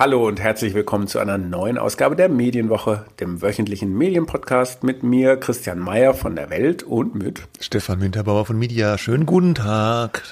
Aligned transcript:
Hallo 0.00 0.26
und 0.26 0.40
herzlich 0.40 0.72
willkommen 0.72 1.08
zu 1.08 1.18
einer 1.18 1.36
neuen 1.36 1.76
Ausgabe 1.76 2.16
der 2.16 2.30
Medienwoche, 2.30 3.04
dem 3.20 3.42
wöchentlichen 3.42 3.92
Medienpodcast 3.92 4.82
mit 4.82 5.02
mir, 5.02 5.36
Christian 5.36 5.78
Mayer 5.78 6.14
von 6.14 6.36
der 6.36 6.48
Welt 6.48 6.82
und 6.82 7.14
mit 7.14 7.42
Stefan 7.60 8.00
Winterbauer 8.00 8.46
von 8.46 8.58
Media. 8.58 8.96
Schönen 8.96 9.26
guten 9.26 9.54
Tag. 9.54 10.22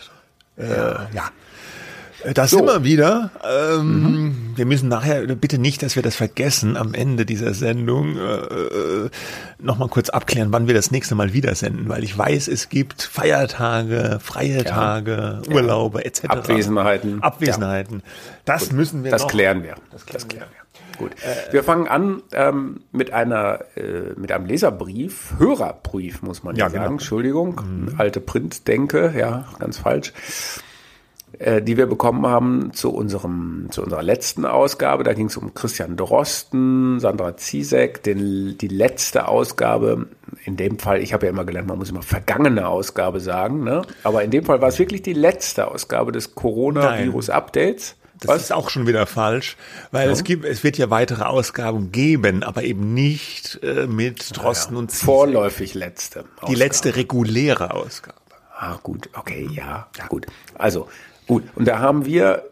Äh, 0.57 0.71
ja. 0.71 1.05
Äh, 1.13 1.13
das 2.35 2.51
so. 2.51 2.65
wir 2.67 2.85
wieder. 2.85 3.31
Ähm, 3.45 4.03
mhm. 4.03 4.53
Wir 4.57 4.67
müssen 4.67 4.89
nachher, 4.89 5.27
bitte 5.27 5.59
nicht, 5.59 5.83
dass 5.83 5.97
wir 5.97 6.03
das 6.03 6.17
vergessen, 6.17 6.77
am 6.77 6.95
Ende 6.95 7.25
dieser 7.25 7.55
Sendung 7.55 8.17
äh, 8.17 8.21
äh, 8.21 9.11
nochmal 9.59 9.89
kurz 9.89 10.11
abklären, 10.11 10.53
wann 10.53 10.67
wir 10.67 10.75
das 10.75 10.91
nächste 10.91 11.15
Mal 11.15 11.33
wieder 11.33 11.55
senden, 11.55 11.89
weil 11.89 12.05
ich 12.05 12.17
weiß, 12.17 12.49
es 12.49 12.69
gibt 12.69 13.03
Feiertage, 13.03 14.19
freie 14.23 14.59
ja. 14.59 14.65
Tage, 14.65 15.43
Urlaube 15.49 16.05
etc. 16.05 16.25
Abwesenheiten. 16.27 17.23
Abwesenheiten. 17.23 17.99
Ja. 17.99 18.13
Das 18.45 18.69
Gut. 18.69 18.73
müssen 18.73 19.05
wir 19.05 19.11
Das 19.11 19.23
noch. 19.23 19.31
klären 19.31 19.63
wir. 19.63 19.77
Das 19.93 20.05
klären, 20.05 20.15
das 20.15 20.29
klären 20.29 20.49
wir. 20.51 20.59
Gut. 20.99 21.13
Äh, 21.13 21.53
wir 21.53 21.63
fangen 21.63 21.87
an 21.87 22.23
ähm, 22.33 22.81
mit 22.91 23.13
einer 23.13 23.61
äh, 23.77 24.15
mit 24.17 24.33
einem 24.33 24.47
Leserbrief, 24.47 25.35
Hörerbrief 25.39 26.23
muss 26.23 26.43
man 26.43 26.57
ja, 26.57 26.65
ja 26.65 26.71
sagen. 26.71 26.83
Genau. 26.83 26.93
Entschuldigung, 26.95 27.61
mhm. 27.65 27.95
alte 27.99 28.21
Printdenke, 28.21 29.15
ja, 29.17 29.47
ganz 29.61 29.79
falsch 29.79 30.09
äh, 30.09 30.68
die 31.63 31.77
wir 31.77 31.87
bekommen 31.87 32.27
haben 32.27 32.73
zu 32.73 32.91
unserem 32.93 33.69
zu 33.71 33.83
unserer 33.83 34.03
letzten 34.03 34.45
Ausgabe. 34.45 35.05
Da 35.05 35.13
ging 35.13 35.27
es 35.27 35.37
um 35.37 35.55
Christian 35.55 35.97
Drosten, 35.97 37.01
Sandra 37.01 37.37
Ziesek, 37.37 38.03
den, 38.03 38.59
die 38.59 38.69
letzte 38.69 39.29
Ausgabe. 39.29 40.07
In 40.45 40.57
dem 40.57 40.79
Fall, 40.79 41.01
ich 41.01 41.13
habe 41.13 41.27
ja 41.27 41.31
immer 41.31 41.45
gelernt, 41.45 41.69
man 41.69 41.79
muss 41.79 41.91
immer 41.91 42.03
vergangene 42.03 42.67
Ausgabe 42.67 43.21
sagen, 43.21 43.65
ne? 43.65 43.83
aber 44.03 44.25
in 44.25 44.31
dem 44.31 44.45
Fall 44.45 44.61
war 44.61 44.69
es 44.69 44.79
wirklich 44.79 45.03
die 45.03 45.13
letzte 45.13 45.69
Ausgabe 45.69 46.13
des 46.13 46.35
Coronavirus-Updates. 46.35 47.97
Das 48.21 48.29
Was? 48.29 48.43
ist 48.43 48.53
auch 48.53 48.69
schon 48.69 48.87
wieder 48.87 49.07
falsch, 49.07 49.57
weil 49.93 50.07
ja. 50.07 50.13
es 50.13 50.25
gibt, 50.25 50.45
es 50.45 50.65
wird 50.65 50.77
ja 50.77 50.91
weitere 50.91 51.23
Ausgaben 51.23 51.93
geben, 51.93 52.43
aber 52.43 52.65
eben 52.65 52.93
nicht 52.93 53.61
äh, 53.63 53.87
mit 53.87 54.37
Drosten 54.37 54.75
ja, 54.75 54.79
ja. 54.79 54.83
und 54.83 54.91
Ziesek. 54.91 55.05
Vorläufig 55.05 55.75
letzte. 55.75 56.21
Ausgabe. 56.21 56.53
Die 56.53 56.59
letzte 56.59 56.97
reguläre 56.97 57.75
Ausgabe. 57.75 58.19
Ah, 58.57 58.77
gut, 58.83 59.09
okay, 59.13 59.49
ja, 59.53 59.87
ja 59.97 60.07
gut. 60.09 60.27
Also, 60.55 60.89
Gut, 61.29 61.45
und 61.55 61.69
da 61.69 61.79
haben 61.79 62.07
wir 62.07 62.45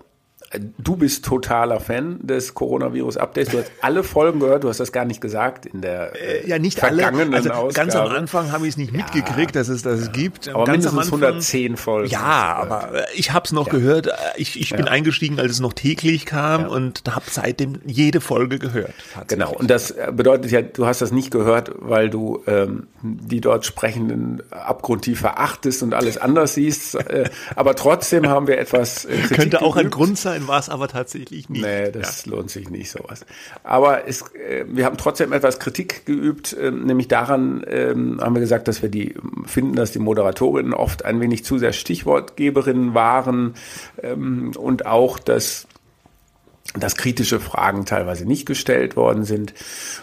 Du 0.78 0.96
bist 0.96 1.24
totaler 1.24 1.80
Fan 1.80 2.18
des 2.22 2.54
Coronavirus-Updates. 2.54 3.50
Du 3.50 3.58
hast 3.58 3.72
alle 3.80 4.04
Folgen 4.04 4.38
gehört. 4.38 4.62
Du 4.64 4.68
hast 4.68 4.78
das 4.78 4.92
gar 4.92 5.04
nicht 5.04 5.20
gesagt 5.20 5.66
in 5.66 5.80
der 5.80 6.12
äh, 6.14 6.48
ja 6.48 6.58
nicht 6.58 6.78
vergangenen 6.78 7.34
alle. 7.34 7.36
Also 7.36 7.50
Ausgabe. 7.50 7.74
Ganz 7.74 7.96
am 7.96 8.08
Anfang 8.08 8.52
habe 8.52 8.64
ich 8.64 8.70
es 8.70 8.76
nicht 8.76 8.92
ja. 8.92 8.98
mitgekriegt, 8.98 9.56
dass 9.56 9.68
es 9.68 9.82
das 9.82 10.06
ja. 10.06 10.12
gibt. 10.12 10.48
Aber 10.48 10.64
ganz 10.64 10.84
mindestens 10.84 11.12
Anfang, 11.12 11.22
110 11.22 11.76
Folgen. 11.76 12.10
Ja, 12.10 12.54
aber 12.54 12.94
äh, 12.94 13.04
ich 13.14 13.32
habe 13.32 13.44
es 13.44 13.52
noch 13.52 13.66
ja. 13.66 13.72
gehört. 13.72 14.08
Ich, 14.36 14.60
ich 14.60 14.70
bin 14.70 14.86
eingestiegen, 14.86 15.40
als 15.40 15.52
es 15.52 15.60
noch 15.60 15.72
täglich 15.72 16.26
kam 16.26 16.66
und 16.66 17.02
habe 17.10 17.26
seitdem 17.28 17.80
jede 17.84 18.20
Folge 18.20 18.58
gehört. 18.58 18.94
Genau. 19.26 19.52
Und 19.52 19.68
das 19.68 19.94
bedeutet 20.12 20.50
ja, 20.52 20.62
du 20.62 20.86
hast 20.86 21.00
das 21.00 21.10
nicht 21.10 21.30
gehört, 21.30 21.72
weil 21.76 22.08
du 22.08 22.42
ähm, 22.46 22.86
die 23.02 23.40
dort 23.40 23.66
sprechenden 23.66 24.42
abgrundtief 24.50 25.20
verachtest 25.20 25.82
und 25.82 25.92
alles 25.92 26.18
anders 26.18 26.54
siehst. 26.54 26.94
Äh, 26.94 27.30
aber 27.54 27.74
trotzdem 27.74 28.28
haben 28.28 28.46
wir 28.46 28.58
etwas. 28.58 29.04
Äh, 29.04 29.16
Kritik 29.16 29.36
Könnte 29.36 29.62
auch 29.62 29.76
ein 29.76 29.90
Grund 29.90 30.18
sein 30.18 30.35
war 30.46 30.58
es 30.58 30.68
aber 30.68 30.88
tatsächlich 30.88 31.48
nicht. 31.48 31.62
Nee, 31.62 31.90
das 31.90 32.24
ja. 32.24 32.32
lohnt 32.32 32.50
sich 32.50 32.70
nicht, 32.70 32.90
sowas. 32.90 33.24
Aber 33.64 34.06
es, 34.06 34.22
äh, 34.34 34.64
wir 34.68 34.84
haben 34.84 34.96
trotzdem 34.96 35.32
etwas 35.32 35.58
Kritik 35.58 36.06
geübt, 36.06 36.52
äh, 36.52 36.70
nämlich 36.70 37.08
daran 37.08 37.62
äh, 37.64 37.90
haben 37.90 38.34
wir 38.34 38.40
gesagt, 38.40 38.68
dass 38.68 38.82
wir 38.82 38.88
die 38.88 39.14
finden, 39.46 39.74
dass 39.74 39.92
die 39.92 39.98
Moderatorinnen 39.98 40.74
oft 40.74 41.04
ein 41.04 41.20
wenig 41.20 41.44
zu 41.44 41.58
sehr 41.58 41.72
Stichwortgeberinnen 41.72 42.94
waren 42.94 43.54
ähm, 44.02 44.52
und 44.56 44.86
auch, 44.86 45.18
dass 45.18 45.66
dass 46.74 46.96
kritische 46.96 47.40
Fragen 47.40 47.86
teilweise 47.86 48.26
nicht 48.26 48.46
gestellt 48.46 48.96
worden 48.96 49.24
sind. 49.24 49.54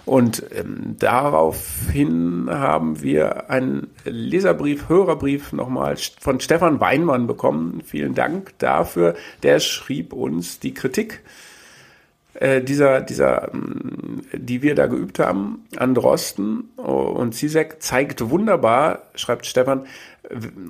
Und 0.06 0.44
ähm, 0.56 0.96
daraufhin 1.00 2.48
haben 2.50 3.02
wir 3.02 3.50
einen 3.50 3.88
Leserbrief, 4.06 4.90
Hörerbrief 4.90 5.54
nochmal 5.54 5.98
von 6.20 6.40
Stefan 6.40 6.80
Weinmann 6.80 7.28
bekommen. 7.28 7.82
Vielen 7.86 8.16
Dank 8.16 8.58
dafür. 8.60 9.16
Der 9.44 9.60
schrieb 9.60 10.14
uns 10.14 10.60
die 10.60 10.74
Kritik 10.74 11.22
äh, 12.34 12.62
dieser, 12.62 13.02
dieser, 13.02 13.54
ähm, 13.54 14.22
die 14.34 14.62
wir 14.62 14.76
da 14.76 14.88
geübt 14.88 15.20
haben 15.20 15.66
an 15.78 15.94
Drosten 15.94 16.72
und 16.78 17.34
Zizek 17.36 17.82
zeigt 17.82 18.30
wunderbar, 18.30 19.04
schreibt 19.16 19.46
Stefan, 19.46 19.86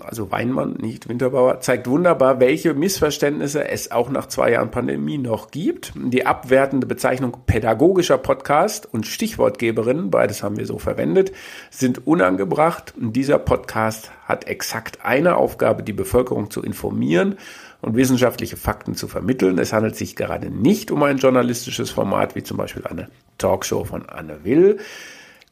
also 0.04 0.32
Weinmann, 0.32 0.74
nicht 0.74 1.08
Winterbauer, 1.08 1.60
zeigt 1.60 1.88
wunderbar, 1.88 2.40
welche 2.40 2.74
Missverständnisse 2.74 3.68
es 3.68 3.92
auch 3.92 4.10
nach 4.10 4.26
zwei 4.26 4.52
Jahren 4.52 4.72
Pandemie 4.72 5.20
noch 5.20 5.52
gibt. 5.52 5.94
Die 5.96 6.26
abwertende 6.26 6.88
Bezeichnung 6.88 7.38
pädagogischer 7.46 8.18
Podcast 8.18 8.92
und 8.92 9.06
Stichwortgeberin, 9.06 10.10
beides 10.10 10.42
haben 10.42 10.58
wir 10.58 10.66
so 10.66 10.80
verwendet, 10.80 11.32
sind 11.70 12.08
unangebracht. 12.08 12.94
Dieser 12.98 13.38
Podcast 13.38 14.12
hat 14.26 14.48
exakt 14.48 15.06
eine 15.06 15.36
Aufgabe, 15.36 15.84
die 15.84 15.94
Bevölkerung 15.94 16.50
zu 16.50 16.64
informieren 16.64 17.38
und 17.82 17.96
wissenschaftliche 17.96 18.58
Fakten 18.58 18.96
zu 18.96 19.08
vermitteln. 19.08 19.60
Es 19.60 19.74
handelt 19.74 19.96
sich 19.96 20.16
gerade 20.16 20.50
nicht 20.50 20.90
um 20.90 21.04
ein 21.04 21.18
journalistisches 21.18 21.92
Format, 21.92 22.36
wie 22.36 22.44
zum 22.44 22.58
Beispiel 22.58 22.88
eine 22.88 23.10
Talkshow 23.38 23.84
von 23.84 24.08
Anne 24.10 24.44
Will. 24.44 24.80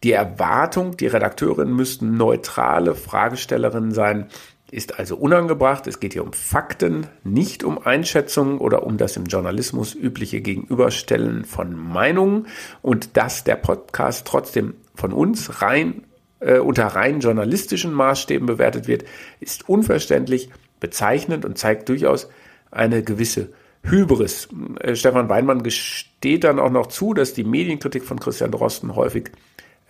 Die 0.03 0.13
Erwartung, 0.13 0.97
die 0.97 1.07
Redakteurinnen 1.07 1.75
müssten 1.75 2.17
neutrale 2.17 2.95
Fragestellerinnen 2.95 3.91
sein, 3.91 4.27
ist 4.71 4.97
also 4.97 5.15
unangebracht. 5.15 5.85
Es 5.85 5.99
geht 5.99 6.13
hier 6.13 6.23
um 6.23 6.33
Fakten, 6.33 7.05
nicht 7.23 7.63
um 7.63 7.77
Einschätzungen 7.77 8.57
oder 8.57 8.83
um 8.83 8.97
das 8.97 9.17
im 9.17 9.25
Journalismus 9.25 9.93
übliche 9.93 10.41
Gegenüberstellen 10.41 11.45
von 11.45 11.75
Meinungen. 11.75 12.47
Und 12.81 13.15
dass 13.15 13.43
der 13.43 13.57
Podcast 13.57 14.25
trotzdem 14.25 14.73
von 14.95 15.13
uns 15.13 15.61
rein 15.61 16.03
äh, 16.39 16.57
unter 16.57 16.87
rein 16.87 17.19
journalistischen 17.19 17.93
Maßstäben 17.93 18.47
bewertet 18.47 18.87
wird, 18.87 19.05
ist 19.39 19.69
unverständlich, 19.69 20.49
bezeichnend 20.79 21.45
und 21.45 21.57
zeigt 21.59 21.89
durchaus 21.89 22.27
eine 22.71 23.03
gewisse 23.03 23.49
Hybris. 23.83 24.49
Äh, 24.79 24.95
Stefan 24.95 25.29
Weinmann 25.29 25.61
gesteht 25.61 26.43
dann 26.43 26.59
auch 26.59 26.71
noch 26.71 26.87
zu, 26.87 27.13
dass 27.13 27.33
die 27.33 27.43
Medienkritik 27.43 28.03
von 28.03 28.19
Christian 28.19 28.51
Drosten 28.51 28.95
häufig 28.95 29.31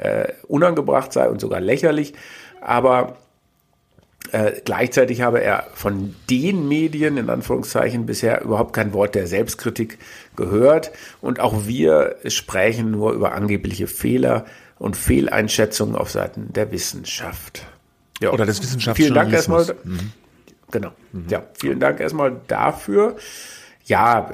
äh, 0.01 0.33
unangebracht 0.47 1.13
sei 1.13 1.29
und 1.29 1.39
sogar 1.39 1.61
lächerlich. 1.61 2.13
Aber 2.59 3.17
äh, 4.31 4.53
gleichzeitig 4.63 5.21
habe 5.21 5.41
er 5.41 5.67
von 5.73 6.15
den 6.29 6.67
Medien 6.67 7.17
in 7.17 7.29
Anführungszeichen 7.29 8.05
bisher 8.05 8.41
überhaupt 8.41 8.73
kein 8.73 8.93
Wort 8.93 9.15
der 9.15 9.27
Selbstkritik 9.27 9.97
gehört. 10.35 10.91
Und 11.21 11.39
auch 11.39 11.65
wir 11.65 12.17
sprechen 12.27 12.91
nur 12.91 13.13
über 13.13 13.33
angebliche 13.33 13.87
Fehler 13.87 14.45
und 14.79 14.95
Fehleinschätzungen 14.95 15.95
auf 15.95 16.11
Seiten 16.11 16.53
der 16.53 16.71
Wissenschaft. 16.71 17.65
Ja. 18.21 18.31
Oder 18.31 18.45
des 18.45 18.61
Wissenschaftsjournalismus. 18.61 19.67
Vielen 19.67 19.77
Dank 19.77 19.83
erstmal. 19.83 19.91
Mhm. 19.91 20.11
Genau. 20.71 20.91
Mhm. 21.11 21.25
Ja, 21.29 21.43
vielen 21.53 21.79
Dank 21.79 21.99
erstmal 21.99 22.35
dafür. 22.47 23.17
Ja, 23.85 24.31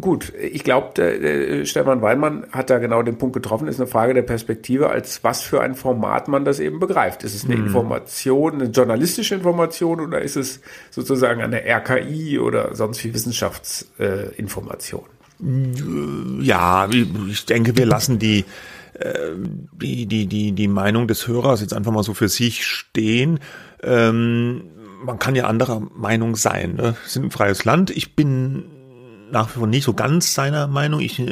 gut. 0.00 0.32
Ich 0.40 0.64
glaube, 0.64 1.62
Stefan 1.64 2.02
Weinmann 2.02 2.46
hat 2.52 2.70
da 2.70 2.78
genau 2.78 3.02
den 3.02 3.18
Punkt 3.18 3.34
getroffen. 3.34 3.68
Ist 3.68 3.80
eine 3.80 3.86
Frage 3.86 4.14
der 4.14 4.22
Perspektive, 4.22 4.90
als 4.90 5.22
was 5.22 5.42
für 5.42 5.60
ein 5.60 5.74
Format 5.74 6.28
man 6.28 6.44
das 6.44 6.58
eben 6.58 6.80
begreift. 6.80 7.22
Ist 7.22 7.34
es 7.34 7.44
eine 7.44 7.56
mhm. 7.56 7.66
Information, 7.66 8.54
eine 8.54 8.70
journalistische 8.70 9.34
Information 9.34 10.00
oder 10.00 10.22
ist 10.22 10.36
es 10.36 10.60
sozusagen 10.90 11.42
eine 11.42 11.62
RKI 11.64 12.38
oder 12.38 12.74
sonst 12.74 13.04
wie 13.04 13.12
Wissenschaftsinformation? 13.12 15.04
ja, 16.40 16.88
ich 16.90 17.46
denke, 17.46 17.76
wir 17.76 17.86
lassen 17.86 18.18
die 18.18 18.44
äh, 18.94 19.34
die, 19.72 20.06
die, 20.06 20.26
die, 20.26 20.52
die 20.52 20.68
Meinung 20.68 21.06
des 21.06 21.28
Hörers 21.28 21.60
jetzt 21.60 21.74
einfach 21.74 21.92
mal 21.92 22.02
so 22.02 22.14
für 22.14 22.28
sich 22.28 22.66
stehen. 22.66 23.38
Ähm, 23.82 24.64
man 25.04 25.20
kann 25.20 25.36
ja 25.36 25.46
anderer 25.46 25.80
Meinung 25.94 26.34
sein. 26.34 26.74
Ne? 26.74 26.82
Wir 26.82 26.96
sind 27.08 27.26
ein 27.26 27.30
freies 27.30 27.64
Land. 27.64 27.90
Ich 27.90 28.16
bin 28.16 28.64
nach 29.30 29.48
wie 29.50 29.58
vor 29.58 29.66
nicht 29.66 29.84
so 29.84 29.94
ganz 29.94 30.34
seiner 30.34 30.66
Meinung. 30.66 31.00
Ich, 31.00 31.22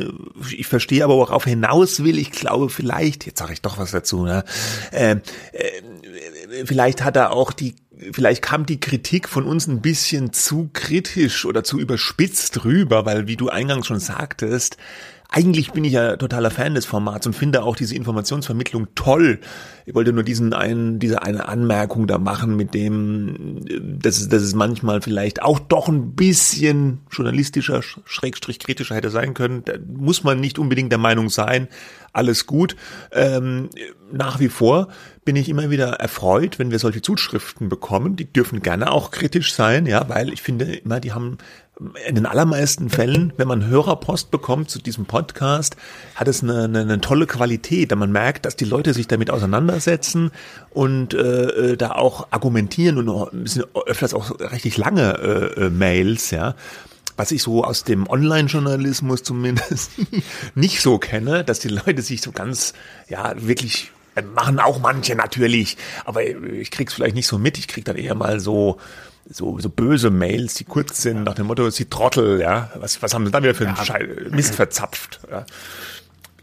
ich 0.50 0.66
verstehe 0.66 1.04
aber, 1.04 1.16
worauf 1.16 1.44
hinaus 1.44 2.02
will. 2.02 2.19
Ich 2.19 2.31
glaube 2.31 2.69
vielleicht, 2.69 3.26
jetzt 3.26 3.38
sage 3.38 3.52
ich 3.52 3.62
doch 3.62 3.78
was 3.78 3.90
dazu, 3.90 4.25
ne? 4.25 4.44
Äh, 4.90 5.16
äh, 5.52 6.64
vielleicht 6.64 7.02
hat 7.02 7.16
er 7.16 7.32
auch 7.32 7.52
die, 7.52 7.75
vielleicht 8.12 8.43
kam 8.43 8.66
die 8.66 8.81
Kritik 8.81 9.28
von 9.28 9.44
uns 9.44 9.66
ein 9.66 9.82
bisschen 9.82 10.32
zu 10.32 10.70
kritisch 10.72 11.44
oder 11.44 11.64
zu 11.64 11.78
überspitzt 11.78 12.64
rüber, 12.64 13.06
weil 13.06 13.26
wie 13.26 13.37
du 13.37 13.48
eingangs 13.48 13.87
schon 13.87 14.00
sagtest, 14.00 14.76
eigentlich 15.28 15.73
bin 15.73 15.84
ich 15.84 15.93
ja 15.93 16.17
totaler 16.17 16.50
Fan 16.50 16.75
des 16.75 16.87
Formats 16.87 17.26
und 17.26 17.34
finde 17.34 17.62
auch 17.62 17.76
diese 17.76 17.94
Informationsvermittlung 17.94 18.88
toll. 18.94 19.40
Ich 19.84 19.94
wollte 19.94 20.12
nur 20.12 20.23
diesen 20.23 20.52
einen, 20.52 20.99
diese 20.99 21.23
eine 21.23 21.49
Anmerkung 21.49 22.06
da 22.06 22.19
machen, 22.19 22.56
mit 22.56 22.75
dem, 22.75 23.61
dass 24.00 24.19
es, 24.19 24.28
dass 24.28 24.43
es 24.43 24.55
manchmal 24.55 25.02
vielleicht 25.02 25.43
auch 25.43 25.58
doch 25.58 25.88
ein 25.88 26.14
bisschen 26.14 27.00
journalistischer, 27.11 27.82
schrägstrich 27.82 28.58
kritischer 28.58 28.94
hätte 28.94 29.11
sein 29.11 29.34
können. 29.34 29.62
Da 29.64 29.75
muss 29.87 30.25
man 30.25 30.40
nicht 30.40 30.58
unbedingt 30.58 30.93
der 30.93 30.99
Meinung 30.99 31.29
sein, 31.29 31.69
alles 32.12 32.46
gut. 32.46 32.76
Ähm, 33.12 33.69
nach 34.12 34.40
wie 34.40 34.49
vor 34.49 34.88
bin 35.25 35.37
ich 35.37 35.49
immer 35.49 35.70
wieder 35.70 35.94
erfreut, 35.94 36.58
wenn 36.58 36.70
wir 36.70 36.79
solche 36.79 37.02
Zuschriften 37.02 37.69
bekommen. 37.69 38.17
Die 38.17 38.32
dürfen 38.32 38.62
gerne 38.62 38.93
auch 38.93 39.11
kritisch 39.11 39.52
sein, 39.52 39.87
ja, 39.87 40.08
weil 40.08 40.32
ich 40.32 40.40
finde 40.40 40.76
immer, 40.76 41.00
die 41.00 41.12
haben 41.12 41.38
in 42.06 42.14
den 42.14 42.25
allermeisten 42.25 42.88
Fällen, 42.88 43.32
wenn 43.37 43.49
man 43.49 43.67
Hörerpost 43.67 44.31
bekommt 44.31 44.70
zu 44.70 44.78
diesem 44.78 45.05
Podcast, 45.05 45.76
hat 46.14 46.26
es 46.26 46.43
eine, 46.43 46.64
eine, 46.64 46.81
eine 46.81 47.00
tolle 47.00 47.26
Qualität, 47.26 47.93
da 47.93 47.96
man 47.96 48.11
merkt, 48.11 48.46
dass 48.46 48.56
die 48.56 48.64
Leute 48.64 48.94
sich 48.94 49.08
damit 49.08 49.31
auseinandersetzen 49.31 50.31
und 50.70 51.12
äh, 51.12 51.73
äh 51.73 51.76
da 51.76 51.93
auch 51.93 52.28
argumentieren 52.31 52.96
und 52.96 53.44
bisschen 53.44 53.64
öfters 53.87 54.14
auch 54.14 54.40
richtig 54.52 54.78
lange 54.78 55.19
äh, 55.19 55.67
äh, 55.67 55.70
Mails, 55.70 56.31
ja 56.31 56.55
was 57.19 57.31
ich 57.31 57.43
so 57.43 57.64
aus 57.64 57.82
dem 57.82 58.06
Online-Journalismus 58.06 59.22
zumindest 59.22 59.93
nicht 60.55 60.82
so 60.82 60.99
kenne, 60.99 61.44
dass 61.44 61.61
die 61.61 61.69
Leute 61.69 62.02
sich 62.02 62.20
so 62.20 62.31
ganz, 62.31 62.75
ja, 63.08 63.32
wirklich 63.37 63.90
äh, 64.17 64.22
machen 64.22 64.58
auch 64.61 64.81
manche 64.81 65.14
natürlich, 65.14 65.76
aber 66.05 66.22
ich 66.25 66.70
krieg's 66.70 66.93
vielleicht 66.93 67.14
nicht 67.14 67.26
so 67.26 67.38
mit. 67.38 67.56
Ich 67.58 67.69
krieg 67.69 67.87
dann 67.87 67.96
eher 67.96 68.14
mal 68.14 68.38
so 68.38 68.79
so, 69.28 69.58
so 69.58 69.69
böse 69.69 70.11
Mails, 70.11 70.55
die 70.55 70.64
kurz 70.64 71.02
sind, 71.02 71.25
nach 71.25 71.34
dem 71.34 71.46
Motto, 71.46 71.69
sie 71.70 71.87
Trottel, 71.87 72.40
ja. 72.40 72.70
Was, 72.76 73.02
was 73.02 73.14
haben 73.14 73.26
sie 73.26 73.32
dann 73.32 73.43
wieder 73.43 73.55
für 73.55 73.67
einen 73.67 73.76
ja. 73.76 74.31
Mist 74.31 74.55
verzapft? 74.55 75.20
Ja. 75.31 75.44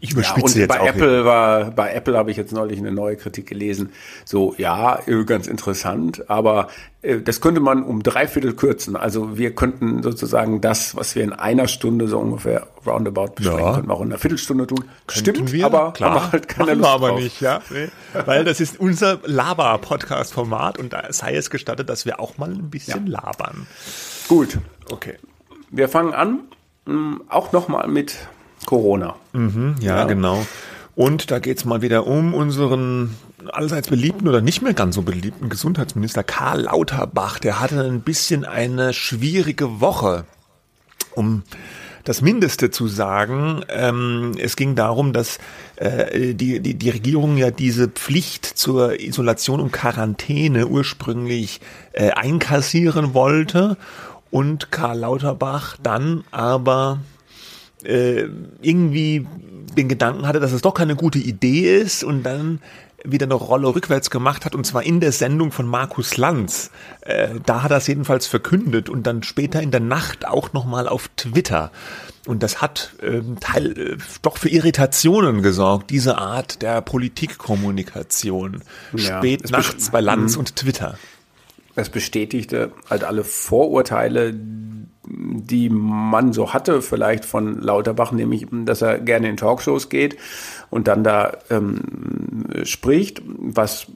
Ich 0.04 0.12
überspitze 0.12 0.38
ja, 0.38 0.44
und 0.44 0.54
jetzt 0.56 0.68
bei 0.68 0.80
auch 0.80 0.86
Apple 0.86 1.10
hier. 1.10 1.24
war, 1.24 1.70
bei 1.70 1.94
Apple 1.94 2.18
habe 2.18 2.30
ich 2.30 2.36
jetzt 2.36 2.52
neulich 2.52 2.78
eine 2.78 2.92
neue 2.92 3.16
Kritik 3.16 3.46
gelesen. 3.46 3.90
So, 4.26 4.54
ja, 4.58 4.98
äh, 5.06 5.24
ganz 5.24 5.46
interessant, 5.46 6.28
aber 6.28 6.68
äh, 7.00 7.22
das 7.22 7.40
könnte 7.40 7.62
man 7.62 7.82
um 7.82 8.02
drei 8.02 8.28
Viertel 8.28 8.52
kürzen. 8.52 8.96
Also 8.96 9.38
wir 9.38 9.54
könnten 9.54 10.02
sozusagen 10.02 10.60
das, 10.60 10.94
was 10.94 11.14
wir 11.14 11.24
in 11.24 11.32
einer 11.32 11.68
Stunde 11.68 12.06
so 12.06 12.18
ungefähr 12.18 12.66
roundabout 12.84 13.36
besprechen, 13.36 13.64
ja. 13.64 13.72
könnten 13.72 13.88
wir 13.88 13.94
auch 13.94 14.02
in 14.02 14.08
einer 14.08 14.18
Viertelstunde 14.18 14.66
tun. 14.66 14.84
Könnten 15.06 15.30
Stimmt, 15.30 15.52
wir? 15.52 15.64
aber 15.64 15.94
klar, 15.94 16.22
haben 16.22 16.32
halt 16.32 16.48
keine 16.48 16.74
Lust 16.74 16.82
wir 16.82 16.92
aber 16.92 17.08
drauf. 17.08 17.20
nicht, 17.20 17.40
ja. 17.40 17.62
Nee. 17.70 17.88
Weil 18.26 18.44
das 18.44 18.60
ist 18.60 18.78
unser 18.78 19.20
Laber-Podcast-Format 19.24 20.78
und 20.78 20.92
da 20.92 21.10
sei 21.14 21.34
es 21.34 21.48
gestattet, 21.48 21.88
dass 21.88 22.04
wir 22.04 22.20
auch 22.20 22.36
mal 22.36 22.50
ein 22.50 22.68
bisschen 22.68 23.06
ja. 23.06 23.20
labern. 23.22 23.66
Gut. 24.28 24.58
Okay. 24.90 25.14
Wir 25.70 25.88
fangen 25.88 26.12
an, 26.12 26.40
mm, 26.84 27.22
auch 27.30 27.52
nochmal 27.52 27.88
mit 27.88 28.16
Corona. 28.66 29.14
Mhm, 29.32 29.76
ja, 29.80 29.96
ja, 29.98 30.04
genau. 30.04 30.46
Und 30.96 31.30
da 31.30 31.38
geht's 31.40 31.64
mal 31.64 31.82
wieder 31.82 32.06
um 32.06 32.34
unseren 32.34 33.16
allseits 33.52 33.88
beliebten 33.88 34.28
oder 34.28 34.40
nicht 34.40 34.62
mehr 34.62 34.74
ganz 34.74 34.94
so 34.94 35.02
beliebten 35.02 35.48
Gesundheitsminister 35.48 36.22
Karl 36.22 36.62
Lauterbach. 36.62 37.38
Der 37.38 37.60
hatte 37.60 37.80
ein 37.80 38.00
bisschen 38.00 38.44
eine 38.44 38.92
schwierige 38.92 39.80
Woche, 39.80 40.24
um 41.14 41.42
das 42.04 42.20
Mindeste 42.20 42.70
zu 42.70 42.86
sagen. 42.86 43.64
Ähm, 43.68 44.32
es 44.38 44.56
ging 44.56 44.74
darum, 44.74 45.12
dass 45.12 45.38
äh, 45.76 46.34
die, 46.34 46.60
die, 46.60 46.74
die 46.74 46.90
Regierung 46.90 47.36
ja 47.36 47.50
diese 47.50 47.88
Pflicht 47.88 48.44
zur 48.44 49.00
Isolation 49.00 49.60
und 49.60 49.72
Quarantäne 49.72 50.66
ursprünglich 50.66 51.60
äh, 51.92 52.10
einkassieren 52.10 53.14
wollte 53.14 53.76
und 54.30 54.70
Karl 54.70 54.98
Lauterbach 54.98 55.76
dann 55.82 56.24
aber 56.30 57.00
äh, 57.84 58.28
irgendwie 58.62 59.26
den 59.76 59.88
Gedanken 59.88 60.26
hatte, 60.26 60.40
dass 60.40 60.52
es 60.52 60.62
doch 60.62 60.74
keine 60.74 60.96
gute 60.96 61.18
Idee 61.18 61.76
ist 61.76 62.04
und 62.04 62.22
dann 62.22 62.60
wieder 63.04 63.26
eine 63.26 63.34
Rolle 63.34 63.74
rückwärts 63.74 64.08
gemacht 64.08 64.46
hat 64.46 64.54
und 64.54 64.64
zwar 64.64 64.82
in 64.82 65.00
der 65.00 65.12
Sendung 65.12 65.52
von 65.52 65.66
Markus 65.66 66.16
Lanz. 66.16 66.70
Äh, 67.02 67.34
da 67.44 67.62
hat 67.62 67.70
er 67.70 67.76
es 67.76 67.86
jedenfalls 67.86 68.26
verkündet 68.26 68.88
und 68.88 69.06
dann 69.06 69.22
später 69.22 69.60
in 69.60 69.70
der 69.70 69.80
Nacht 69.80 70.26
auch 70.26 70.52
nochmal 70.52 70.88
auf 70.88 71.08
Twitter. 71.16 71.70
Und 72.26 72.42
das 72.42 72.62
hat 72.62 72.94
ähm, 73.02 73.38
Teil, 73.40 73.78
äh, 73.78 73.96
doch 74.22 74.38
für 74.38 74.48
Irritationen 74.48 75.42
gesorgt, 75.42 75.90
diese 75.90 76.16
Art 76.16 76.62
der 76.62 76.80
Politikkommunikation. 76.80 78.62
Ja, 78.96 79.18
Spät 79.18 79.50
nachts 79.50 79.90
bei 79.90 80.00
Lanz 80.00 80.34
mhm. 80.34 80.40
und 80.40 80.56
Twitter. 80.56 80.96
Es 81.76 81.88
bestätigte 81.88 82.72
halt 82.88 83.04
alle 83.04 83.24
Vorurteile, 83.24 84.34
die 85.06 85.68
man 85.68 86.32
so 86.32 86.52
hatte, 86.52 86.82
vielleicht 86.82 87.24
von 87.24 87.60
Lauterbach, 87.60 88.12
nämlich, 88.12 88.46
dass 88.50 88.82
er 88.82 88.98
gerne 88.98 89.28
in 89.28 89.36
Talkshows 89.36 89.88
geht 89.88 90.16
und 90.70 90.88
dann 90.88 91.04
da 91.04 91.36
ähm, 91.50 91.80
spricht, 92.62 93.22
was, 93.26 93.86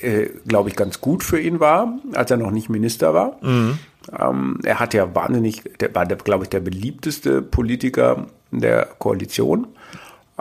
äh, 0.00 0.26
glaube 0.46 0.68
ich, 0.68 0.76
ganz 0.76 1.00
gut 1.00 1.22
für 1.22 1.40
ihn 1.40 1.60
war, 1.60 1.98
als 2.12 2.30
er 2.30 2.36
noch 2.36 2.50
nicht 2.50 2.68
Minister 2.68 3.14
war. 3.14 3.38
Mhm. 3.40 3.78
Ähm, 4.18 4.58
er 4.64 4.80
hat 4.80 4.94
ja 4.94 5.14
wahnsinnig, 5.14 5.62
der 5.80 5.94
war, 5.94 6.06
glaube 6.06 6.44
ich, 6.44 6.50
der 6.50 6.60
beliebteste 6.60 7.40
Politiker 7.40 8.26
der 8.50 8.88
Koalition, 8.98 9.68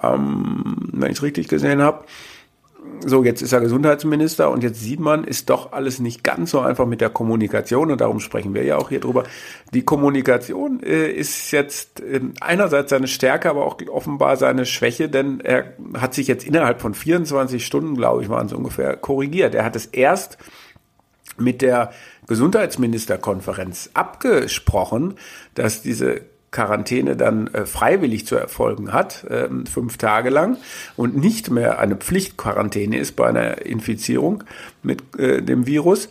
ähm, 0.02 0.90
wenn 0.92 1.12
ich 1.12 1.18
es 1.18 1.24
richtig 1.24 1.48
gesehen 1.48 1.82
habe 1.82 2.06
so, 3.06 3.24
jetzt 3.24 3.42
ist 3.42 3.54
er 3.54 3.62
Gesundheitsminister 3.62 4.50
und 4.50 4.64
jetzt 4.64 4.80
sieht 4.80 5.00
man, 5.00 5.24
ist 5.24 5.50
doch 5.50 5.72
alles 5.72 6.00
nicht 6.00 6.24
ganz 6.24 6.52
so 6.52 6.60
einfach 6.60 6.86
mit 6.86 7.02
der 7.02 7.10
Kommunikation 7.10 7.92
und 7.92 8.02
darum 8.02 8.20
sprechen 8.20 8.54
wir 8.54 8.64
ja 8.64 8.78
auch 8.78 8.90
hier 8.90 9.00
drüber. 9.00 9.24
Die 9.74 9.84
Kommunikation 9.84 10.82
äh, 10.84 11.10
ist 11.10 11.52
jetzt 11.52 12.00
äh, 12.02 12.22
einerseits 12.40 12.90
seine 12.90 13.08
Stärke, 13.08 13.50
aber 13.50 13.66
auch 13.66 13.78
offenbar 13.90 14.38
seine 14.38 14.66
Schwäche, 14.66 15.10
denn 15.10 15.40
er 15.42 15.74
hat 15.98 16.14
sich 16.14 16.28
jetzt 16.28 16.46
innerhalb 16.46 16.82
von 16.82 16.94
24 16.94 17.66
Stunden, 17.66 17.96
glaube 17.96 18.24
ich, 18.24 18.30
waren 18.30 18.48
es 18.48 18.54
ungefähr, 18.54 18.98
korrigiert. 18.98 19.56
Er 19.56 19.66
hat 19.66 19.76
es 19.76 19.88
erst 19.88 20.38
mit 21.38 21.62
der 21.62 21.92
Gesundheitsministerkonferenz 22.28 23.92
abgesprochen, 23.94 25.16
dass 25.56 25.82
diese 25.82 26.22
Quarantäne 26.52 27.16
dann 27.16 27.48
äh, 27.48 27.66
freiwillig 27.66 28.28
zu 28.28 28.36
erfolgen 28.36 28.92
hat, 28.92 29.24
äh, 29.24 29.48
fünf 29.72 29.98
Tage 29.98 30.30
lang, 30.30 30.58
und 30.98 31.16
nicht 31.16 31.50
mehr 31.50 31.80
eine 31.80 31.96
Pflichtquarantäne 31.96 32.98
ist 32.98 33.16
bei 33.16 33.28
einer 33.28 33.66
Infizierung 33.66 34.44
mit 34.84 35.18
äh, 35.18 35.42
dem 35.42 35.66
Virus, 35.66 36.10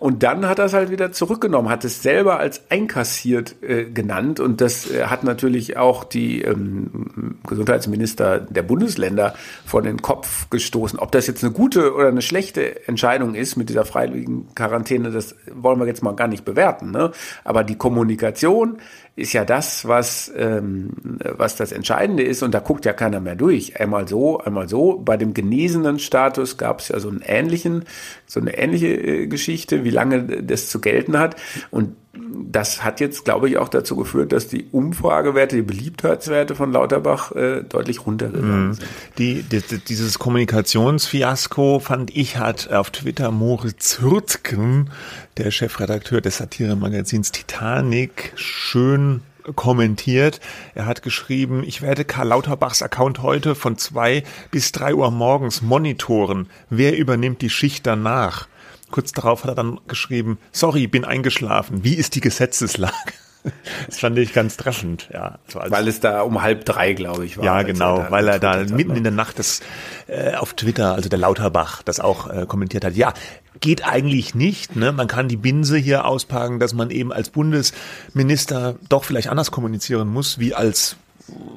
und 0.00 0.22
dann 0.22 0.46
hat 0.46 0.58
er 0.58 0.66
es 0.66 0.72
halt 0.72 0.90
wieder 0.90 1.10
zurückgenommen, 1.10 1.68
hat 1.68 1.84
es 1.84 2.02
selber 2.02 2.38
als 2.38 2.62
einkassiert 2.70 3.56
äh, 3.62 3.84
genannt 3.84 4.38
und 4.38 4.60
das 4.60 4.90
äh, 4.90 5.04
hat 5.04 5.24
natürlich 5.24 5.76
auch 5.76 6.04
die 6.04 6.42
ähm, 6.42 7.38
Gesundheitsminister 7.46 8.38
der 8.38 8.62
Bundesländer 8.62 9.34
vor 9.66 9.82
den 9.82 10.00
Kopf 10.00 10.48
gestoßen. 10.48 10.98
Ob 10.98 11.10
das 11.10 11.26
jetzt 11.26 11.42
eine 11.42 11.52
gute 11.52 11.92
oder 11.92 12.08
eine 12.08 12.22
schlechte 12.22 12.86
Entscheidung 12.86 13.34
ist 13.34 13.56
mit 13.56 13.68
dieser 13.68 13.84
freiwilligen 13.84 14.54
Quarantäne, 14.54 15.10
das 15.10 15.34
wollen 15.52 15.80
wir 15.80 15.86
jetzt 15.86 16.04
mal 16.04 16.14
gar 16.14 16.28
nicht 16.28 16.44
bewerten. 16.44 16.92
Ne? 16.92 17.10
Aber 17.42 17.64
die 17.64 17.76
Kommunikation 17.76 18.78
ist 19.16 19.32
ja 19.32 19.44
das, 19.44 19.86
was, 19.86 20.32
ähm, 20.36 20.90
was 21.22 21.56
das 21.56 21.72
Entscheidende 21.72 22.22
ist 22.22 22.42
und 22.42 22.52
da 22.54 22.60
guckt 22.60 22.84
ja 22.84 22.92
keiner 22.92 23.20
mehr 23.20 23.36
durch. 23.36 23.78
Einmal 23.78 24.08
so, 24.08 24.38
einmal 24.38 24.68
so. 24.68 24.98
Bei 24.98 25.16
dem 25.16 25.34
genesenen 25.34 25.98
Status 25.98 26.56
gab 26.56 26.80
es 26.80 26.88
ja 26.88 27.00
so 27.00 27.08
einen 27.08 27.22
ähnlichen, 27.24 27.84
so 28.30 28.38
eine 28.38 28.56
ähnliche 28.56 28.86
äh, 28.86 29.26
Geschichte, 29.26 29.82
wie 29.82 29.90
lange 29.90 30.22
das 30.42 30.68
zu 30.68 30.80
gelten 30.80 31.18
hat. 31.18 31.34
Und 31.72 31.96
das 32.12 32.84
hat 32.84 33.00
jetzt, 33.00 33.24
glaube 33.24 33.48
ich, 33.48 33.58
auch 33.58 33.68
dazu 33.68 33.96
geführt, 33.96 34.30
dass 34.32 34.46
die 34.46 34.66
Umfragewerte, 34.70 35.56
die 35.56 35.62
Beliebtheitswerte 35.62 36.54
von 36.54 36.72
Lauterbach 36.72 37.32
äh, 37.32 37.62
deutlich 37.62 38.06
runtergegangen 38.06 38.68
mhm. 38.68 38.74
sind. 38.74 38.88
Die, 39.18 39.42
die, 39.42 39.78
dieses 39.78 40.20
Kommunikationsfiasko, 40.20 41.80
fand 41.80 42.16
ich, 42.16 42.38
hat 42.38 42.70
auf 42.70 42.90
Twitter 42.90 43.32
Moritz 43.32 44.00
Hürtgen, 44.00 44.90
der 45.36 45.50
Chefredakteur 45.50 46.20
des 46.20 46.38
Satire-Magazins 46.38 47.32
Titanic, 47.32 48.32
schön 48.36 49.22
kommentiert. 49.54 50.40
Er 50.74 50.86
hat 50.86 51.02
geschrieben, 51.02 51.62
ich 51.64 51.82
werde 51.82 52.04
Karl 52.04 52.28
Lauterbachs 52.28 52.82
Account 52.82 53.22
heute 53.22 53.54
von 53.54 53.78
zwei 53.78 54.24
bis 54.50 54.72
drei 54.72 54.94
Uhr 54.94 55.10
morgens 55.10 55.62
monitoren. 55.62 56.48
Wer 56.68 56.96
übernimmt 56.96 57.42
die 57.42 57.50
Schicht 57.50 57.86
danach? 57.86 58.48
Kurz 58.90 59.12
darauf 59.12 59.44
hat 59.44 59.50
er 59.50 59.54
dann 59.54 59.80
geschrieben, 59.86 60.38
sorry, 60.52 60.86
bin 60.86 61.04
eingeschlafen. 61.04 61.84
Wie 61.84 61.94
ist 61.94 62.14
die 62.14 62.20
Gesetzeslage? 62.20 62.94
Das 63.86 63.98
fand 63.98 64.18
ich 64.18 64.32
ganz 64.32 64.56
treffend, 64.56 65.08
ja. 65.12 65.38
So 65.48 65.60
weil 65.64 65.88
es 65.88 66.00
da 66.00 66.20
um 66.22 66.42
halb 66.42 66.64
drei, 66.64 66.92
glaube 66.92 67.24
ich, 67.24 67.38
war. 67.38 67.44
Ja, 67.44 67.62
genau, 67.62 67.98
er 67.98 68.10
weil 68.10 68.28
er 68.28 68.38
da 68.38 68.56
mitten 68.64 68.92
ne? 68.92 68.98
in 68.98 69.02
der 69.02 69.12
Nacht 69.12 69.38
das 69.38 69.60
äh, 70.08 70.34
auf 70.34 70.54
Twitter, 70.54 70.94
also 70.94 71.08
der 71.08 71.18
Lauterbach, 71.18 71.82
das 71.82 72.00
auch 72.00 72.28
äh, 72.28 72.46
kommentiert 72.46 72.84
hat. 72.84 72.94
Ja, 72.96 73.14
geht 73.60 73.84
eigentlich 73.84 74.34
nicht. 74.34 74.76
Ne? 74.76 74.92
Man 74.92 75.06
kann 75.06 75.28
die 75.28 75.36
Binse 75.36 75.76
hier 75.76 76.04
auspacken, 76.04 76.58
dass 76.58 76.74
man 76.74 76.90
eben 76.90 77.12
als 77.12 77.30
Bundesminister 77.30 78.76
doch 78.88 79.04
vielleicht 79.04 79.28
anders 79.28 79.50
kommunizieren 79.50 80.08
muss, 80.08 80.38
wie 80.38 80.54
als 80.54 80.96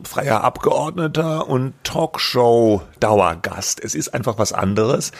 freier 0.04 0.44
Abgeordneter 0.44 1.48
und 1.48 1.74
Talkshow-Dauergast. 1.84 3.84
Es 3.84 3.96
ist 3.96 4.14
einfach 4.14 4.38
was 4.38 4.54
anderes. 4.54 5.12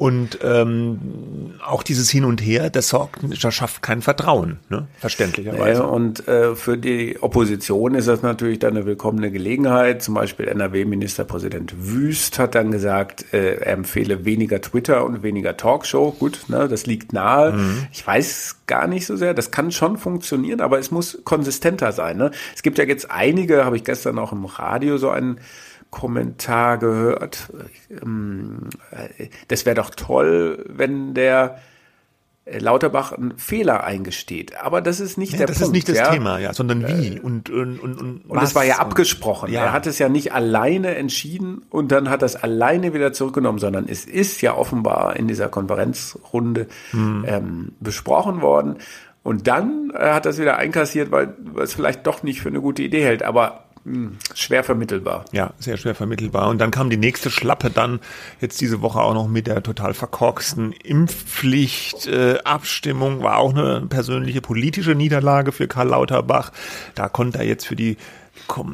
Und 0.00 0.38
ähm, 0.42 1.52
auch 1.62 1.82
dieses 1.82 2.08
Hin 2.08 2.24
und 2.24 2.40
Her, 2.40 2.70
das 2.70 2.88
sorgt, 2.88 3.18
das 3.22 3.54
schafft 3.54 3.82
kein 3.82 4.00
Vertrauen, 4.00 4.58
ne? 4.70 4.88
verständlicherweise. 4.98 5.82
Ja, 5.82 5.86
und 5.88 6.26
äh, 6.26 6.56
für 6.56 6.78
die 6.78 7.18
Opposition 7.20 7.94
ist 7.94 8.08
das 8.08 8.22
natürlich 8.22 8.60
dann 8.60 8.78
eine 8.78 8.86
willkommene 8.86 9.30
Gelegenheit. 9.30 10.02
Zum 10.02 10.14
Beispiel 10.14 10.48
NRW-Ministerpräsident 10.48 11.74
Wüst 11.76 12.38
hat 12.38 12.54
dann 12.54 12.70
gesagt, 12.70 13.34
äh, 13.34 13.56
er 13.56 13.74
empfehle 13.74 14.24
weniger 14.24 14.62
Twitter 14.62 15.04
und 15.04 15.22
weniger 15.22 15.58
Talkshow. 15.58 16.12
Gut, 16.18 16.44
ne, 16.48 16.66
das 16.66 16.86
liegt 16.86 17.12
nahe. 17.12 17.52
Mhm. 17.52 17.86
Ich 17.92 18.06
weiß 18.06 18.60
gar 18.66 18.86
nicht 18.86 19.04
so 19.04 19.16
sehr. 19.16 19.34
Das 19.34 19.50
kann 19.50 19.70
schon 19.70 19.98
funktionieren, 19.98 20.62
aber 20.62 20.78
es 20.78 20.90
muss 20.90 21.18
konsistenter 21.24 21.92
sein. 21.92 22.16
Ne? 22.16 22.30
Es 22.54 22.62
gibt 22.62 22.78
ja 22.78 22.84
jetzt 22.84 23.10
einige, 23.10 23.66
habe 23.66 23.76
ich 23.76 23.84
gestern 23.84 24.18
auch 24.18 24.32
im 24.32 24.46
Radio 24.46 24.96
so 24.96 25.10
einen 25.10 25.40
Kommentar 25.90 26.78
gehört. 26.78 27.52
Ähm, 27.90 28.70
das 29.48 29.66
wäre 29.66 29.76
doch 29.76 29.90
toll, 29.90 30.64
wenn 30.68 31.14
der 31.14 31.58
äh, 32.44 32.58
Lauterbach 32.58 33.12
einen 33.12 33.36
Fehler 33.38 33.84
eingesteht. 33.84 34.56
Aber 34.60 34.80
das 34.80 35.00
ist 35.00 35.18
nicht 35.18 35.32
ja, 35.32 35.38
der 35.38 35.46
das 35.48 35.58
Punkt. 35.58 35.68
ist 35.68 35.72
nicht 35.74 35.88
das 35.88 35.98
ja. 35.98 36.12
Thema, 36.12 36.38
ja, 36.38 36.54
sondern 36.54 36.86
wie 36.86 37.20
und 37.20 37.50
und 37.50 37.78
und 37.78 38.00
und, 38.00 38.30
Und 38.30 38.42
es 38.42 38.54
war 38.54 38.64
ja 38.64 38.78
abgesprochen. 38.78 39.52
Ja. 39.52 39.64
Er 39.64 39.72
hat 39.72 39.86
es 39.86 39.98
ja 39.98 40.08
nicht 40.08 40.32
alleine 40.32 40.94
entschieden 40.94 41.62
und 41.70 41.92
dann 41.92 42.08
hat 42.08 42.22
er 42.22 42.26
es 42.26 42.36
alleine 42.36 42.94
wieder 42.94 43.12
zurückgenommen, 43.12 43.58
sondern 43.58 43.88
es 43.88 44.04
ist 44.04 44.40
ja 44.42 44.54
offenbar 44.54 45.16
in 45.16 45.28
dieser 45.28 45.48
Konferenzrunde 45.48 46.66
Hm. 46.92 47.24
ähm, 47.28 47.72
besprochen 47.80 48.42
worden. 48.42 48.76
Und 49.22 49.46
dann 49.46 49.92
äh, 49.94 50.12
hat 50.12 50.24
er 50.26 50.30
es 50.30 50.38
wieder 50.38 50.56
einkassiert, 50.56 51.10
weil, 51.10 51.34
es 51.62 51.74
vielleicht 51.74 52.06
doch 52.06 52.22
nicht 52.22 52.40
für 52.40 52.48
eine 52.48 52.60
gute 52.60 52.82
Idee 52.82 53.02
hält. 53.04 53.22
Aber 53.22 53.64
schwer 54.34 54.62
vermittelbar. 54.62 55.24
Ja, 55.32 55.52
sehr 55.58 55.76
schwer 55.76 55.94
vermittelbar. 55.94 56.48
Und 56.48 56.58
dann 56.58 56.70
kam 56.70 56.90
die 56.90 56.96
nächste 56.96 57.30
Schlappe 57.30 57.70
dann 57.70 58.00
jetzt 58.40 58.60
diese 58.60 58.82
Woche 58.82 59.00
auch 59.00 59.14
noch 59.14 59.26
mit 59.26 59.46
der 59.46 59.62
total 59.62 59.94
verkorksten 59.94 60.72
Impfpflicht. 60.72 62.06
Äh, 62.06 62.38
Abstimmung 62.44 63.22
war 63.22 63.38
auch 63.38 63.54
eine 63.54 63.86
persönliche 63.88 64.40
politische 64.40 64.94
Niederlage 64.94 65.52
für 65.52 65.66
Karl 65.66 65.88
Lauterbach. 65.88 66.52
Da 66.94 67.08
konnte 67.08 67.38
er 67.38 67.44
jetzt 67.44 67.66
für 67.66 67.76
die 67.76 67.96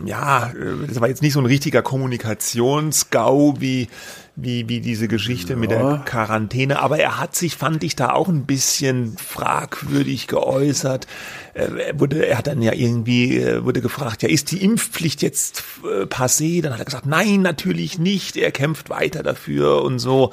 ja, 0.07 0.51
äh, 0.51 0.87
das 0.87 1.01
war 1.01 1.09
jetzt 1.09 1.23
nicht 1.23 1.35
so 1.35 1.41
ein 1.41 1.47
richtiger 1.47 1.83
Kommunikationsgau 1.83 3.61
wie 3.61 3.89
wie, 4.37 4.69
wie 4.69 4.81
diese 4.81 5.09
Geschichte 5.09 5.57
mit 5.57 5.71
der 5.71 6.03
Quarantäne. 6.05 6.81
Aber 6.81 6.99
er 6.99 7.19
hat 7.19 7.35
sich, 7.35 7.57
fand 7.57 7.83
ich, 7.83 7.97
da 7.97 8.11
auch 8.11 8.29
ein 8.29 8.45
bisschen 8.45 9.17
fragwürdig 9.17 10.27
geäußert. 10.27 11.07
Äh, 11.55 11.69
Er, 11.89 11.99
wurde, 11.99 12.27
er 12.27 12.37
hat 12.39 12.47
dann 12.47 12.61
ja 12.61 12.75
irgendwie, 12.75 13.39
äh, 13.39 13.65
wurde 13.65 13.81
gefragt, 13.81 14.23
ja, 14.23 14.29
ist 14.29 14.51
die 14.51 14.63
Impfpflicht 14.63 15.23
jetzt 15.23 15.65
äh, 15.85 16.05
passé? 16.05 16.63
Dann 16.63 16.73
hat 16.75 16.81
er 16.81 16.85
gesagt, 16.85 17.07
nein, 17.07 17.41
natürlich 17.41 17.99
nicht. 17.99 18.37
Er 18.37 18.53
kämpft 18.53 18.91
weiter 18.91 19.23
dafür 19.23 19.83
und 19.83 19.99
so. 19.99 20.33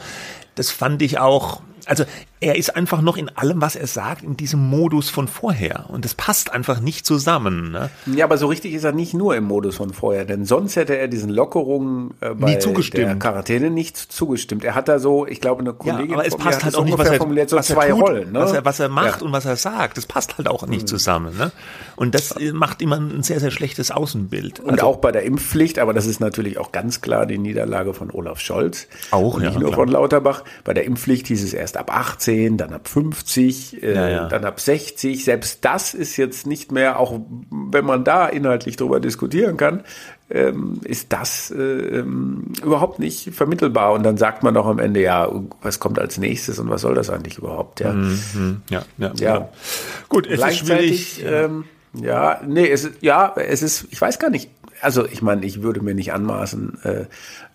Das 0.56 0.70
fand 0.70 1.02
ich 1.02 1.18
auch, 1.20 1.62
also 1.86 2.04
er 2.44 2.56
ist 2.58 2.76
einfach 2.76 3.02
noch 3.02 3.18
in 3.18 3.30
allem, 3.30 3.62
was 3.62 3.76
er 3.76 3.88
sagt, 3.88 4.24
in 4.24 4.36
diesem 4.38 4.60
Modus 4.60 5.10
von 5.10 5.28
vorher. 5.28 5.86
Und 5.90 6.06
das 6.06 6.14
passt 6.14 6.52
einfach 6.52 6.80
nicht 6.80 7.06
zusammen. 7.06 7.72
Ne? 7.72 7.90
Ja, 8.06 8.26
aber 8.26 8.38
so 8.38 8.48
richtig 8.48 8.74
ist 8.74 8.84
er 8.84 8.92
nicht 8.92 9.14
nur 9.14 9.36
im 9.36 9.46
Modus 9.46 9.78
von 9.78 9.94
vorher, 9.94 10.26
denn 10.26 10.46
sonst 10.46 10.76
hätte 10.76 10.98
er 10.98 11.08
diesen 11.08 11.30
Lockerungen 11.30 12.12
äh, 12.22 12.34
bei 12.34 12.52
Nie 12.56 12.60
zugestimmt. 12.60 13.08
der 13.08 13.16
Quarantäne 13.16 13.70
nicht 13.70 13.98
zugestimmt. 13.98 14.64
Er 14.64 14.76
hat 14.76 14.88
da 14.88 15.00
so, 15.00 15.26
ich 15.26 15.40
glaube, 15.42 15.62
eine 15.62 15.70
Ja, 15.72 15.76
Kollegin 15.94 16.14
aber 16.16 16.26
es 16.28 16.36
passt 16.36 16.64
halt 16.64 16.76
auch 16.76 16.84
nicht, 16.86 16.98
was 16.98 17.08
er, 17.10 17.16
formuliert, 17.18 17.50
so 17.50 17.58
was 17.58 17.70
er 17.70 17.76
zwei 17.76 17.90
tut, 17.90 18.02
Rollen. 18.02 18.32
Ne? 18.32 18.40
was, 18.40 18.52
er, 18.54 18.66
was 18.66 18.80
er 18.80 18.90
macht 18.90 19.06
Ja. 19.08 19.18
Mhm. 19.18 19.26
und 19.28 19.32
was 19.34 19.46
er 19.46 19.56
sagt. 19.56 19.98
Das 19.98 20.06
passt 20.06 20.38
halt 20.38 20.48
auch 20.48 20.68
nicht 20.68 20.88
zusammen. 20.88 21.38
Ne? 21.38 21.52
Und 21.96 22.16
das 22.16 22.32
äh, 22.32 22.52
macht 22.52 22.82
immer 22.82 22.98
ein 22.98 23.24
sehr, 23.24 23.40
sehr 23.40 23.52
schlechtes 23.52 23.92
Außenbild. 23.92 24.60
Und 24.60 24.84
auch 24.84 24.98
bei 24.98 25.12
der 25.12 25.24
Impfpflicht, 25.24 25.80
aber 25.80 25.94
das 25.94 26.06
ist 26.06 26.20
natürlich 26.20 26.58
auch 26.58 26.72
ganz 26.72 27.02
klar 27.02 27.26
die 27.26 27.38
Niederlage 27.38 27.94
von 27.94 28.12
Olaf 28.12 28.40
Scholz. 28.40 28.88
Auch, 29.12 29.36
und 29.36 29.44
ja, 29.44 29.50
nicht 29.50 29.60
nur 29.60 29.70
klar. 29.70 29.82
von 29.82 29.90
Lauterbach. 29.90 30.44
Bei 30.64 30.74
der 30.74 30.86
Impfpflicht 30.86 31.28
hieß 31.28 31.44
es 31.44 31.54
erst 31.54 31.78
ab 31.78 31.96
18, 31.96 32.33
dann 32.58 32.74
ab 32.74 32.88
50, 32.88 33.82
äh, 33.84 33.94
Ja, 33.94 34.10
ja. 34.10 34.28
dann 34.28 34.46
ab 34.46 34.60
60. 34.60 35.24
Selbst 35.24 35.64
das 35.66 35.94
ist 35.94 36.18
jetzt 36.18 36.46
nicht 36.48 36.72
mehr, 36.72 37.00
auch 37.00 37.20
wenn 37.50 37.86
man 37.86 38.04
da 38.04 38.28
inhaltlich 38.28 38.76
drüber 38.76 39.00
diskutieren 39.00 39.58
kann, 39.58 39.84
ähm, 40.30 40.80
ist 40.84 41.14
das 41.14 41.52
äh, 41.52 41.62
ähm, 41.62 42.54
überhaupt 42.64 43.00
nicht 43.00 43.34
vermittelbar. 43.34 43.94
Und 43.94 44.04
dann 44.04 44.18
sagt 44.18 44.44
man 44.44 44.54
doch 44.54 44.66
am 44.66 44.80
Ende, 44.80 45.02
ja, 45.02 45.30
was 45.62 45.80
kommt 45.80 46.00
als 46.00 46.18
nächstes 46.18 46.60
und 46.60 46.70
was 46.70 46.82
soll 46.82 46.96
das 46.96 47.10
eigentlich 47.10 47.38
überhaupt? 47.38 47.80
Ja. 47.82 47.94
Mhm, 47.94 48.62
ja, 48.70 48.84
ja, 48.98 49.12
Ja. 49.18 49.36
ja. 49.36 49.50
Gut, 50.10 50.28
es 50.28 50.40
ist 50.42 50.58
schwierig. 50.58 51.24
Ähm, 51.26 51.66
ja, 51.94 52.42
nee, 52.48 52.68
es 52.70 52.86
ist, 52.86 52.96
ja, 53.02 53.34
es 53.36 53.62
ist, 53.62 53.88
ich 53.92 54.02
weiß 54.02 54.18
gar 54.20 54.30
nicht. 54.30 54.50
Also 54.82 55.06
ich 55.06 55.22
meine, 55.22 55.46
ich 55.46 55.62
würde 55.62 55.82
mir 55.82 55.94
nicht 55.94 56.12
anmaßen, 56.12 56.80
äh, 56.84 57.06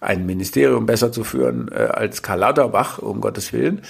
ein 0.00 0.25
Ministerium 0.25 0.87
besser 0.87 1.11
zu 1.12 1.25
führen 1.25 1.68
äh, 1.73 1.75
als 1.75 2.23
Karl 2.23 2.38
Lauterbach, 2.38 2.99
um 3.00 3.20
Gottes 3.20 3.52
Willen. 3.52 3.82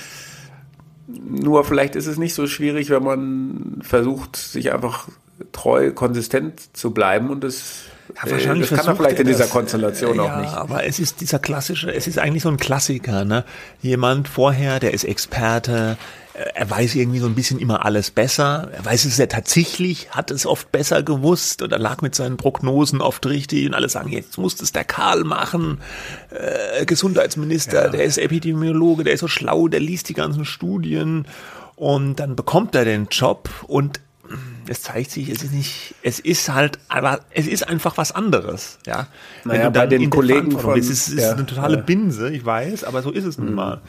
Nur 1.08 1.64
vielleicht 1.64 1.96
ist 1.96 2.06
es 2.06 2.18
nicht 2.18 2.34
so 2.34 2.46
schwierig, 2.46 2.90
wenn 2.90 3.02
man 3.02 3.80
versucht, 3.82 4.36
sich 4.36 4.72
einfach 4.72 5.08
treu, 5.52 5.92
konsistent 5.92 6.76
zu 6.76 6.90
bleiben 6.90 7.30
und 7.30 7.42
das, 7.42 7.84
Ja, 8.26 8.36
äh, 8.36 8.58
das 8.58 8.70
kann 8.70 8.86
er 8.86 8.96
vielleicht 8.96 9.18
in 9.18 9.26
er 9.26 9.32
dieser 9.32 9.44
das, 9.44 9.50
Konstellation 9.50 10.18
äh, 10.18 10.20
auch 10.20 10.26
ja, 10.26 10.40
nicht. 10.40 10.52
aber 10.52 10.84
es 10.84 10.98
ist 10.98 11.20
dieser 11.20 11.38
klassische, 11.38 11.90
es 11.94 12.06
ist 12.06 12.18
eigentlich 12.18 12.42
so 12.42 12.50
ein 12.50 12.58
Klassiker, 12.58 13.24
ne? 13.24 13.44
Jemand 13.80 14.28
vorher, 14.28 14.80
der 14.80 14.92
ist 14.92 15.04
Experte, 15.04 15.96
er 16.54 16.70
weiß 16.70 16.94
irgendwie 16.94 17.18
so 17.18 17.26
ein 17.26 17.34
bisschen 17.34 17.58
immer 17.58 17.84
alles 17.84 18.10
besser, 18.10 18.70
er 18.72 18.84
weiß 18.84 19.04
es 19.06 19.16
ja 19.18 19.26
tatsächlich, 19.26 20.10
hat 20.10 20.30
es 20.30 20.46
oft 20.46 20.70
besser 20.70 21.02
gewusst 21.02 21.62
oder 21.62 21.78
lag 21.78 22.00
mit 22.00 22.14
seinen 22.14 22.36
Prognosen 22.36 23.00
oft 23.00 23.26
richtig 23.26 23.66
und 23.66 23.74
alle 23.74 23.88
sagen, 23.88 24.10
jetzt 24.10 24.38
muss 24.38 24.54
das 24.56 24.70
der 24.72 24.84
Karl 24.84 25.24
machen, 25.24 25.80
äh, 26.30 26.84
Gesundheitsminister, 26.86 27.88
der 27.90 28.04
ist 28.04 28.18
Epidemiologe, 28.18 29.04
der 29.04 29.14
ist 29.14 29.20
so 29.20 29.28
schlau, 29.28 29.68
der 29.68 29.80
liest 29.80 30.08
die 30.08 30.14
ganzen 30.14 30.44
Studien 30.44 31.26
und 31.76 32.16
dann 32.16 32.36
bekommt 32.36 32.74
er 32.74 32.84
den 32.84 33.08
Job 33.10 33.48
und 33.66 34.00
es 34.68 34.82
zeigt 34.82 35.10
sich, 35.10 35.30
es 35.30 35.42
ist 35.42 35.52
nicht, 35.54 35.94
es 36.02 36.20
ist 36.20 36.50
halt, 36.50 36.78
aber 36.88 37.20
es 37.30 37.46
ist 37.46 37.66
einfach 37.66 37.96
was 37.96 38.12
anderes, 38.12 38.78
ja. 38.86 39.06
Wenn 39.44 39.56
Naja, 39.56 39.70
bei 39.70 39.86
den 39.86 40.10
Kollegen 40.10 40.50
Verantwortung 40.50 40.70
von- 40.72 40.74
bist, 40.74 40.90
es 40.90 41.08
ist 41.08 41.18
ja, 41.18 41.32
eine 41.32 41.46
totale 41.46 41.76
ja. 41.78 41.82
Binse, 41.82 42.30
ich 42.30 42.44
weiß, 42.44 42.84
aber 42.84 43.00
so 43.02 43.10
ist 43.10 43.24
es 43.24 43.38
nun 43.38 43.54
mal. 43.54 43.80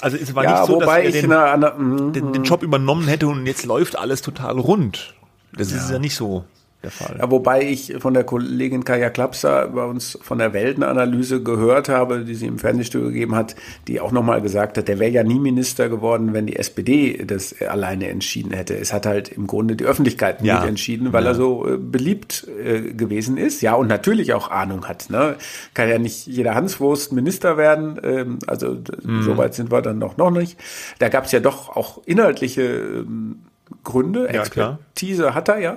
Also 0.00 0.16
es 0.16 0.34
war 0.34 0.44
Ja, 0.44 0.60
nicht 0.60 0.66
so, 0.66 0.80
dass 0.80 0.88
er 0.88 1.04
ich 1.04 1.12
den, 1.12 1.32
eine 1.32 1.50
andere, 1.50 1.78
mhm. 1.78 2.12
den, 2.12 2.32
den 2.32 2.44
Job 2.44 2.62
übernommen 2.62 3.08
hätte 3.08 3.28
und 3.28 3.46
jetzt 3.46 3.64
läuft 3.64 3.96
alles 3.96 4.22
total 4.22 4.58
rund. 4.58 5.14
Das 5.52 5.72
ist 5.72 5.90
ja 5.90 5.98
nicht 5.98 6.14
so 6.14 6.44
der 6.86 6.92
Fall. 6.92 7.16
Ja, 7.18 7.30
wobei 7.30 7.62
ich 7.68 7.94
von 7.98 8.14
der 8.14 8.24
Kollegin 8.24 8.84
Kaya 8.84 9.10
Klapser 9.10 9.68
bei 9.68 9.84
uns 9.84 10.18
von 10.22 10.38
der 10.38 10.52
Weltenanalyse 10.52 11.42
gehört 11.42 11.88
habe, 11.88 12.24
die 12.24 12.34
sie 12.34 12.46
im 12.46 12.58
Fernsehstudio 12.58 13.08
gegeben 13.08 13.34
hat, 13.34 13.56
die 13.88 14.00
auch 14.00 14.12
nochmal 14.12 14.40
gesagt 14.40 14.78
hat, 14.78 14.88
der 14.88 14.98
wäre 14.98 15.10
ja 15.10 15.22
nie 15.24 15.38
Minister 15.38 15.88
geworden, 15.88 16.32
wenn 16.32 16.46
die 16.46 16.56
SPD 16.56 17.24
das 17.26 17.54
alleine 17.60 18.08
entschieden 18.08 18.52
hätte. 18.52 18.74
Es 18.76 18.92
hat 18.92 19.04
halt 19.06 19.28
im 19.28 19.46
Grunde 19.46 19.76
die 19.76 19.84
Öffentlichkeit 19.84 20.42
Ja. 20.42 20.60
mit 20.60 20.68
entschieden, 20.68 21.12
weil 21.12 21.24
Ja. 21.24 21.30
er 21.30 21.34
so 21.34 21.66
äh, 21.66 21.76
beliebt 21.76 22.46
äh, 22.64 22.92
gewesen 22.92 23.36
ist. 23.36 23.60
Ja, 23.62 23.74
und 23.74 23.88
natürlich 23.88 24.32
auch 24.32 24.50
Ahnung 24.50 24.86
hat. 24.86 25.10
Ne? 25.10 25.36
Kann 25.74 25.88
ja 25.88 25.98
nicht 25.98 26.26
jeder 26.26 26.54
Hanswurst 26.54 27.12
Minister 27.12 27.56
werden. 27.56 27.98
Ähm, 28.02 28.38
also 28.46 28.76
Mhm. 29.02 29.22
so 29.22 29.36
weit 29.36 29.54
sind 29.54 29.70
wir 29.72 29.82
dann 29.82 29.98
noch, 29.98 30.16
noch 30.16 30.30
nicht. 30.30 30.56
Da 31.00 31.08
gab 31.08 31.24
es 31.24 31.32
ja 31.32 31.40
doch 31.40 31.74
auch 31.76 32.00
inhaltliche 32.06 32.62
ähm, 32.62 33.40
Gründe, 33.82 34.28
Ja, 34.32 34.42
klar. 34.44 34.78
Expertise 34.92 35.34
hat 35.34 35.48
er 35.48 35.58
ja. 35.58 35.74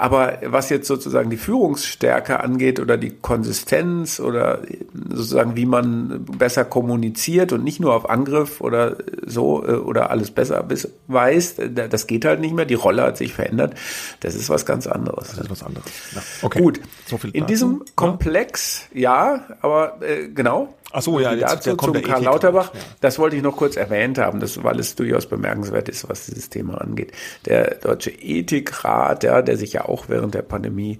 Aber 0.00 0.38
was 0.44 0.70
jetzt 0.70 0.86
sozusagen 0.86 1.28
die 1.28 1.36
Führungsstärke 1.36 2.38
angeht 2.38 2.78
oder 2.78 2.96
die 2.96 3.10
Konsistenz 3.10 4.20
oder 4.20 4.62
sozusagen 5.08 5.56
wie 5.56 5.66
man 5.66 6.24
besser 6.24 6.64
kommuniziert 6.64 7.52
und 7.52 7.64
nicht 7.64 7.80
nur 7.80 7.94
auf 7.94 8.08
Angriff 8.08 8.60
oder 8.60 8.98
so 9.26 9.66
äh, 9.66 9.72
oder 9.72 10.12
alles 10.12 10.30
besser 10.30 10.64
weiß, 11.08 11.56
das 11.90 12.06
geht 12.06 12.24
halt 12.24 12.38
nicht 12.40 12.54
mehr. 12.54 12.64
Die 12.64 12.74
Rolle 12.74 13.02
hat 13.02 13.16
sich 13.16 13.34
verändert. 13.34 13.74
Das 14.20 14.36
ist 14.36 14.48
was 14.48 14.64
ganz 14.64 14.86
anderes. 14.86 15.30
Das 15.30 15.38
ist 15.38 15.50
was 15.50 15.64
anderes. 15.64 15.90
Ja. 16.14 16.22
Okay. 16.42 16.60
Gut, 16.60 16.80
So 17.06 17.18
in 17.32 17.46
diesem. 17.46 17.82
Komplex, 17.96 18.84
ja, 18.94 19.46
aber 19.62 20.00
äh, 20.02 20.28
genau. 20.28 20.74
Ach 20.90 21.02
so, 21.02 21.20
ja, 21.20 21.34
jetzt- 21.34 21.52
dazu 21.66 21.76
zum 21.76 21.92
der 21.92 22.02
Karl 22.02 22.24
Lauterbach. 22.24 22.72
ja. 22.74 22.80
Das 23.00 23.18
wollte 23.18 23.36
ich 23.36 23.42
noch 23.42 23.56
kurz 23.56 23.76
erwähnt 23.76 24.18
haben, 24.18 24.40
das, 24.40 24.62
weil 24.64 24.78
es 24.80 24.94
durchaus 24.94 25.26
bemerkenswert 25.26 25.88
ist, 25.88 26.08
was 26.08 26.26
dieses 26.26 26.48
Thema 26.48 26.80
angeht. 26.80 27.12
Der 27.44 27.74
Deutsche 27.76 28.10
Ethikrat, 28.10 29.22
ja, 29.22 29.42
der 29.42 29.56
sich 29.58 29.74
ja 29.74 29.84
auch 29.84 30.08
während 30.08 30.34
der 30.34 30.42
Pandemie 30.42 30.98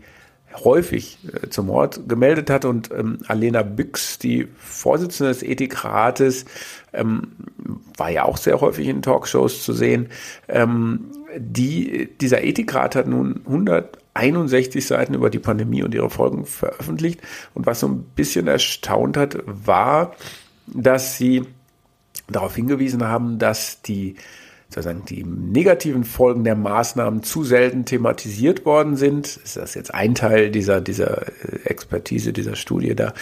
häufig 0.65 1.19
äh, 1.33 1.49
zum 1.51 1.67
Mord 1.67 2.09
gemeldet 2.09 2.51
hat 2.51 2.65
und 2.65 2.91
ähm, 2.91 3.19
Alena 3.29 3.63
Büchs, 3.63 4.19
die 4.19 4.49
Vorsitzende 4.59 5.33
des 5.33 5.43
Ethikrates, 5.43 6.45
ähm, 6.93 7.33
war 7.97 8.11
ja 8.11 8.25
auch 8.25 8.37
sehr 8.39 8.61
häufig 8.61 8.89
in 8.89 9.03
Talkshows 9.03 9.63
zu 9.63 9.73
sehen. 9.73 10.09
Ähm, 10.49 11.11
die, 11.37 12.09
dieser 12.21 12.43
Ethikrat 12.43 12.95
hat 12.97 13.07
nun 13.07 13.43
161 13.47 14.87
Seiten 14.87 15.15
über 15.15 15.31
die 15.31 15.39
Pandemie 15.39 15.83
und 15.83 15.95
ihre 15.95 16.11
Folgen 16.11 16.47
veröffentlicht. 16.47 17.21
Und 17.55 17.67
was 17.67 17.81
so 17.81 17.89
ein 17.89 18.05
bisschen 18.15 18.47
erstaunt 18.47 19.17
hat, 19.17 19.39
war, 19.45 20.15
dass 20.67 21.17
sie 21.17 21.45
darauf 22.29 22.55
hingewiesen 22.55 23.05
haben, 23.05 23.39
dass 23.39 23.83
die 23.83 24.17
sozusagen 24.69 25.05
die 25.07 25.25
negativen 25.25 26.05
Folgen 26.05 26.45
der 26.45 26.55
Maßnahmen 26.55 27.23
zu 27.23 27.43
selten 27.43 27.87
thematisiert 27.87 28.67
worden 28.67 28.97
sind. 28.97 29.27
Ist 29.27 29.57
das 29.57 29.75
jetzt 29.75 29.95
ein 29.95 30.15
Teil 30.15 30.51
dieser, 30.51 30.83
dieser 30.83 31.27
äh, 31.27 31.61
Expertise, 31.65 32.35
dieser 32.35 32.55
Studie 32.55 32.95
da, 32.95 33.15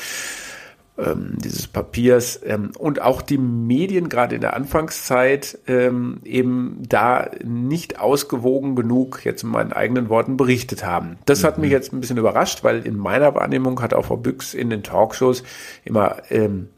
ähm, 0.99 1.35
dieses 1.38 1.67
Papiers 1.67 2.41
ähm, 2.45 2.73
und 2.79 3.03
auch 3.03 3.23
die 3.23 3.38
Medien 3.38 4.09
gerade 4.09 4.35
in 4.35 4.41
der 4.41 4.55
Anfangszeit 4.55 5.59
ähm, 5.67 6.21
eben 6.25 6.83
da 6.88 7.31
nicht 7.45 8.00
ausgewogen 8.00 8.76
genug, 8.76 9.25
jetzt 9.25 9.43
in 9.43 9.50
meinen 9.50 9.73
eigenen 9.73 10.09
Worten, 10.09 10.37
berichtet 10.37 10.85
haben. 10.85 11.19
Das 11.26 11.45
hat 11.45 11.59
mich 11.59 11.71
jetzt 11.71 11.93
ein 11.93 12.00
bisschen 12.00 12.19
überrascht, 12.19 12.65
weil 12.65 12.87
in 12.87 12.97
meiner 12.97 13.35
Wahrnehmung 13.35 13.81
hat 13.81 13.95
auch 13.95 14.07
Frau 14.07 14.17
Büchs 14.17 14.55
in 14.55 14.71
den 14.71 14.83
Talkshows 14.83 15.43
immer 15.85 16.17
ähm, 16.31 16.69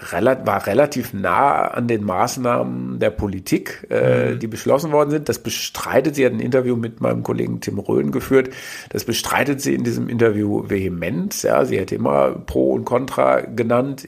war 0.00 0.66
relativ 0.66 1.12
nah 1.12 1.68
an 1.68 1.88
den 1.88 2.04
Maßnahmen 2.04 2.98
der 2.98 3.10
Politik, 3.10 3.86
äh, 3.90 4.36
die 4.36 4.46
beschlossen 4.46 4.92
worden 4.92 5.10
sind. 5.10 5.28
Das 5.28 5.40
bestreitet 5.40 6.14
sie, 6.14 6.24
hat 6.24 6.32
ein 6.32 6.40
Interview 6.40 6.76
mit 6.76 7.00
meinem 7.00 7.22
Kollegen 7.22 7.60
Tim 7.60 7.78
Röhn 7.78 8.12
geführt. 8.12 8.50
Das 8.90 9.04
bestreitet 9.04 9.60
sie 9.60 9.74
in 9.74 9.84
diesem 9.84 10.08
Interview 10.08 10.68
vehement. 10.68 11.42
Ja, 11.42 11.64
sie 11.64 11.78
hätte 11.78 11.94
immer 11.94 12.30
Pro 12.30 12.72
und 12.72 12.84
Contra 12.84 13.40
genannt. 13.40 14.06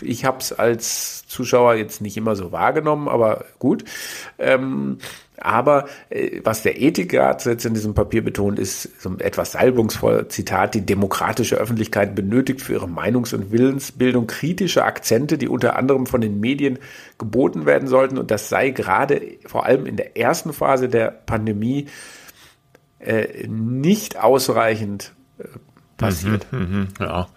ich 0.00 0.24
habe 0.24 0.38
es 0.38 0.52
als 0.52 1.26
Zuschauer 1.26 1.74
jetzt 1.74 2.00
nicht 2.00 2.16
immer 2.16 2.36
so 2.36 2.52
wahrgenommen, 2.52 3.08
aber 3.08 3.44
gut. 3.58 3.84
Ähm, 4.38 4.98
aber 5.40 5.86
äh, 6.10 6.40
was 6.44 6.62
der 6.62 6.80
Ethikrat 6.80 7.44
jetzt 7.44 7.64
in 7.64 7.74
diesem 7.74 7.94
Papier 7.94 8.22
betont, 8.22 8.58
ist 8.58 9.00
so 9.00 9.10
ein 9.10 9.20
etwas 9.20 9.52
salbungsvoll 9.52 10.28
Zitat, 10.28 10.74
die 10.74 10.84
demokratische 10.84 11.56
Öffentlichkeit 11.56 12.14
benötigt 12.14 12.60
für 12.62 12.74
ihre 12.74 12.86
Meinungs- 12.86 13.34
und 13.34 13.52
Willensbildung 13.52 14.26
kritische 14.26 14.84
Akzente, 14.84 15.38
die 15.38 15.48
unter 15.48 15.76
anderem 15.76 16.06
von 16.06 16.20
den 16.20 16.40
Medien 16.40 16.78
geboten 17.18 17.66
werden 17.66 17.88
sollten. 17.88 18.18
Und 18.18 18.30
das 18.30 18.48
sei 18.48 18.70
gerade 18.70 19.20
vor 19.46 19.66
allem 19.66 19.86
in 19.86 19.96
der 19.96 20.16
ersten 20.16 20.52
Phase 20.52 20.88
der 20.88 21.10
Pandemie 21.10 21.86
äh, 22.98 23.46
nicht 23.46 24.18
ausreichend 24.18 25.12
äh, 25.38 25.44
passiert. 25.96 26.46
Mhm, 26.52 26.88
mh, 26.98 27.04
ja. 27.04 27.28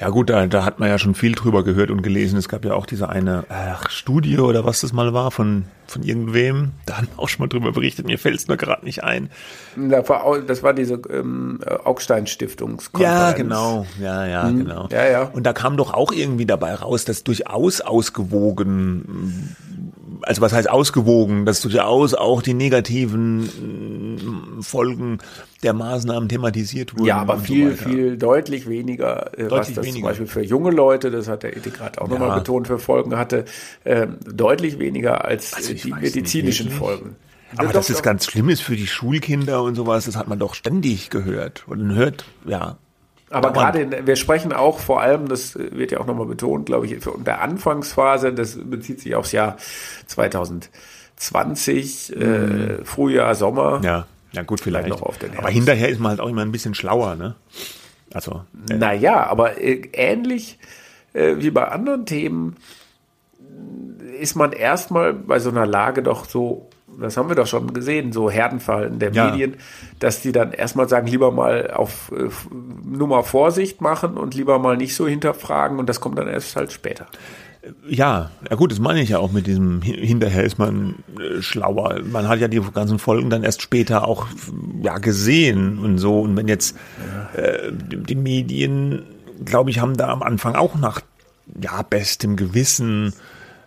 Ja 0.00 0.08
gut, 0.08 0.30
da, 0.30 0.46
da 0.46 0.64
hat 0.64 0.80
man 0.80 0.88
ja 0.88 0.98
schon 0.98 1.14
viel 1.14 1.32
drüber 1.32 1.62
gehört 1.62 1.90
und 1.90 2.00
gelesen. 2.02 2.38
Es 2.38 2.48
gab 2.48 2.64
ja 2.64 2.72
auch 2.72 2.86
diese 2.86 3.10
eine 3.10 3.44
ach, 3.50 3.90
Studie 3.90 4.38
oder 4.38 4.64
was 4.64 4.80
das 4.80 4.94
mal 4.94 5.12
war 5.12 5.30
von, 5.30 5.66
von 5.86 6.02
irgendwem. 6.02 6.70
Da 6.86 6.96
haben 6.96 7.08
wir 7.14 7.22
auch 7.22 7.28
schon 7.28 7.42
mal 7.42 7.48
drüber 7.48 7.72
berichtet. 7.72 8.06
Mir 8.06 8.18
fällt 8.18 8.36
es 8.36 8.48
nur 8.48 8.56
gerade 8.56 8.82
nicht 8.86 9.04
ein. 9.04 9.28
Das 9.76 10.08
war, 10.08 10.40
das 10.40 10.62
war 10.62 10.72
diese 10.72 10.94
ähm, 11.10 11.60
Augstein-Stiftungskonferenz. 11.84 13.14
Ja, 13.14 13.32
genau. 13.32 13.86
Ja, 14.00 14.26
ja, 14.26 14.48
hm. 14.48 14.64
genau. 14.64 14.88
Ja, 14.90 15.04
ja. 15.06 15.22
Und 15.34 15.44
da 15.44 15.52
kam 15.52 15.76
doch 15.76 15.92
auch 15.92 16.12
irgendwie 16.12 16.46
dabei 16.46 16.74
raus, 16.74 17.04
dass 17.04 17.22
durchaus 17.22 17.82
ausgewogen 17.82 19.54
also 20.22 20.42
was 20.42 20.52
heißt 20.52 20.68
ausgewogen, 20.68 21.46
dass 21.46 21.60
durchaus 21.60 22.14
auch 22.14 22.42
die 22.42 22.54
negativen 22.54 23.99
Folgen 24.60 25.18
der 25.62 25.72
Maßnahmen 25.72 26.28
thematisiert 26.28 26.94
wurden. 26.94 27.06
Ja, 27.06 27.18
aber 27.18 27.38
viel, 27.38 27.76
so 27.76 27.88
viel 27.88 28.16
deutlich 28.16 28.68
weniger, 28.68 29.38
äh, 29.38 29.48
deutlich 29.48 29.50
was 29.50 29.72
das 29.74 29.76
weniger. 29.84 29.94
zum 29.94 30.02
Beispiel 30.02 30.26
für 30.26 30.42
junge 30.42 30.70
Leute, 30.70 31.10
das 31.10 31.28
hat 31.28 31.42
der 31.42 31.56
Ethikrat 31.56 31.98
auch 31.98 32.08
ja. 32.08 32.18
nochmal 32.18 32.38
betont, 32.38 32.66
für 32.66 32.78
Folgen 32.78 33.16
hatte, 33.16 33.44
äh, 33.84 34.06
deutlich 34.24 34.78
weniger 34.78 35.24
als 35.24 35.54
also 35.54 35.74
die 35.74 35.92
medizinischen 35.92 36.66
nicht, 36.66 36.78
Folgen. 36.78 37.16
Aber 37.56 37.66
ja, 37.66 37.72
dass 37.72 37.88
doch, 37.88 37.94
es 37.94 38.02
ganz 38.02 38.26
schlimm 38.26 38.48
ist 38.48 38.62
für 38.62 38.76
die 38.76 38.86
Schulkinder 38.86 39.62
und 39.62 39.74
sowas, 39.74 40.04
das 40.04 40.16
hat 40.16 40.28
man 40.28 40.38
doch 40.38 40.54
ständig 40.54 41.10
gehört 41.10 41.64
und 41.66 41.94
hört, 41.94 42.24
ja, 42.44 42.78
aber 43.30 43.52
gerade, 43.52 44.06
wir 44.06 44.16
sprechen 44.16 44.52
auch 44.52 44.80
vor 44.80 45.00
allem, 45.00 45.28
das 45.28 45.56
wird 45.56 45.92
ja 45.92 46.00
auch 46.00 46.06
nochmal 46.06 46.26
betont, 46.26 46.66
glaube 46.66 46.86
ich, 46.86 46.98
für 46.98 47.16
der 47.18 47.40
Anfangsphase, 47.40 48.32
das 48.34 48.58
bezieht 48.60 49.00
sich 49.00 49.14
aufs 49.14 49.30
Jahr 49.30 49.56
2020, 51.20 52.12
mhm. 52.16 52.22
äh, 52.22 52.84
Frühjahr, 52.84 53.34
Sommer. 53.34 53.80
Ja, 53.84 54.06
ja 54.32 54.42
gut, 54.42 54.60
vielleicht. 54.60 54.86
vielleicht 54.86 55.00
noch 55.00 55.06
auf 55.06 55.18
den 55.18 55.36
Aber 55.36 55.50
hinterher 55.50 55.88
ist 55.88 56.00
man 56.00 56.10
halt 56.10 56.20
auch 56.20 56.28
immer 56.28 56.42
ein 56.42 56.52
bisschen 56.52 56.74
schlauer, 56.74 57.14
ne? 57.14 57.34
Also. 58.12 58.44
Äh. 58.68 58.74
Naja, 58.74 59.26
aber 59.26 59.60
äh, 59.60 59.82
ähnlich 59.92 60.58
äh, 61.12 61.36
wie 61.38 61.50
bei 61.50 61.68
anderen 61.68 62.06
Themen 62.06 62.56
ist 64.18 64.34
man 64.34 64.52
erstmal 64.52 65.12
bei 65.12 65.38
so 65.38 65.50
einer 65.50 65.66
Lage 65.66 66.02
doch 66.02 66.24
so 66.24 66.70
das 66.98 67.16
haben 67.16 67.28
wir 67.28 67.36
doch 67.36 67.46
schon 67.46 67.72
gesehen, 67.72 68.12
so 68.12 68.30
Herdenfallen 68.30 68.98
der 68.98 69.12
ja. 69.12 69.30
Medien, 69.30 69.56
dass 70.00 70.20
die 70.20 70.32
dann 70.32 70.52
erstmal 70.52 70.88
sagen, 70.88 71.06
lieber 71.06 71.30
mal 71.30 71.70
auf 71.70 72.12
äh, 72.12 72.28
Nummer 72.84 73.22
Vorsicht 73.22 73.80
machen 73.80 74.18
und 74.18 74.34
lieber 74.34 74.58
mal 74.58 74.76
nicht 74.76 74.94
so 74.94 75.06
hinterfragen 75.08 75.78
und 75.78 75.88
das 75.88 76.00
kommt 76.00 76.18
dann 76.18 76.28
erst 76.28 76.56
halt 76.56 76.72
später. 76.72 77.06
Ja, 77.88 78.30
ja 78.48 78.56
gut, 78.56 78.72
das 78.72 78.78
meine 78.78 79.02
ich 79.02 79.10
ja 79.10 79.18
auch 79.18 79.32
mit 79.32 79.46
diesem 79.46 79.82
hinterher 79.82 80.44
ist 80.44 80.58
man 80.58 80.96
äh, 81.18 81.42
schlauer. 81.42 82.00
Man 82.04 82.26
hat 82.26 82.40
ja 82.40 82.48
die 82.48 82.60
ganzen 82.72 82.98
Folgen 82.98 83.28
dann 83.28 83.44
erst 83.44 83.60
später 83.60 84.08
auch 84.08 84.26
ja 84.82 84.98
gesehen 84.98 85.78
und 85.78 85.98
so. 85.98 86.20
Und 86.20 86.36
wenn 86.36 86.48
jetzt 86.48 86.76
äh, 87.34 87.70
die 87.70 88.14
Medien, 88.14 89.02
glaube 89.44 89.70
ich, 89.70 89.80
haben 89.80 89.96
da 89.96 90.08
am 90.08 90.22
Anfang 90.22 90.54
auch 90.54 90.74
nach 90.76 91.00
ja 91.60 91.82
bestem 91.82 92.36
Gewissen 92.36 93.12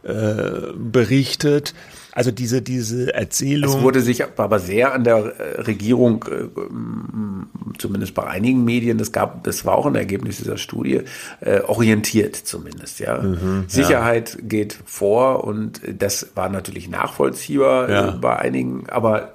äh, 0.03 0.73
berichtet. 0.75 1.73
Also 2.11 2.29
diese, 2.29 2.61
diese 2.61 3.13
Erzählung. 3.13 3.75
Es 3.75 3.81
wurde 3.81 4.01
sich 4.01 4.23
aber 4.37 4.59
sehr 4.59 4.93
an 4.93 5.03
der 5.03 5.17
äh, 5.17 5.61
Regierung, 5.61 6.23
äh, 6.29 7.77
zumindest 7.79 8.13
bei 8.13 8.27
einigen 8.27 8.63
Medien, 8.63 8.99
das 8.99 9.11
gab, 9.11 9.43
das 9.43 9.65
war 9.65 9.75
auch 9.75 9.87
ein 9.87 9.95
Ergebnis 9.95 10.37
dieser 10.37 10.57
Studie, 10.57 11.01
äh, 11.39 11.61
orientiert 11.61 12.35
zumindest, 12.35 12.99
ja. 12.99 13.19
Mhm, 13.19 13.65
Sicherheit 13.67 14.35
ja. 14.35 14.41
geht 14.43 14.77
vor 14.85 15.43
und 15.43 15.81
das 15.97 16.27
war 16.35 16.49
natürlich 16.49 16.87
nachvollziehbar 16.87 17.89
ja. 17.89 18.11
bei 18.11 18.37
einigen, 18.37 18.87
aber 18.89 19.33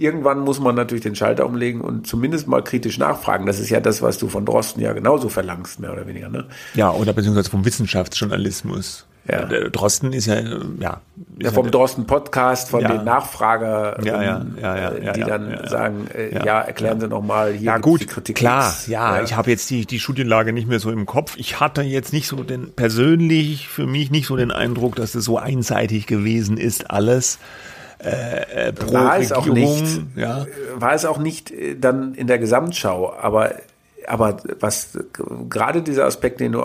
irgendwann 0.00 0.40
muss 0.40 0.60
man 0.60 0.74
natürlich 0.74 1.02
den 1.02 1.14
Schalter 1.14 1.46
umlegen 1.46 1.80
und 1.80 2.06
zumindest 2.06 2.48
mal 2.48 2.62
kritisch 2.62 2.98
nachfragen. 2.98 3.46
Das 3.46 3.60
ist 3.60 3.70
ja 3.70 3.80
das, 3.80 4.02
was 4.02 4.18
du 4.18 4.28
von 4.28 4.44
Drosten 4.44 4.82
ja 4.82 4.92
genauso 4.92 5.28
verlangst, 5.28 5.80
mehr 5.80 5.92
oder 5.92 6.06
weniger, 6.06 6.28
ne? 6.28 6.46
Ja, 6.74 6.90
oder 6.90 7.12
beziehungsweise 7.12 7.50
vom 7.50 7.64
Wissenschaftsjournalismus. 7.64 9.06
Ja. 9.28 9.44
Der 9.44 9.70
Drosten 9.70 10.12
ist 10.12 10.26
ja, 10.26 10.40
ja. 10.80 11.00
ja 11.38 11.52
vom 11.52 11.70
Drosten 11.70 12.06
Podcast, 12.06 12.70
von 12.70 12.80
ja. 12.80 12.88
den 12.88 13.04
Nachfrager, 13.04 14.02
ja, 14.02 14.22
ja, 14.22 14.46
ja, 14.60 14.76
ja, 14.76 14.90
äh, 14.90 15.12
die 15.12 15.20
dann 15.20 15.68
sagen, 15.68 16.08
äh, 16.12 16.34
ja, 16.34 16.60
erklären 16.62 17.00
Sie 17.00 17.06
nochmal 17.06 17.52
hier 17.52 17.66
ja, 17.66 17.78
gut, 17.78 18.00
die 18.00 18.06
Kritik. 18.06 18.36
Klar, 18.36 18.74
ja, 18.86 19.22
ich 19.22 19.36
habe 19.36 19.50
jetzt 19.50 19.68
die, 19.70 19.84
die 19.84 20.00
Studienlage 20.00 20.52
nicht 20.52 20.68
mehr 20.68 20.80
so 20.80 20.90
im 20.90 21.04
Kopf. 21.06 21.36
Ich 21.36 21.60
hatte 21.60 21.82
jetzt 21.82 22.12
nicht 22.12 22.26
so 22.26 22.42
den, 22.42 22.72
persönlich 22.72 23.68
für 23.68 23.86
mich 23.86 24.10
nicht 24.10 24.26
so 24.26 24.36
den 24.36 24.50
Eindruck, 24.50 24.96
dass 24.96 25.14
es 25.14 25.26
so 25.26 25.38
einseitig 25.38 26.06
gewesen 26.06 26.56
ist, 26.56 26.90
alles. 26.90 27.38
Äh, 28.02 28.68
äh 28.68 28.72
pro 28.72 28.92
war 28.92 29.18
Regierung, 29.18 29.22
es 29.22 29.32
auch 29.32 29.46
nicht, 29.46 30.02
ja. 30.16 30.46
war 30.76 30.94
es 30.94 31.04
auch 31.04 31.18
nicht 31.18 31.50
äh, 31.50 31.76
dann 31.76 32.14
in 32.14 32.26
der 32.26 32.38
Gesamtschau, 32.38 33.14
aber 33.20 33.52
aber 34.06 34.38
was 34.58 34.98
gerade 35.48 35.82
dieser 35.82 36.06
Aspekt, 36.06 36.40
den 36.40 36.52
du 36.52 36.64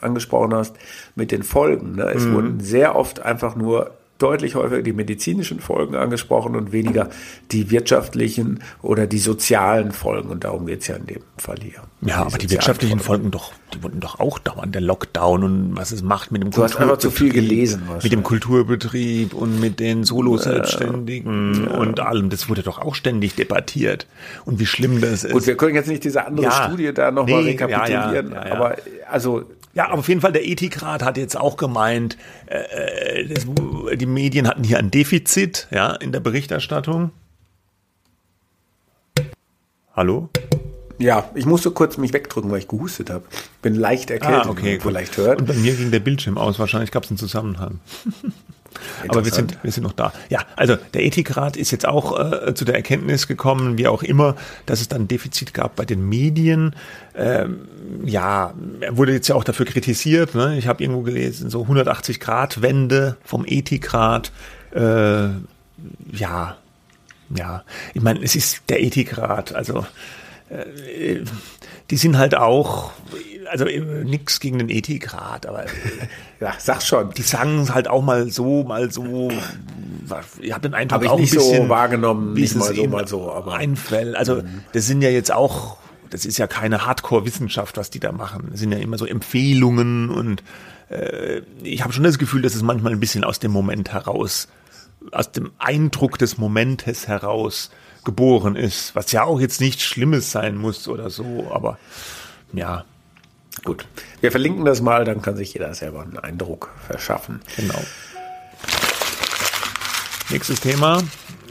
angesprochen 0.00 0.54
hast, 0.54 0.76
mit 1.14 1.30
den 1.30 1.42
Folgen, 1.42 1.96
ne? 1.96 2.12
es 2.14 2.24
mhm. 2.24 2.34
wurden 2.34 2.60
sehr 2.60 2.96
oft 2.96 3.20
einfach 3.20 3.56
nur 3.56 3.90
deutlich 4.18 4.54
häufiger 4.54 4.82
die 4.82 4.92
medizinischen 4.92 5.60
Folgen 5.60 5.94
angesprochen 5.94 6.56
und 6.56 6.72
weniger 6.72 7.10
die 7.52 7.70
wirtschaftlichen 7.70 8.62
oder 8.82 9.06
die 9.06 9.18
sozialen 9.18 9.92
Folgen. 9.92 10.30
Und 10.30 10.44
darum 10.44 10.66
geht 10.66 10.80
es 10.80 10.86
ja 10.86 10.96
in 10.96 11.06
dem 11.06 11.22
Fall 11.36 11.56
hier. 11.60 11.82
Ja, 12.00 12.22
aber 12.22 12.38
die 12.38 12.50
wirtschaftlichen 12.50 12.98
Folgen. 12.98 13.06
Folgen 13.06 13.30
doch, 13.30 13.52
die 13.74 13.82
wurden 13.82 14.00
doch 14.00 14.18
auch 14.20 14.38
dauernd 14.38 14.74
der 14.74 14.82
Lockdown 14.82 15.44
und 15.44 15.76
was 15.76 15.92
es 15.92 16.02
macht 16.02 16.32
mit 16.32 16.42
dem 16.42 16.50
du 16.50 16.62
hast 16.62 16.76
einfach 16.76 16.98
zu 16.98 17.10
viel 17.10 17.30
gelesen. 17.30 17.82
Mit 18.02 18.12
dem 18.12 18.22
Kulturbetrieb 18.22 19.34
und 19.34 19.60
mit 19.60 19.80
den 19.80 20.04
Solo-Selbstständigen 20.04 21.66
ja. 21.66 21.76
und 21.76 22.00
allem. 22.00 22.30
Das 22.30 22.48
wurde 22.48 22.62
doch 22.62 22.78
auch 22.78 22.94
ständig 22.94 23.34
debattiert. 23.34 24.06
Und 24.44 24.58
wie 24.58 24.66
schlimm 24.66 25.00
das 25.00 25.24
ist. 25.24 25.32
Gut, 25.32 25.46
wir 25.46 25.56
können 25.56 25.74
jetzt 25.74 25.88
nicht 25.88 26.04
diese 26.04 26.26
andere 26.26 26.46
ja. 26.46 26.64
Studie 26.64 26.92
da 26.92 27.10
nochmal 27.10 27.42
nee, 27.42 27.50
rekapitulieren, 27.50 28.32
ja, 28.32 28.52
aber 28.52 28.76
also 29.08 29.44
ja, 29.76 29.88
aber 29.90 29.98
auf 29.98 30.08
jeden 30.08 30.22
Fall, 30.22 30.32
der 30.32 30.46
Ethikrat 30.46 31.02
hat 31.02 31.18
jetzt 31.18 31.36
auch 31.36 31.58
gemeint, 31.58 32.16
äh, 32.46 33.20
äh, 33.20 33.28
das, 33.28 33.46
die 33.98 34.06
Medien 34.06 34.48
hatten 34.48 34.64
hier 34.64 34.78
ein 34.78 34.90
Defizit 34.90 35.68
ja, 35.70 35.92
in 35.92 36.12
der 36.12 36.20
Berichterstattung. 36.20 37.10
Hallo? 39.94 40.30
Ja, 40.98 41.30
ich 41.34 41.44
musste 41.44 41.70
kurz 41.72 41.98
mich 41.98 42.14
wegdrücken, 42.14 42.50
weil 42.50 42.60
ich 42.60 42.68
gehustet 42.68 43.10
habe. 43.10 43.24
Bin 43.60 43.74
leicht 43.74 44.10
erkältet, 44.10 44.46
ah, 44.46 44.48
okay, 44.48 44.80
vielleicht 44.80 45.18
hört. 45.18 45.40
Und 45.40 45.46
bei 45.46 45.54
mir 45.54 45.74
ging 45.74 45.90
der 45.90 46.00
Bildschirm 46.00 46.38
aus, 46.38 46.58
wahrscheinlich 46.58 46.90
gab 46.90 47.04
es 47.04 47.10
einen 47.10 47.18
Zusammenhang. 47.18 47.80
Aber 49.08 49.24
wir 49.24 49.32
sind, 49.32 49.58
wir 49.62 49.72
sind 49.72 49.82
noch 49.82 49.92
da. 49.92 50.12
Ja, 50.28 50.40
also 50.56 50.76
der 50.94 51.04
Ethikrat 51.04 51.56
ist 51.56 51.70
jetzt 51.70 51.86
auch 51.86 52.18
äh, 52.18 52.54
zu 52.54 52.64
der 52.64 52.74
Erkenntnis 52.74 53.26
gekommen, 53.26 53.78
wie 53.78 53.86
auch 53.88 54.02
immer, 54.02 54.36
dass 54.66 54.80
es 54.80 54.88
dann 54.88 55.02
ein 55.02 55.08
Defizit 55.08 55.54
gab 55.54 55.76
bei 55.76 55.84
den 55.84 56.08
Medien. 56.08 56.74
Ähm, 57.14 57.68
ja, 58.04 58.54
er 58.80 58.96
wurde 58.96 59.12
jetzt 59.12 59.28
ja 59.28 59.34
auch 59.34 59.44
dafür 59.44 59.66
kritisiert. 59.66 60.34
Ne? 60.34 60.58
Ich 60.58 60.66
habe 60.66 60.82
irgendwo 60.82 61.02
gelesen, 61.02 61.50
so 61.50 61.62
180 61.62 62.20
Grad 62.20 62.62
Wende 62.62 63.16
vom 63.24 63.44
Ethikrat. 63.46 64.32
Äh, 64.74 65.28
ja, 66.12 66.56
ja. 67.34 67.64
Ich 67.94 68.02
meine, 68.02 68.22
es 68.22 68.36
ist 68.36 68.62
der 68.68 68.82
Ethikrat. 68.82 69.54
Also 69.54 69.86
die 71.90 71.96
sind 71.96 72.18
halt 72.18 72.34
auch 72.34 72.92
also 73.50 73.64
äh, 73.66 74.04
nichts 74.04 74.40
gegen 74.40 74.58
den 74.58 74.68
Ethikrat, 74.68 75.46
aber 75.46 75.66
ja, 76.40 76.54
sag 76.58 76.82
schon. 76.82 77.12
Die 77.12 77.22
sagen 77.22 77.72
halt 77.72 77.88
auch 77.88 78.02
mal 78.02 78.30
so, 78.30 78.64
mal 78.64 78.90
so. 78.90 79.30
Ich 80.40 80.52
habe 80.52 80.62
den 80.62 80.74
Eindruck 80.74 81.04
hab 81.04 81.10
auch 81.10 81.16
ein 81.16 81.22
bisschen 81.22 81.40
so 81.40 81.68
wahrgenommen, 81.68 82.34
nicht 82.34 82.54
mal 82.56 82.74
so, 82.74 82.86
mal 82.86 83.08
so, 83.08 83.32
aber 83.32 83.54
Einfällt. 83.54 84.14
Also 84.16 84.36
mhm. 84.36 84.62
das 84.72 84.86
sind 84.86 85.02
ja 85.02 85.10
jetzt 85.10 85.32
auch, 85.32 85.78
das 86.10 86.24
ist 86.24 86.38
ja 86.38 86.46
keine 86.46 86.86
Hardcore-Wissenschaft, 86.86 87.76
was 87.76 87.90
die 87.90 88.00
da 88.00 88.12
machen. 88.12 88.48
Das 88.50 88.60
sind 88.60 88.72
ja 88.72 88.78
immer 88.78 88.98
so 88.98 89.06
Empfehlungen 89.06 90.10
und 90.10 90.42
äh, 90.90 91.42
ich 91.62 91.82
habe 91.82 91.92
schon 91.92 92.04
das 92.04 92.18
Gefühl, 92.18 92.42
dass 92.42 92.54
es 92.54 92.62
manchmal 92.62 92.92
ein 92.92 93.00
bisschen 93.00 93.24
aus 93.24 93.40
dem 93.40 93.50
Moment 93.50 93.92
heraus, 93.92 94.48
aus 95.10 95.32
dem 95.32 95.50
Eindruck 95.58 96.18
des 96.18 96.38
Momentes 96.38 97.08
heraus 97.08 97.70
geboren 98.06 98.56
ist, 98.56 98.94
was 98.94 99.12
ja 99.12 99.24
auch 99.24 99.38
jetzt 99.38 99.60
nichts 99.60 99.82
Schlimmes 99.82 100.32
sein 100.32 100.56
muss 100.56 100.88
oder 100.88 101.10
so, 101.10 101.50
aber 101.52 101.78
ja, 102.54 102.86
Gut. 103.64 103.86
Wir 104.20 104.30
verlinken 104.30 104.64
das 104.64 104.80
mal, 104.80 105.04
dann 105.04 105.22
kann 105.22 105.36
sich 105.36 105.54
jeder 105.54 105.72
selber 105.74 106.02
einen 106.02 106.18
Eindruck 106.18 106.70
verschaffen. 106.86 107.40
Genau. 107.56 107.82
Nächstes 110.30 110.60
Thema. 110.60 111.02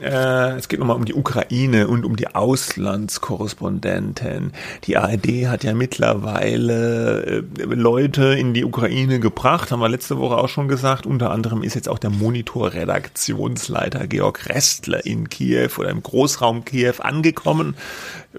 Äh, 0.01 0.57
es 0.57 0.67
geht 0.67 0.79
nochmal 0.79 0.97
um 0.97 1.05
die 1.05 1.13
Ukraine 1.13 1.87
und 1.87 2.05
um 2.05 2.15
die 2.15 2.33
Auslandskorrespondenten. 2.33 4.53
Die 4.83 4.97
ARD 4.97 5.47
hat 5.47 5.63
ja 5.63 5.73
mittlerweile 5.73 7.43
äh, 7.57 7.63
Leute 7.63 8.33
in 8.33 8.53
die 8.53 8.65
Ukraine 8.65 9.19
gebracht, 9.19 9.71
haben 9.71 9.79
wir 9.79 9.89
letzte 9.89 10.17
Woche 10.17 10.37
auch 10.37 10.49
schon 10.49 10.67
gesagt. 10.67 11.05
Unter 11.05 11.31
anderem 11.31 11.63
ist 11.63 11.75
jetzt 11.75 11.89
auch 11.89 11.99
der 11.99 12.09
Monitor-Redaktionsleiter 12.09 14.07
Georg 14.07 14.49
Restler 14.49 15.05
in 15.05 15.29
Kiew 15.29 15.69
oder 15.77 15.89
im 15.89 16.03
Großraum 16.03 16.65
Kiew 16.65 16.95
angekommen, 16.99 17.75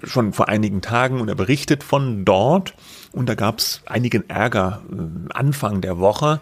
schon 0.03 0.33
vor 0.33 0.49
einigen 0.49 0.81
Tagen 0.81 1.21
und 1.21 1.29
er 1.29 1.35
berichtet 1.35 1.83
von 1.83 2.25
dort. 2.25 2.73
Und 3.13 3.29
da 3.29 3.35
gab 3.35 3.59
es 3.59 3.81
einigen 3.85 4.29
Ärger 4.29 4.81
äh, 4.91 5.33
Anfang 5.33 5.81
der 5.81 5.97
Woche 5.97 6.41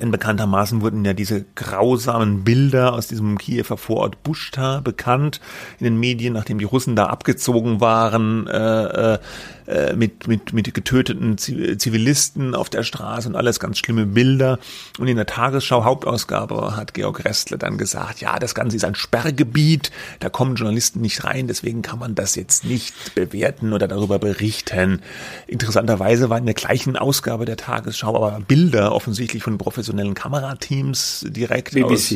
denn 0.00 0.10
bekanntermaßen 0.10 0.80
wurden 0.80 1.04
ja 1.04 1.12
diese 1.12 1.44
grausamen 1.54 2.44
Bilder 2.44 2.94
aus 2.94 3.06
diesem 3.06 3.38
Kiewer 3.38 3.76
Vorort 3.76 4.22
Buschta 4.22 4.80
bekannt 4.80 5.40
in 5.78 5.84
den 5.84 5.98
Medien, 5.98 6.32
nachdem 6.32 6.58
die 6.58 6.64
Russen 6.64 6.96
da 6.96 7.06
abgezogen 7.06 7.80
waren. 7.80 8.46
Äh, 8.46 9.14
äh, 9.14 9.18
äh, 9.66 9.94
mit, 9.94 10.28
mit, 10.28 10.52
mit 10.52 10.72
getöteten 10.74 11.38
Zivilisten 11.38 12.54
auf 12.54 12.68
der 12.68 12.82
Straße 12.82 13.28
und 13.28 13.36
alles 13.36 13.60
ganz 13.60 13.78
schlimme 13.78 14.06
Bilder. 14.06 14.58
Und 14.98 15.08
in 15.08 15.16
der 15.16 15.26
Tagesschau 15.26 15.84
Hauptausgabe 15.84 16.76
hat 16.76 16.94
Georg 16.94 17.24
Restle 17.24 17.58
dann 17.58 17.78
gesagt, 17.78 18.20
ja, 18.20 18.38
das 18.38 18.54
Ganze 18.54 18.76
ist 18.76 18.84
ein 18.84 18.94
Sperrgebiet, 18.94 19.90
da 20.20 20.28
kommen 20.28 20.56
Journalisten 20.56 21.00
nicht 21.00 21.24
rein, 21.24 21.46
deswegen 21.46 21.82
kann 21.82 21.98
man 21.98 22.14
das 22.14 22.34
jetzt 22.34 22.64
nicht 22.64 23.14
bewerten 23.14 23.72
oder 23.72 23.88
darüber 23.88 24.18
berichten. 24.18 25.00
Interessanterweise 25.46 26.30
waren 26.30 26.40
in 26.40 26.46
der 26.46 26.54
gleichen 26.54 26.96
Ausgabe 26.96 27.44
der 27.44 27.56
Tagesschau 27.56 28.16
aber 28.16 28.40
Bilder 28.40 28.92
offensichtlich 28.92 29.42
von 29.42 29.58
professionellen 29.58 30.14
Kamerateams 30.14 31.26
direkt 31.28 31.72
BBC. 31.72 31.90
aus 31.90 32.12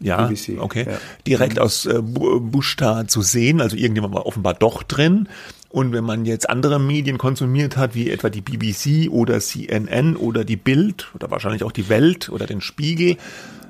ja, 0.00 0.26
BBC, 0.26 0.60
okay. 0.60 0.86
Ja. 0.88 0.98
Direkt 1.26 1.58
aus 1.58 1.86
äh, 1.86 2.00
Bushta 2.00 3.08
zu 3.08 3.22
sehen, 3.22 3.60
also 3.60 3.76
irgendjemand 3.76 4.14
war 4.14 4.26
offenbar 4.26 4.54
doch 4.54 4.82
drin. 4.82 5.28
Und 5.70 5.92
wenn 5.92 6.04
man 6.04 6.24
jetzt 6.24 6.48
andere 6.48 6.80
Medien 6.80 7.18
konsumiert 7.18 7.76
hat, 7.76 7.94
wie 7.94 8.10
etwa 8.10 8.30
die 8.30 8.40
BBC 8.40 9.10
oder 9.10 9.38
CNN 9.38 10.16
oder 10.16 10.44
die 10.44 10.56
Bild 10.56 11.08
oder 11.14 11.30
wahrscheinlich 11.30 11.62
auch 11.62 11.72
die 11.72 11.88
Welt 11.90 12.30
oder 12.30 12.46
den 12.46 12.62
Spiegel, 12.62 13.16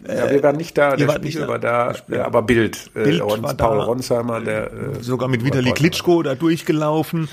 ja, 0.06 0.30
wir 0.30 0.42
waren 0.42 0.56
nicht 0.56 0.78
da, 0.78 0.96
der 0.96 1.10
Spiegel 1.10 1.48
war 1.48 1.58
da, 1.58 1.94
ja, 2.08 2.24
aber 2.24 2.42
Bild. 2.42 2.90
Äh, 2.94 3.02
Bild 3.02 3.20
äh, 3.20 3.42
war 3.42 3.54
Paul 3.54 3.78
da, 3.78 3.84
Ronsheimer, 3.84 4.40
der 4.40 4.72
äh, 4.72 5.02
sogar 5.02 5.28
mit 5.28 5.44
Vitali 5.44 5.72
Klitschko 5.72 6.22
da 6.22 6.34
durchgelaufen. 6.34 7.28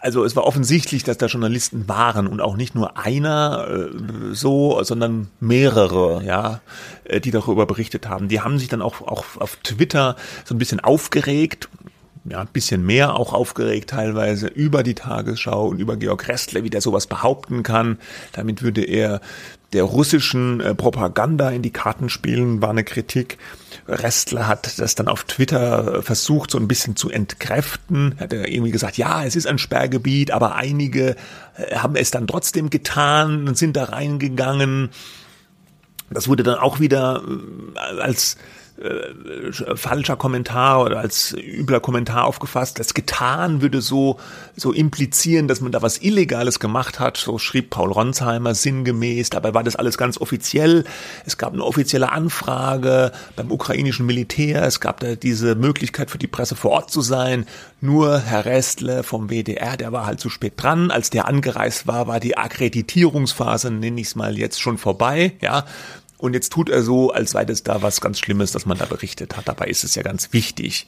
Also 0.00 0.24
es 0.24 0.36
war 0.36 0.44
offensichtlich, 0.44 1.02
dass 1.02 1.18
da 1.18 1.26
Journalisten 1.26 1.88
waren 1.88 2.26
und 2.26 2.40
auch 2.40 2.56
nicht 2.56 2.74
nur 2.74 2.96
einer 2.98 3.66
äh, 3.68 4.34
so, 4.34 4.82
sondern 4.82 5.28
mehrere, 5.40 6.22
ja, 6.24 6.60
äh, 7.04 7.20
die 7.20 7.30
darüber 7.30 7.66
berichtet 7.66 8.08
haben. 8.08 8.28
Die 8.28 8.40
haben 8.40 8.58
sich 8.58 8.68
dann 8.68 8.82
auch, 8.82 9.00
auch 9.00 9.24
auf 9.38 9.56
Twitter 9.62 10.16
so 10.44 10.54
ein 10.54 10.58
bisschen 10.58 10.80
aufgeregt 10.80 11.68
ja, 12.24 12.40
ein 12.40 12.48
bisschen 12.52 12.84
mehr 12.84 13.16
auch 13.16 13.32
aufgeregt 13.32 13.90
teilweise 13.90 14.46
über 14.46 14.82
die 14.82 14.94
Tagesschau 14.94 15.68
und 15.68 15.78
über 15.78 15.96
Georg 15.96 16.26
Restler, 16.28 16.64
wie 16.64 16.70
der 16.70 16.80
sowas 16.80 17.06
behaupten 17.06 17.62
kann. 17.62 17.98
Damit 18.32 18.62
würde 18.62 18.82
er 18.82 19.20
der 19.74 19.82
russischen 19.82 20.60
äh, 20.60 20.74
Propaganda 20.74 21.50
in 21.50 21.60
die 21.60 21.72
Karten 21.72 22.08
spielen, 22.08 22.62
war 22.62 22.70
eine 22.70 22.84
Kritik. 22.84 23.38
Restler 23.86 24.46
hat 24.46 24.78
das 24.78 24.94
dann 24.94 25.08
auf 25.08 25.24
Twitter 25.24 25.96
äh, 25.96 26.02
versucht, 26.02 26.50
so 26.50 26.58
ein 26.58 26.68
bisschen 26.68 26.96
zu 26.96 27.10
entkräften. 27.10 28.14
Hat 28.18 28.32
er 28.32 28.48
irgendwie 28.48 28.70
gesagt, 28.70 28.96
ja, 28.96 29.24
es 29.24 29.36
ist 29.36 29.46
ein 29.46 29.58
Sperrgebiet, 29.58 30.30
aber 30.30 30.54
einige 30.54 31.16
äh, 31.56 31.76
haben 31.76 31.96
es 31.96 32.10
dann 32.10 32.26
trotzdem 32.26 32.70
getan 32.70 33.48
und 33.48 33.58
sind 33.58 33.76
da 33.76 33.84
reingegangen. 33.84 34.90
Das 36.08 36.28
wurde 36.28 36.44
dann 36.44 36.58
auch 36.58 36.80
wieder 36.80 37.22
als 38.00 38.36
äh, 38.76 39.76
falscher 39.76 40.16
Kommentar 40.16 40.82
oder 40.82 40.98
als 40.98 41.32
übler 41.32 41.78
Kommentar 41.78 42.24
aufgefasst. 42.24 42.80
Das 42.80 42.92
getan 42.92 43.62
würde 43.62 43.80
so, 43.80 44.18
so 44.56 44.72
implizieren, 44.72 45.46
dass 45.46 45.60
man 45.60 45.70
da 45.70 45.80
was 45.80 45.98
Illegales 45.98 46.58
gemacht 46.58 46.98
hat. 46.98 47.16
So 47.16 47.38
schrieb 47.38 47.70
Paul 47.70 47.92
Ronsheimer 47.92 48.52
sinngemäß. 48.52 49.30
Dabei 49.30 49.54
war 49.54 49.62
das 49.62 49.76
alles 49.76 49.96
ganz 49.96 50.18
offiziell. 50.18 50.84
Es 51.24 51.38
gab 51.38 51.52
eine 51.52 51.62
offizielle 51.62 52.10
Anfrage 52.10 53.12
beim 53.36 53.52
ukrainischen 53.52 54.06
Militär. 54.06 54.64
Es 54.64 54.80
gab 54.80 54.98
da 54.98 55.14
diese 55.14 55.54
Möglichkeit 55.54 56.10
für 56.10 56.18
die 56.18 56.26
Presse 56.26 56.56
vor 56.56 56.72
Ort 56.72 56.90
zu 56.90 57.00
sein. 57.00 57.46
Nur 57.80 58.18
Herr 58.18 58.44
Restle 58.44 59.04
vom 59.04 59.28
WDR, 59.30 59.76
der 59.76 59.92
war 59.92 60.04
halt 60.04 60.18
zu 60.18 60.30
spät 60.30 60.54
dran. 60.56 60.90
Als 60.90 61.10
der 61.10 61.28
angereist 61.28 61.86
war, 61.86 62.08
war 62.08 62.18
die 62.18 62.36
Akkreditierungsphase, 62.36 63.70
nenne 63.70 64.00
ich 64.00 64.08
es 64.08 64.16
mal 64.16 64.36
jetzt 64.36 64.60
schon 64.60 64.78
vorbei. 64.78 65.34
Ja, 65.40 65.64
und 66.24 66.32
jetzt 66.32 66.50
tut 66.50 66.70
er 66.70 66.82
so, 66.82 67.10
als 67.10 67.32
sei 67.32 67.44
das 67.44 67.64
da 67.64 67.82
was 67.82 68.00
ganz 68.00 68.18
Schlimmes, 68.18 68.50
dass 68.50 68.64
man 68.64 68.78
da 68.78 68.86
berichtet 68.86 69.36
hat. 69.36 69.46
Dabei 69.46 69.66
ist 69.66 69.84
es 69.84 69.94
ja 69.94 70.02
ganz 70.02 70.32
wichtig. 70.32 70.86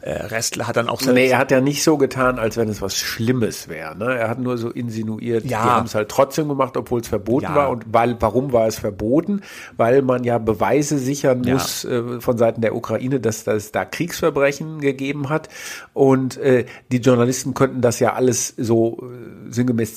Äh, 0.00 0.10
Restler 0.10 0.66
hat 0.66 0.76
dann 0.76 0.88
auch 0.88 1.00
selbst 1.00 1.14
Nee, 1.14 1.28
er 1.28 1.38
hat 1.38 1.52
ja 1.52 1.60
nicht 1.60 1.84
so 1.84 1.96
getan, 1.96 2.40
als 2.40 2.56
wenn 2.56 2.68
es 2.68 2.82
was 2.82 2.96
Schlimmes 2.96 3.68
wäre. 3.68 3.96
Ne? 3.96 4.12
Er 4.16 4.28
hat 4.28 4.40
nur 4.40 4.58
so 4.58 4.70
insinuiert, 4.70 5.44
ja. 5.44 5.48
die 5.62 5.70
haben 5.70 5.86
es 5.86 5.94
halt 5.94 6.08
trotzdem 6.08 6.48
gemacht, 6.48 6.76
obwohl 6.76 7.00
es 7.00 7.06
verboten 7.06 7.44
ja. 7.44 7.54
war. 7.54 7.70
Und 7.70 7.84
weil, 7.92 8.16
warum 8.18 8.52
war 8.52 8.66
es 8.66 8.80
verboten? 8.80 9.42
Weil 9.76 10.02
man 10.02 10.24
ja 10.24 10.38
Beweise 10.38 10.98
sichern 10.98 11.42
muss 11.42 11.84
ja. 11.84 12.16
äh, 12.16 12.20
von 12.20 12.36
Seiten 12.36 12.60
der 12.60 12.74
Ukraine, 12.74 13.20
dass 13.20 13.46
es 13.46 13.70
da 13.70 13.84
Kriegsverbrechen 13.84 14.80
gegeben 14.80 15.28
hat. 15.28 15.48
Und 15.92 16.38
äh, 16.38 16.66
die 16.90 16.98
Journalisten 16.98 17.54
könnten 17.54 17.82
das 17.82 18.00
ja 18.00 18.14
alles 18.14 18.52
so 18.56 18.98
äh, 19.00 19.52
sinngemäß 19.52 19.94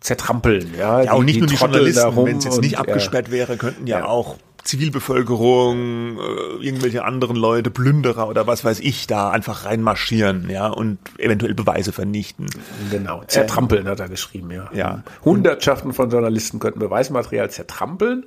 zertrampeln. 0.00 0.72
Ja, 0.78 1.02
ja 1.02 1.12
die, 1.12 1.18
und 1.18 1.24
nicht 1.26 1.40
nur 1.40 1.48
die 1.48 1.56
Journalisten, 1.56 2.16
wenn 2.16 2.38
es 2.38 2.44
jetzt 2.44 2.62
nicht 2.62 2.78
abgesperrt 2.78 3.30
wäre, 3.30 3.58
könnten 3.58 3.86
ja 3.86 4.05
auch 4.06 4.36
Zivilbevölkerung, 4.66 6.18
äh, 6.18 6.64
irgendwelche 6.64 7.04
anderen 7.04 7.36
Leute, 7.36 7.70
Plünderer 7.70 8.28
oder 8.28 8.46
was 8.46 8.64
weiß 8.64 8.80
ich, 8.80 9.06
da 9.06 9.30
einfach 9.30 9.64
reinmarschieren, 9.64 10.50
ja, 10.50 10.66
und 10.66 10.98
eventuell 11.18 11.54
Beweise 11.54 11.92
vernichten. 11.92 12.46
Genau, 12.90 13.22
zertrampeln 13.26 13.86
ähm, 13.86 13.92
hat 13.92 14.00
er 14.00 14.08
geschrieben, 14.08 14.50
ja. 14.50 14.68
ja. 14.74 15.02
Hundertschaften 15.24 15.92
von 15.92 16.10
Journalisten 16.10 16.58
könnten 16.58 16.80
Beweismaterial 16.80 17.50
zertrampeln. 17.50 18.24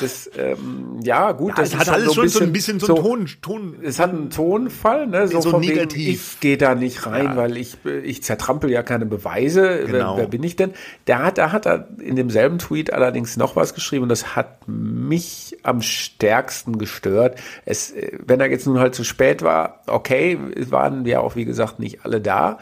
Das, 0.00 0.30
ähm, 0.38 1.00
ja, 1.02 1.32
gut, 1.32 1.50
ja, 1.50 1.64
das 1.64 1.76
hat 1.76 1.88
alles 1.88 2.14
schon 2.14 2.28
so 2.28 2.40
ein 2.40 2.52
bisschen 2.52 2.78
so, 2.78 2.86
so 2.86 2.94
einen 2.94 3.04
Ton, 3.04 3.28
Ton. 3.42 3.74
Es 3.82 3.98
hat 3.98 4.10
einen 4.10 4.30
Tonfall, 4.30 5.06
ne, 5.08 5.26
so, 5.28 5.40
so 5.40 5.58
negativ. 5.58 5.98
Wegen, 5.98 6.10
ich 6.12 6.40
gehe 6.40 6.56
da 6.56 6.74
nicht 6.74 7.06
rein, 7.06 7.24
ja. 7.24 7.36
weil 7.36 7.56
ich, 7.56 7.76
ich 8.04 8.22
zertrampel 8.22 8.70
ja 8.70 8.82
keine 8.82 9.06
Beweise. 9.06 9.84
Genau. 9.86 10.16
Wer, 10.16 10.22
wer 10.22 10.28
bin 10.28 10.42
ich 10.44 10.56
denn? 10.56 10.72
Da 11.06 11.20
hat, 11.20 11.38
da 11.38 11.50
hat 11.52 11.66
er 11.66 11.88
in 11.98 12.16
demselben 12.16 12.58
Tweet 12.58 12.92
allerdings 12.92 13.36
noch 13.36 13.56
was 13.56 13.74
geschrieben 13.74 14.04
und 14.04 14.08
das 14.08 14.36
hat 14.36 14.68
mich 14.68 15.58
am 15.64 15.82
stärksten 15.82 16.78
gestört. 16.78 17.40
Es, 17.64 17.90
äh, 17.90 18.18
wenn 18.24 18.40
er 18.40 18.50
jetzt 18.50 18.66
nun 18.66 18.78
halt 18.78 18.94
zu 18.94 19.02
spät 19.02 19.42
war, 19.42 19.80
okay, 19.86 20.38
waren 20.70 21.04
ja 21.06 21.20
auch 21.20 21.36
wie 21.36 21.44
gesagt 21.44 21.80
nicht 21.80 22.04
alle 22.04 22.20
da. 22.20 22.58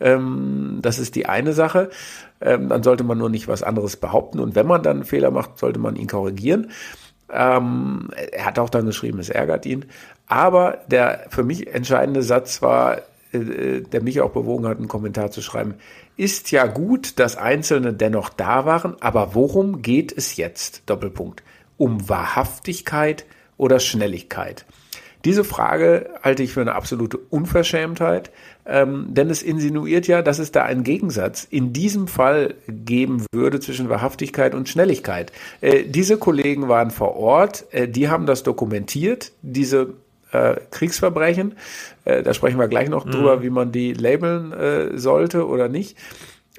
Ähm, 0.00 0.78
das 0.80 0.98
ist 0.98 1.16
die 1.16 1.26
eine 1.26 1.52
Sache. 1.52 1.90
Ähm, 2.40 2.68
dann 2.68 2.82
sollte 2.82 3.04
man 3.04 3.18
nur 3.18 3.28
nicht 3.28 3.48
was 3.48 3.62
anderes 3.62 3.96
behaupten. 3.96 4.40
Und 4.40 4.54
wenn 4.54 4.66
man 4.66 4.82
dann 4.82 4.98
einen 4.98 5.04
Fehler 5.04 5.30
macht, 5.30 5.58
sollte 5.58 5.80
man 5.80 5.96
ihn 5.96 6.06
korrigieren. 6.06 6.70
Ähm, 7.30 8.10
er 8.32 8.46
hat 8.46 8.58
auch 8.58 8.70
dann 8.70 8.86
geschrieben, 8.86 9.18
es 9.18 9.30
ärgert 9.30 9.66
ihn. 9.66 9.86
Aber 10.26 10.78
der 10.88 11.26
für 11.30 11.42
mich 11.42 11.72
entscheidende 11.74 12.22
Satz 12.22 12.62
war, 12.62 12.98
äh, 13.32 13.80
der 13.80 14.02
mich 14.02 14.20
auch 14.20 14.30
bewogen 14.30 14.66
hat, 14.68 14.78
einen 14.78 14.88
Kommentar 14.88 15.30
zu 15.30 15.42
schreiben. 15.42 15.74
Ist 16.16 16.52
ja 16.52 16.66
gut, 16.66 17.18
dass 17.18 17.36
Einzelne 17.36 17.92
dennoch 17.92 18.28
da 18.28 18.64
waren, 18.64 18.96
aber 19.00 19.34
worum 19.34 19.82
geht 19.82 20.16
es 20.16 20.36
jetzt? 20.36 20.82
Doppelpunkt 20.86 21.42
um 21.76 22.08
Wahrhaftigkeit 22.08 23.26
oder 23.56 23.80
Schnelligkeit? 23.80 24.64
Diese 25.24 25.42
Frage 25.42 26.10
halte 26.22 26.42
ich 26.42 26.52
für 26.52 26.60
eine 26.60 26.74
absolute 26.74 27.16
Unverschämtheit, 27.16 28.30
ähm, 28.66 29.06
denn 29.08 29.30
es 29.30 29.42
insinuiert 29.42 30.06
ja, 30.06 30.20
dass 30.20 30.38
es 30.38 30.52
da 30.52 30.64
einen 30.64 30.84
Gegensatz 30.84 31.46
in 31.48 31.72
diesem 31.72 32.08
Fall 32.08 32.54
geben 32.68 33.24
würde 33.32 33.58
zwischen 33.58 33.88
Wahrhaftigkeit 33.88 34.54
und 34.54 34.68
Schnelligkeit. 34.68 35.32
Äh, 35.62 35.84
diese 35.84 36.18
Kollegen 36.18 36.68
waren 36.68 36.90
vor 36.90 37.16
Ort, 37.16 37.64
äh, 37.72 37.88
die 37.88 38.10
haben 38.10 38.26
das 38.26 38.42
dokumentiert, 38.42 39.32
diese 39.40 39.94
äh, 40.32 40.56
Kriegsverbrechen. 40.70 41.54
Äh, 42.04 42.22
da 42.22 42.34
sprechen 42.34 42.58
wir 42.58 42.68
gleich 42.68 42.90
noch 42.90 43.06
mhm. 43.06 43.12
drüber, 43.12 43.42
wie 43.42 43.50
man 43.50 43.72
die 43.72 43.94
labeln 43.94 44.52
äh, 44.52 44.98
sollte 44.98 45.46
oder 45.46 45.68
nicht 45.68 45.96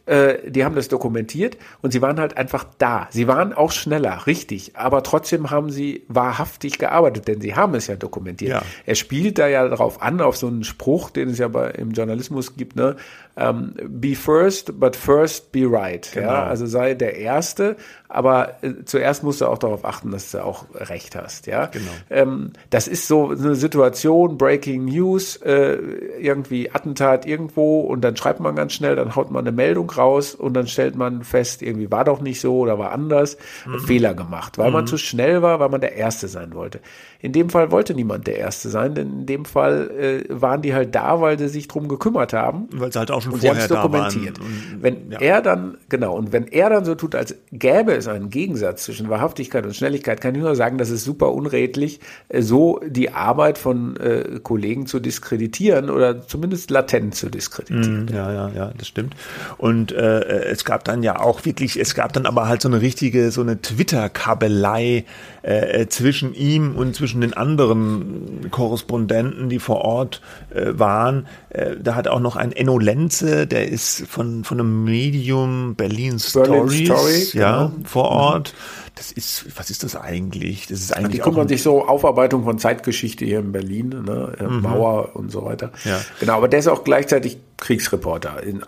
äh, 0.06 0.50
die 0.50 0.64
haben 0.64 0.76
das 0.76 0.88
dokumentiert 0.88 1.58
und 1.82 1.92
sie 1.92 2.02
waren 2.02 2.20
halt 2.20 2.38
einfach 2.38 2.66
da. 2.78 3.08
Sie 3.12 3.28
waren 3.28 3.54
auch 3.54 3.72
schneller, 3.72 4.28
richtig, 4.28 4.76
aber 4.76 5.04
trotzdem 5.04 5.50
haben 5.50 5.70
sie 5.70 6.04
wahrhaftig 6.08 6.78
gearbeitet, 6.78 7.28
denn 7.28 7.42
sie 7.42 7.56
haben 7.56 7.76
es 7.76 7.88
ja 7.88 7.96
dokumentiert. 7.96 8.52
Ja. 8.52 8.62
Er 8.86 8.96
spielt 8.96 9.40
da 9.40 9.48
ja 9.48 9.68
darauf 9.68 10.02
an, 10.02 10.22
auf 10.22 10.38
so 10.38 10.48
einen 10.48 10.64
Spruch, 10.64 11.10
den 11.10 11.30
es 11.30 11.40
ja 11.40 11.48
bei, 11.48 11.72
im 11.72 11.92
Journalismus 11.92 12.56
gibt, 12.56 12.76
ne? 12.76 12.96
Um, 13.38 13.74
be 13.84 14.16
first, 14.16 14.80
but 14.80 14.96
first 14.96 15.52
be 15.52 15.66
right. 15.70 16.10
Genau. 16.14 16.28
Ja? 16.28 16.46
Also 16.46 16.68
sei 16.68 16.94
der 16.94 17.18
Erste, 17.18 17.76
aber 18.08 18.64
äh, 18.64 18.86
zuerst 18.86 19.24
musst 19.24 19.42
du 19.42 19.48
auch 19.48 19.58
darauf 19.58 19.84
achten, 19.84 20.12
dass 20.12 20.32
du 20.32 20.42
auch 20.42 20.68
recht 20.74 21.18
hast. 21.18 21.46
Ja? 21.46 21.66
Genau. 21.66 21.92
Ähm, 22.10 22.54
das 22.70 22.88
ist 22.88 23.10
so 23.10 23.32
eine 23.32 23.56
Situation, 23.56 24.38
Breaking 24.38 24.86
News, 24.86 25.36
äh, 25.38 25.74
irgendwie 26.18 26.72
Attentat 26.72 27.26
irgendwo 27.26 27.82
und 27.82 28.06
dann 28.06 28.16
schreibt 28.16 28.40
man 28.40 28.56
ganz 28.56 28.72
schnell, 28.72 28.96
dann 28.96 29.18
haut 29.18 29.32
man 29.32 29.46
eine 29.46 29.54
Meldung 29.54 29.92
raus 29.98 30.36
und 30.36 30.54
dann 30.54 30.68
stellt 30.68 30.96
man 30.96 31.24
fest, 31.24 31.62
irgendwie 31.62 31.92
war 31.92 32.04
doch 32.04 32.22
nicht 32.22 32.42
so 32.42 32.60
oder 32.60 32.78
war 32.80 32.92
anders, 32.92 33.38
mhm. 33.66 33.80
Fehler 33.80 34.14
gemacht, 34.14 34.58
weil 34.58 34.68
mhm. 34.68 34.74
man 34.74 34.88
zu 34.88 34.98
schnell 34.98 35.42
war, 35.42 35.60
weil 35.60 35.70
man 35.70 35.82
der 35.82 35.96
Erste 35.96 36.28
sein 36.28 36.54
wollte. 36.54 36.80
In 37.20 37.32
dem 37.32 37.50
Fall 37.50 37.72
wollte 37.72 37.96
niemand 37.96 38.28
der 38.28 38.38
Erste 38.38 38.70
sein, 38.70 38.94
denn 38.94 39.22
in 39.22 39.26
dem 39.26 39.46
Fall 39.46 39.90
äh, 39.90 40.24
waren 40.30 40.62
die 40.62 40.74
halt 40.76 40.94
da, 40.94 41.22
weil 41.22 41.40
sie 41.40 41.48
sich 41.48 41.68
drum 41.68 41.88
gekümmert 41.88 42.34
haben. 42.34 42.68
Weil 42.72 42.92
sie 42.92 43.00
halt 43.00 43.10
auch 43.10 43.22
schon 43.22 43.34
und 43.34 43.42
vorher 43.42 43.68
da 43.68 43.82
dokumentiert. 43.82 44.40
waren. 44.40 44.78
wenn 44.82 45.12
ja. 45.12 45.20
er 45.20 45.42
dann, 45.42 45.78
genau, 45.90 46.16
und 46.16 46.34
wenn 46.34 46.48
er 46.48 46.70
dann 46.70 46.86
so 46.86 46.94
tut, 46.94 47.16
als 47.16 47.36
gäbe 47.52 47.94
es 47.94 48.08
einen 48.08 48.30
Gegensatz 48.30 48.84
zwischen 48.84 49.10
Wahrhaftigkeit 49.10 49.66
und 49.66 49.76
Schnelligkeit, 49.76 50.22
kann 50.22 50.36
ich 50.36 50.42
nur 50.42 50.56
sagen, 50.56 50.78
das 50.78 50.90
ist 50.90 51.04
super 51.04 51.32
unredlich, 51.32 52.00
äh, 52.30 52.42
so 52.42 52.80
die 52.86 53.12
Arbeit 53.12 53.58
von 53.58 53.98
äh, 53.98 54.40
Kollegen 54.44 54.86
zu 54.86 55.00
diskreditieren 55.00 55.90
oder 55.90 56.28
zumindest 56.28 56.70
latent 56.70 57.16
zu 57.16 57.30
diskreditieren. 57.30 58.06
Mm, 58.06 58.14
ja, 58.14 58.32
ja, 58.32 58.50
ja, 58.50 58.72
das 58.78 58.88
stimmt. 58.88 59.16
Und 59.58 59.85
äh, 59.92 60.46
es 60.46 60.66
gab 60.66 60.84
dann 60.84 61.04
ja 61.04 61.20
auch 61.20 61.46
wirklich, 61.46 61.80
es 61.80 61.96
gab 61.96 62.14
dann 62.14 62.26
aber 62.26 62.48
halt 62.48 62.62
so 62.62 62.70
eine 62.70 62.82
richtige, 62.82 63.32
so 63.32 63.42
eine 63.42 63.62
Twitter-Kabelei 63.62 65.06
äh, 65.42 65.88
zwischen 65.88 66.34
ihm 66.34 66.76
und 66.76 66.96
zwischen 66.96 67.22
den 67.22 67.34
anderen 67.34 68.50
Korrespondenten, 68.52 69.50
die 69.50 69.60
vor 69.60 69.82
Ort 69.82 70.22
äh, 70.54 70.78
waren. 70.80 71.28
Äh, 71.50 71.76
da 71.82 71.96
hat 71.96 72.08
auch 72.08 72.20
noch 72.20 72.36
ein 72.36 72.52
Enno 72.52 72.80
Lenze, 72.80 73.48
der 73.48 73.70
ist 73.70 74.08
von, 74.08 74.44
von 74.44 74.60
einem 74.60 74.84
Medium 74.84 75.76
Berlin 75.76 76.20
Stories, 76.20 76.86
Story, 76.86 77.28
ja, 77.34 77.68
genau. 77.68 77.72
vor 77.86 78.12
mhm. 78.12 78.18
Ort. 78.18 78.54
Das 78.96 79.12
ist, 79.12 79.58
was 79.58 79.70
ist 79.70 79.84
das 79.84 79.96
eigentlich? 79.98 80.68
Das 80.68 80.80
ist 80.80 80.96
eigentlich. 80.96 81.18
Die 81.18 81.20
guckt 81.20 81.36
man 81.36 81.50
sich 81.50 81.62
so 81.62 81.86
Aufarbeitung 81.86 82.46
von 82.46 82.58
Zeitgeschichte 82.58 83.26
hier 83.26 83.40
in 83.40 83.52
Berlin, 83.52 83.90
ne? 83.90 84.34
Äh, 84.40 84.44
mhm. 84.44 84.62
Mauer 84.62 85.16
und 85.16 85.32
so 85.32 85.44
weiter. 85.44 85.72
Ja. 85.84 86.00
Genau, 86.20 86.38
aber 86.38 86.48
der 86.48 86.60
ist 86.60 86.68
auch 86.68 86.84
gleichzeitig 86.84 87.38
Kriegsreporter 87.58 88.42
in 88.42 88.64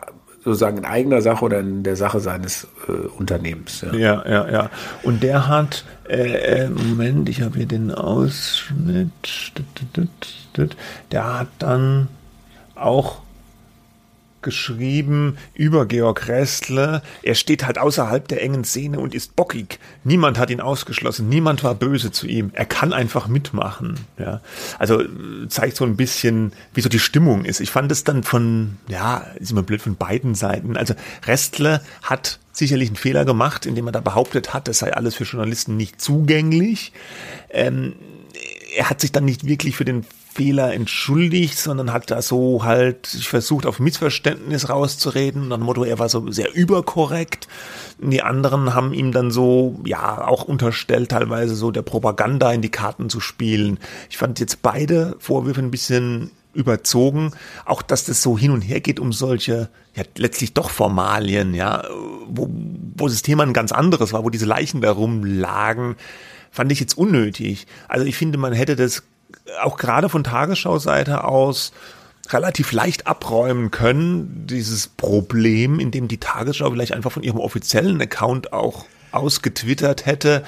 sozusagen 0.48 0.78
in 0.78 0.86
eigener 0.86 1.22
Sache 1.22 1.44
oder 1.44 1.60
in 1.60 1.84
der 1.84 1.98
Sache 1.98 2.22
seines 2.22 2.68
äh, 2.88 2.92
Unternehmens. 2.92 3.82
Ja. 3.82 3.94
ja, 3.94 4.24
ja, 4.28 4.50
ja. 4.50 4.70
Und 5.04 5.22
der 5.22 5.48
hat, 5.48 5.84
äh, 6.08 6.64
äh 6.64 6.70
Moment, 6.70 7.28
ich 7.28 7.42
habe 7.42 7.58
hier 7.58 7.66
den 7.66 7.92
Ausschnitt, 7.92 9.12
der 11.12 11.40
hat 11.40 11.48
dann 11.60 12.08
auch 12.76 13.22
geschrieben 14.42 15.38
über 15.54 15.86
Georg 15.86 16.28
Restle. 16.28 17.02
Er 17.24 17.36
steht 17.36 17.66
halt 17.66 17.78
außerhalb 17.78 18.28
der 18.28 18.42
engen 18.42 18.64
Szene 18.64 19.00
und 19.00 19.16
ist 19.16 19.36
bockig. 19.36 19.80
Niemand 20.04 20.38
hat 20.38 20.50
ihn 20.50 20.62
ausgeschlossen. 20.62 21.30
Niemand 21.30 21.64
war 21.64 21.76
böse 21.76 22.12
zu 22.12 22.28
ihm. 22.28 22.52
Er 22.54 22.66
kann 22.66 22.94
einfach 22.94 23.28
mitmachen. 23.28 24.00
Ja, 24.18 24.42
also 24.80 25.04
zeigt 25.48 25.78
so 25.78 25.86
ein 25.86 25.98
bisschen, 25.98 26.54
wie 26.74 26.82
so 26.82 26.90
die 26.90 27.00
Stimmung 27.00 27.46
ist. 27.46 27.60
Ich 27.60 27.72
fand 27.72 27.92
es 27.92 28.04
dann 28.04 28.24
von, 28.24 28.78
ja, 28.88 29.26
ist 29.36 29.52
immer 29.52 29.64
blöd 29.64 29.82
von 29.82 29.96
beiden 29.96 30.36
Seiten. 30.36 30.78
Also 30.78 30.94
Restle 31.26 31.82
hat 32.04 32.40
sicherlich 32.52 32.90
einen 32.90 32.96
Fehler 32.96 33.26
gemacht, 33.26 33.66
indem 33.66 33.88
er 33.88 33.92
da 33.92 34.00
behauptet 34.00 34.54
hat, 34.54 34.68
es 34.68 34.80
sei 34.80 34.94
alles 34.94 35.16
für 35.16 35.24
Journalisten 35.24 35.78
nicht 35.78 36.02
zugänglich. 36.02 36.92
Ähm, 37.50 37.94
er 38.76 38.90
hat 38.90 39.02
sich 39.02 39.12
dann 39.12 39.26
nicht 39.26 39.46
wirklich 39.46 39.76
für 39.76 39.86
den 39.86 40.06
Fehler 40.38 40.72
entschuldigt, 40.72 41.58
sondern 41.58 41.92
hat 41.92 42.12
da 42.12 42.22
so 42.22 42.64
halt 42.64 43.08
versucht, 43.08 43.66
auf 43.66 43.80
Missverständnis 43.80 44.70
rauszureden. 44.70 45.48
Nach 45.48 45.58
dem 45.58 45.66
Motto, 45.66 45.84
er 45.84 45.98
war 45.98 46.10
so 46.10 46.32
sehr 46.32 46.54
überkorrekt. 46.54 47.48
Die 48.00 48.22
anderen 48.22 48.76
haben 48.76 48.94
ihm 48.94 49.12
dann 49.12 49.32
so, 49.32 49.80
ja, 49.84 50.28
auch 50.28 50.44
unterstellt, 50.44 51.10
teilweise 51.10 51.56
so 51.56 51.72
der 51.72 51.82
Propaganda 51.82 52.52
in 52.52 52.62
die 52.62 52.70
Karten 52.70 53.10
zu 53.10 53.20
spielen. 53.20 53.80
Ich 54.12 54.20
fand 54.20 54.40
jetzt 54.40 54.62
beide 54.62 55.16
Vorwürfe 55.18 55.60
ein 55.60 55.72
bisschen 55.72 56.30
überzogen. 56.54 57.32
Auch, 57.66 57.82
dass 57.82 58.06
das 58.06 58.22
so 58.22 58.38
hin 58.38 58.52
und 58.52 58.62
her 58.62 58.80
geht 58.80 59.00
um 59.00 59.14
solche, 59.14 59.70
ja, 59.96 60.04
letztlich 60.18 60.54
doch 60.54 60.70
Formalien, 60.70 61.56
ja, 61.56 61.84
wo, 62.28 62.48
wo 62.96 63.08
das 63.08 63.24
Thema 63.24 63.42
ein 63.42 63.54
ganz 63.54 63.72
anderes 63.72 64.14
war, 64.14 64.24
wo 64.24 64.30
diese 64.30 64.46
Leichen 64.46 64.82
da 64.82 64.92
rumlagen, 64.92 65.96
fand 66.52 66.72
ich 66.72 66.80
jetzt 66.80 66.96
unnötig. 66.96 67.66
Also 67.88 68.06
ich 68.06 68.16
finde, 68.16 68.38
man 68.38 68.54
hätte 68.54 68.76
das 68.76 69.02
auch 69.62 69.78
gerade 69.78 70.10
von 70.10 70.24
Tagesschau-Seite 70.24 71.24
aus 71.24 71.72
relativ 72.30 72.72
leicht 72.72 73.08
abräumen 73.08 73.72
können, 73.72 74.46
dieses 74.48 74.88
Problem, 74.88 75.80
in 75.80 75.92
dem 75.92 76.08
die 76.08 76.20
Tagesschau 76.20 76.70
vielleicht 76.72 76.94
einfach 76.94 77.12
von 77.12 77.24
ihrem 77.24 77.40
offiziellen 77.40 78.02
Account 78.02 78.54
auch 78.54 78.86
ausgetwittert 79.12 80.06
hätte. 80.06 80.44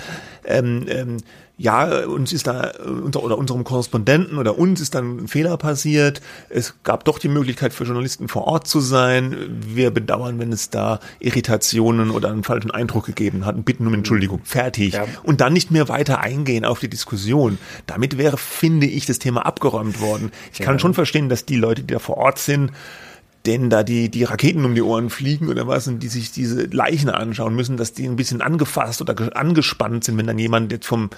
Ähm, 0.45 0.85
ähm, 0.89 1.17
ja, 1.59 2.05
uns 2.05 2.31
ist 2.31 2.47
da, 2.47 2.71
oder 2.85 3.37
unserem 3.37 3.65
Korrespondenten 3.65 4.37
oder 4.37 4.57
uns 4.57 4.79
ist 4.79 4.95
dann 4.95 5.17
ein 5.17 5.27
Fehler 5.27 5.57
passiert. 5.57 6.21
Es 6.47 6.75
gab 6.83 7.03
doch 7.03 7.19
die 7.19 7.27
Möglichkeit 7.27 7.73
für 7.73 7.83
Journalisten 7.83 8.29
vor 8.29 8.47
Ort 8.47 8.65
zu 8.65 8.79
sein. 8.79 9.35
Wir 9.59 9.91
bedauern, 9.91 10.39
wenn 10.39 10.53
es 10.53 10.69
da 10.69 11.01
Irritationen 11.19 12.11
oder 12.11 12.29
einen 12.29 12.45
falschen 12.45 12.71
Eindruck 12.71 13.05
gegeben 13.05 13.45
hat 13.45 13.57
und 13.57 13.65
bitten 13.65 13.85
um 13.85 13.93
Entschuldigung. 13.93 14.39
Fertig. 14.45 14.93
Ja. 14.93 15.05
Und 15.23 15.41
dann 15.41 15.51
nicht 15.51 15.69
mehr 15.69 15.89
weiter 15.89 16.21
eingehen 16.21 16.63
auf 16.63 16.79
die 16.79 16.89
Diskussion. 16.89 17.57
Damit 17.87 18.17
wäre, 18.17 18.37
finde 18.37 18.87
ich, 18.87 19.05
das 19.05 19.19
Thema 19.19 19.45
abgeräumt 19.45 19.99
worden. 19.99 20.31
Ich 20.53 20.59
kann 20.59 20.75
ja. 20.75 20.79
schon 20.79 20.93
verstehen, 20.93 21.27
dass 21.27 21.43
die 21.43 21.57
Leute, 21.57 21.83
die 21.83 21.93
da 21.93 21.99
vor 21.99 22.15
Ort 22.15 22.39
sind, 22.39 22.71
denen 23.45 23.69
da 23.69 23.83
die, 23.83 24.09
die 24.09 24.23
Raketen 24.23 24.65
um 24.65 24.75
die 24.75 24.81
Ohren 24.81 25.09
fliegen 25.09 25.49
oder 25.49 25.67
was 25.67 25.87
und 25.87 25.99
die 25.99 26.07
sich 26.07 26.31
diese 26.31 26.63
Leichen 26.65 27.09
anschauen 27.09 27.55
müssen, 27.55 27.77
dass 27.77 27.93
die 27.93 28.05
ein 28.05 28.15
bisschen 28.15 28.41
angefasst 28.41 29.01
oder 29.01 29.35
angespannt 29.35 30.03
sind, 30.03 30.17
wenn 30.17 30.27
dann 30.27 30.39
jemand 30.39 30.71
jetzt 30.71 30.87
vom 30.87 31.09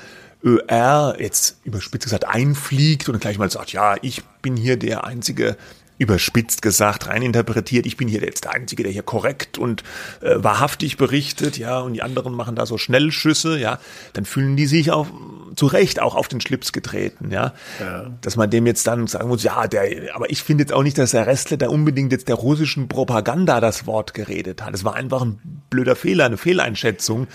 ÖR 0.44 1.16
jetzt 1.20 1.58
überspitzt 1.64 2.06
gesagt 2.06 2.26
einfliegt 2.26 3.10
und 3.10 3.20
gleich 3.20 3.38
mal 3.38 3.52
sagt, 3.52 3.74
ja, 3.74 3.96
ich 4.02 4.24
bin 4.42 4.58
hier 4.58 4.78
der 4.78 5.04
einzige 5.04 5.58
überspitzt 6.02 6.64
gesagt, 6.64 7.08
rein 7.08 7.22
interpretiert, 7.22 7.86
ich 7.86 7.96
bin 7.96 8.08
hier 8.08 8.22
jetzt 8.22 8.46
der 8.46 8.54
Einzige, 8.54 8.82
der 8.82 8.92
hier 8.92 9.04
korrekt 9.04 9.60
und 9.60 9.84
äh, 10.22 10.34
wahrhaftig 10.38 10.98
berichtet, 10.98 11.60
ja, 11.60 11.80
und 11.80 11.94
die 11.94 12.02
anderen 12.02 12.34
machen 12.34 12.56
da 12.56 12.66
so 12.66 12.80
Schnellschüsse, 12.80 13.60
ja, 13.60 13.78
dann 14.14 14.26
fühlen 14.26 14.56
die 14.58 14.66
sich 14.66 14.92
auch 14.92 15.06
zu 15.56 15.68
Recht 15.68 16.02
auch 16.02 16.16
auf 16.16 16.28
den 16.28 16.42
Schlips 16.42 16.74
getreten, 16.74 17.30
ja? 17.30 17.54
ja. 17.80 18.10
Dass 18.22 18.36
man 18.36 18.50
dem 18.50 18.66
jetzt 18.66 18.88
dann 18.88 19.06
sagen 19.06 19.28
muss, 19.28 19.44
ja, 19.44 19.68
der, 19.68 20.16
aber 20.16 20.32
ich 20.32 20.42
finde 20.42 20.64
jetzt 20.64 20.74
auch 20.74 20.82
nicht, 20.82 20.98
dass 20.98 21.12
der 21.12 21.28
Restler 21.28 21.58
da 21.58 21.70
unbedingt 21.70 22.12
jetzt 22.12 22.28
der 22.28 22.36
russischen 22.36 22.88
Propaganda 22.88 23.60
das 23.62 23.86
Wort 23.86 24.16
geredet 24.16 24.64
hat. 24.64 24.74
Es 24.74 24.84
war 24.84 24.96
einfach 24.96 25.22
ein 25.22 25.62
blöder 25.70 25.96
Fehler, 25.96 26.26
eine 26.26 26.38
Fehleinschätzung 26.38 27.28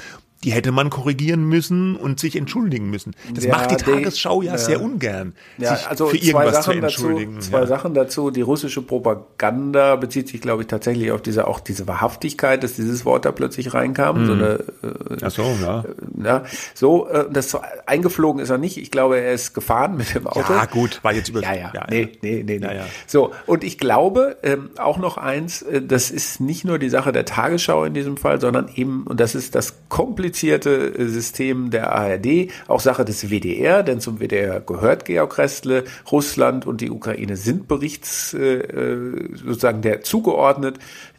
die 0.44 0.52
hätte 0.52 0.70
man 0.70 0.90
korrigieren 0.90 1.44
müssen 1.44 1.96
und 1.96 2.20
sich 2.20 2.36
entschuldigen 2.36 2.90
müssen. 2.90 3.14
Das 3.34 3.44
ja, 3.44 3.52
macht 3.52 3.70
die 3.70 3.76
Tagesschau 3.76 4.42
ja, 4.42 4.52
ja, 4.52 4.58
sehr 4.58 4.82
ungern, 4.82 5.34
ja, 5.56 5.74
sich 5.74 5.88
also 5.88 6.06
für 6.06 6.18
irgendwas 6.18 6.64
zu 6.64 6.72
entschuldigen. 6.72 7.36
Dazu, 7.36 7.50
zwei. 7.50 7.66
Sachen 7.66 7.94
dazu. 7.94 8.30
Die 8.30 8.42
russische 8.42 8.82
Propaganda 8.82 9.96
bezieht 9.96 10.28
sich, 10.28 10.40
glaube 10.40 10.62
ich, 10.62 10.68
tatsächlich 10.68 11.10
auf 11.10 11.22
diese 11.22 11.48
auch 11.48 11.58
diese 11.58 11.88
Wahrhaftigkeit, 11.88 12.62
dass 12.62 12.74
dieses 12.74 13.04
Wort 13.04 13.24
da 13.24 13.32
plötzlich 13.32 13.72
reinkam. 13.72 14.22
Mhm. 14.22 14.26
So 14.26 14.32
eine, 14.34 14.46
äh, 14.82 15.16
Ach 15.22 15.30
so, 15.30 15.42
ja. 15.60 15.80
Äh, 15.80 16.24
ja. 16.24 16.44
So, 16.74 17.08
äh, 17.08 17.24
das 17.30 17.56
eingeflogen 17.86 18.40
ist 18.40 18.50
er 18.50 18.58
nicht. 18.58 18.76
Ich 18.76 18.90
glaube, 18.90 19.18
er 19.18 19.32
ist 19.32 19.54
gefahren 19.54 19.96
mit 19.96 20.14
dem 20.14 20.26
Auto. 20.26 20.52
Ja, 20.52 20.66
gut, 20.66 21.00
war 21.02 21.14
jetzt 21.14 21.28
über. 21.30 21.40
Ja, 21.40 21.54
ja. 21.54 21.86
nee, 21.88 22.10
nee, 22.20 22.44
nee, 22.46 22.58
nee. 22.58 22.80
So, 23.06 23.32
und 23.46 23.64
ich 23.64 23.78
glaube 23.78 24.36
ähm, 24.42 24.70
auch 24.76 24.98
noch 24.98 25.16
eins, 25.16 25.62
äh, 25.62 25.80
das 25.82 26.10
ist 26.10 26.40
nicht 26.40 26.64
nur 26.64 26.78
die 26.78 26.90
Sache 26.90 27.10
der 27.10 27.24
Tagesschau 27.24 27.84
in 27.84 27.94
diesem 27.94 28.16
Fall, 28.16 28.40
sondern 28.40 28.68
eben, 28.74 29.06
und 29.06 29.18
das 29.18 29.34
ist 29.34 29.54
das 29.54 29.74
komplizierte 29.88 30.25
komplizierte 30.26 30.98
äh, 30.98 31.06
System 31.06 31.70
der 31.70 31.92
ARD, 31.92 32.50
auch 32.66 32.80
Sache 32.80 33.04
des 33.04 33.30
WDR, 33.30 33.84
denn 33.84 34.00
zum 34.00 34.18
WDR 34.18 34.60
gehört 34.60 35.04
Georg 35.04 35.38
Restle, 35.38 35.84
Russland 36.10 36.66
und 36.66 36.80
die 36.80 36.90
Ukraine 36.90 37.36
sind 37.36 37.68
Berichts 37.68 38.34
äh, 38.34 38.58
äh 38.58 39.36
sozusagen 39.36 39.82
der 39.82 40.02
zugeordnet 40.02 40.78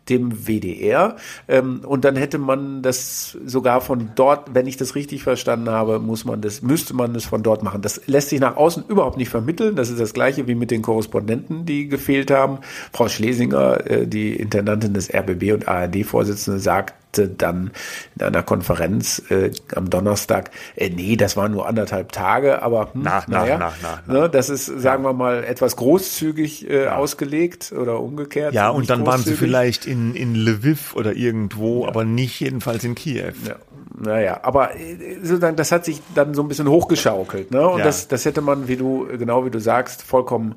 dem 0.10 0.48
WDR. 0.48 1.18
Ähm, 1.50 1.82
und 1.86 2.06
dann 2.06 2.16
hätte 2.16 2.38
man 2.38 2.82
das 2.82 3.38
sogar 3.46 3.82
von 3.82 4.12
dort, 4.16 4.54
wenn 4.54 4.66
ich 4.66 4.78
das 4.78 4.96
richtig 4.96 5.24
verstanden 5.24 5.70
habe, 5.70 6.00
muss 6.00 6.24
man 6.24 6.42
das, 6.42 6.62
müsste 6.62 6.94
man 6.94 7.14
das 7.14 7.26
von 7.26 7.44
dort 7.44 7.62
machen. 7.62 7.82
Das 7.82 8.08
lässt 8.08 8.30
sich 8.30 8.40
nach 8.40 8.56
außen 8.56 8.86
überhaupt 8.88 9.18
nicht 9.18 9.30
vermitteln. 9.30 9.76
Das 9.76 9.90
ist 9.90 10.00
das 10.00 10.14
Gleiche 10.14 10.48
wie 10.48 10.56
mit 10.56 10.72
den 10.72 10.82
Korrespondenten, 10.82 11.66
die 11.66 11.90
gefehlt 11.90 12.32
haben. 12.32 12.60
Frau 12.94 13.10
Schlesinger, 13.10 13.80
die 14.06 14.34
Intendantin 14.34 14.94
des 14.94 15.14
RBB 15.14 15.52
und 15.52 15.68
ARD-Vorsitzende, 15.68 16.60
sagt, 16.60 16.94
dann 17.26 17.72
in 18.16 18.26
einer 18.26 18.44
Konferenz 18.44 19.24
äh, 19.30 19.52
am 19.76 19.90
Donnerstag, 19.90 20.52
äh, 20.76 20.90
nee, 20.90 21.16
das 21.16 21.36
waren 21.36 21.52
nur 21.52 21.68
anderthalb 21.68 22.12
Tage, 22.12 22.62
aber 22.62 22.94
hm, 22.94 23.02
na, 23.04 23.24
naja, 23.28 23.58
na, 23.58 23.74
na, 23.82 24.00
na, 24.06 24.14
ne, 24.14 24.30
das 24.30 24.50
ist, 24.50 24.66
sagen 24.66 25.04
ja. 25.04 25.10
wir 25.10 25.14
mal, 25.14 25.44
etwas 25.44 25.76
großzügig 25.76 26.70
äh, 26.70 26.86
ja. 26.86 26.96
ausgelegt 26.96 27.72
oder 27.72 28.00
umgekehrt. 28.00 28.54
Ja, 28.54 28.70
und 28.70 28.90
dann 28.90 29.06
waren 29.06 29.22
sie 29.22 29.36
vielleicht 29.36 29.86
in, 29.86 30.14
in 30.14 30.36
Lviv 30.36 30.96
oder 30.96 31.14
irgendwo, 31.14 31.84
ja. 31.84 31.90
aber 31.90 32.06
nicht 32.06 32.40
jedenfalls 32.40 32.84
in 32.84 32.96
Kiew. 32.96 33.34
Ja. 33.48 33.56
Naja, 34.00 34.42
aber 34.44 34.76
äh, 34.76 35.16
sozusagen, 35.24 35.56
das 35.56 35.72
hat 35.72 35.86
sich 35.86 36.02
dann 36.14 36.36
so 36.36 36.44
ein 36.44 36.48
bisschen 36.48 36.68
hochgeschaukelt, 36.68 37.52
ne? 37.52 37.68
Und 37.68 37.84
das, 37.84 38.08
das 38.08 38.26
hätte 38.26 38.42
man, 38.42 38.68
wie 38.68 38.78
du, 38.78 39.08
genau 39.18 39.46
wie 39.46 39.50
du 39.50 39.60
sagst, 39.60 40.04
vollkommen 40.04 40.56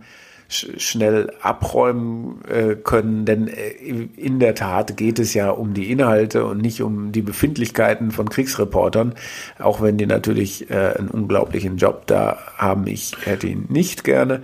schnell 0.51 1.33
abräumen 1.41 2.43
äh, 2.49 2.75
können, 2.75 3.25
denn 3.25 3.49
äh, 3.49 3.71
in 4.17 4.41
der 4.41 4.55
Tat 4.55 4.97
geht 4.97 5.19
es 5.19 5.33
ja 5.33 5.51
um 5.51 5.75
die 5.75 5.91
Inhalte 5.93 6.45
und 6.45 6.59
nicht 6.59 6.83
um 6.83 7.13
die 7.13 7.23
Befindlichkeiten 7.23 8.11
von 8.11 8.29
Kriegsreportern, 8.29 9.15
auch 9.59 9.81
wenn 9.81 9.97
die 9.97 10.07
natürlich 10.07 10.69
äh, 10.71 10.95
einen 10.99 11.09
unglaublichen 11.09 11.77
Job 11.77 12.07
da 12.07 12.39
haben. 12.57 12.87
Ich 12.87 13.13
hätte 13.25 13.47
ihn 13.47 13.67
nicht 13.69 14.03
gerne. 14.03 14.43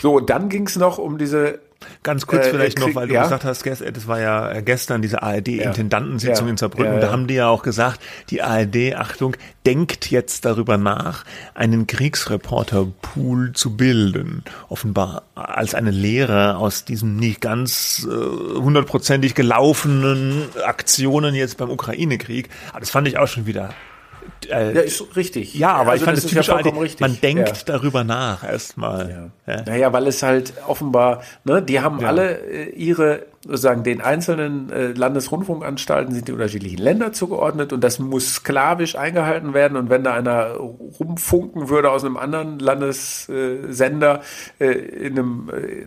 So, 0.00 0.20
dann 0.20 0.48
ging 0.48 0.66
es 0.66 0.76
noch 0.76 0.98
um 0.98 1.18
diese 1.18 1.60
Ganz 2.02 2.26
kurz 2.26 2.46
äh, 2.46 2.50
vielleicht 2.50 2.78
noch, 2.78 2.94
weil 2.94 3.08
du 3.08 3.14
ja? 3.14 3.22
gesagt 3.22 3.44
hast, 3.44 3.64
das 3.66 4.08
war 4.08 4.20
ja 4.20 4.60
gestern 4.60 5.02
diese 5.02 5.22
ARD-Intendantensitzung 5.22 6.46
ja. 6.46 6.50
in 6.50 6.56
Saarbrücken, 6.56 6.94
ja, 6.94 7.00
da 7.00 7.12
haben 7.12 7.26
die 7.26 7.34
ja 7.34 7.48
auch 7.48 7.62
gesagt, 7.62 8.00
die 8.30 8.42
ARD, 8.42 8.94
Achtung, 8.96 9.36
denkt 9.66 10.10
jetzt 10.10 10.44
darüber 10.44 10.76
nach, 10.76 11.24
einen 11.54 11.86
Kriegsreporter-Pool 11.86 13.52
zu 13.52 13.76
bilden. 13.76 14.42
Offenbar 14.68 15.24
als 15.34 15.74
eine 15.74 15.90
Lehre 15.90 16.56
aus 16.56 16.84
diesen 16.84 17.16
nicht 17.16 17.40
ganz 17.40 18.06
äh, 18.08 18.58
hundertprozentig 18.58 19.34
gelaufenen 19.34 20.44
Aktionen 20.64 21.34
jetzt 21.34 21.58
beim 21.58 21.70
Ukraine-Krieg. 21.70 22.48
Das 22.78 22.90
fand 22.90 23.06
ich 23.06 23.18
auch 23.18 23.28
schon 23.28 23.46
wieder 23.46 23.70
äh, 24.50 24.74
ja, 24.74 24.80
ist 24.80 25.16
richtig. 25.16 25.54
Ja, 25.54 25.72
aber 25.74 25.92
also 25.92 26.02
ich 26.02 26.04
fand 26.04 26.18
es 26.18 26.26
typisch 26.26 26.48
ja 26.48 26.56
richtig. 26.56 27.00
Man 27.00 27.20
denkt 27.20 27.48
ja. 27.48 27.54
darüber 27.66 28.04
nach 28.04 28.44
erstmal. 28.44 29.30
Ja. 29.46 29.54
Ja. 29.54 29.62
Naja, 29.62 29.92
weil 29.92 30.06
es 30.06 30.22
halt 30.22 30.52
offenbar, 30.66 31.22
ne, 31.44 31.62
die 31.62 31.80
haben 31.80 32.04
alle 32.04 32.38
äh, 32.38 32.70
ihre 32.70 33.26
sozusagen 33.48 33.82
den 33.82 34.02
einzelnen 34.02 34.70
äh, 34.70 34.92
Landesrundfunkanstalten 34.92 36.14
sind 36.14 36.28
die 36.28 36.32
unterschiedlichen 36.32 36.78
Länder 36.78 37.12
zugeordnet 37.12 37.72
und 37.72 37.82
das 37.82 37.98
muss 37.98 38.34
sklavisch 38.34 38.94
eingehalten 38.94 39.54
werden 39.54 39.78
und 39.78 39.88
wenn 39.88 40.04
da 40.04 40.12
einer 40.12 40.50
rumfunken 40.52 41.70
würde 41.70 41.90
aus 41.90 42.04
einem 42.04 42.18
anderen 42.18 42.58
Landessender 42.58 44.20
äh, 44.58 44.66
in 44.66 45.18
einem, 45.18 45.50
äh, 45.50 45.84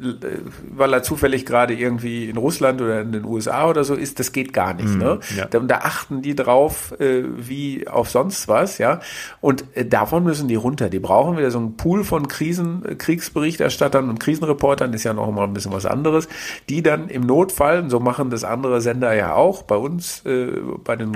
weil 0.76 0.92
er 0.92 1.04
zufällig 1.04 1.46
gerade 1.46 1.76
irgendwie 1.76 2.30
in 2.30 2.38
Russland 2.38 2.82
oder 2.82 3.02
in 3.02 3.12
den 3.12 3.26
USA 3.26 3.70
oder 3.70 3.84
so 3.84 3.94
ist, 3.94 4.20
das 4.20 4.32
geht 4.32 4.54
gar 4.54 4.74
nicht. 4.74 4.90
Mhm, 4.90 4.98
ne? 4.98 5.20
Ja. 5.38 5.46
Da, 5.46 5.60
da, 5.60 5.78
achten 5.84 6.24
die 6.24 6.36
drauf 6.36 7.00
äh, 7.00 7.24
wie 7.38 7.88
auf 7.88 8.10
sonst 8.10 8.48
was, 8.48 8.80
ja. 8.80 9.02
Und 9.40 9.66
äh, 9.76 9.86
davon 9.86 10.24
müssen 10.24 10.48
die 10.48 10.56
runter. 10.56 10.90
Die 10.90 11.00
brauchen 11.00 11.38
wieder 11.38 11.52
so 11.52 11.60
einen 11.60 11.78
Pool 11.78 12.04
von 12.04 12.28
Krisen, 12.28 12.84
äh, 12.86 12.96
Kriegsberichterstattern 12.96 14.10
und 14.10 14.20
Krisenreportern, 14.20 14.94
ist 14.94 15.04
ja 15.04 15.14
noch 15.14 15.30
mal 15.32 15.44
ein 15.44 15.54
bisschen 15.54 15.74
was 15.74 15.86
anderes, 15.86 16.28
die 16.70 16.82
dann 16.82 17.08
im 17.08 17.22
Not 17.22 17.51
Notfall, 17.52 17.90
so 17.90 18.00
machen 18.00 18.30
das 18.30 18.44
andere 18.44 18.82
Sender 18.82 19.14
ja 19.14 19.36
auch, 19.36 19.64
bei 19.64 19.76
uns, 19.76 20.26
äh, 20.26 20.52
bei 20.84 20.96
den 20.96 21.12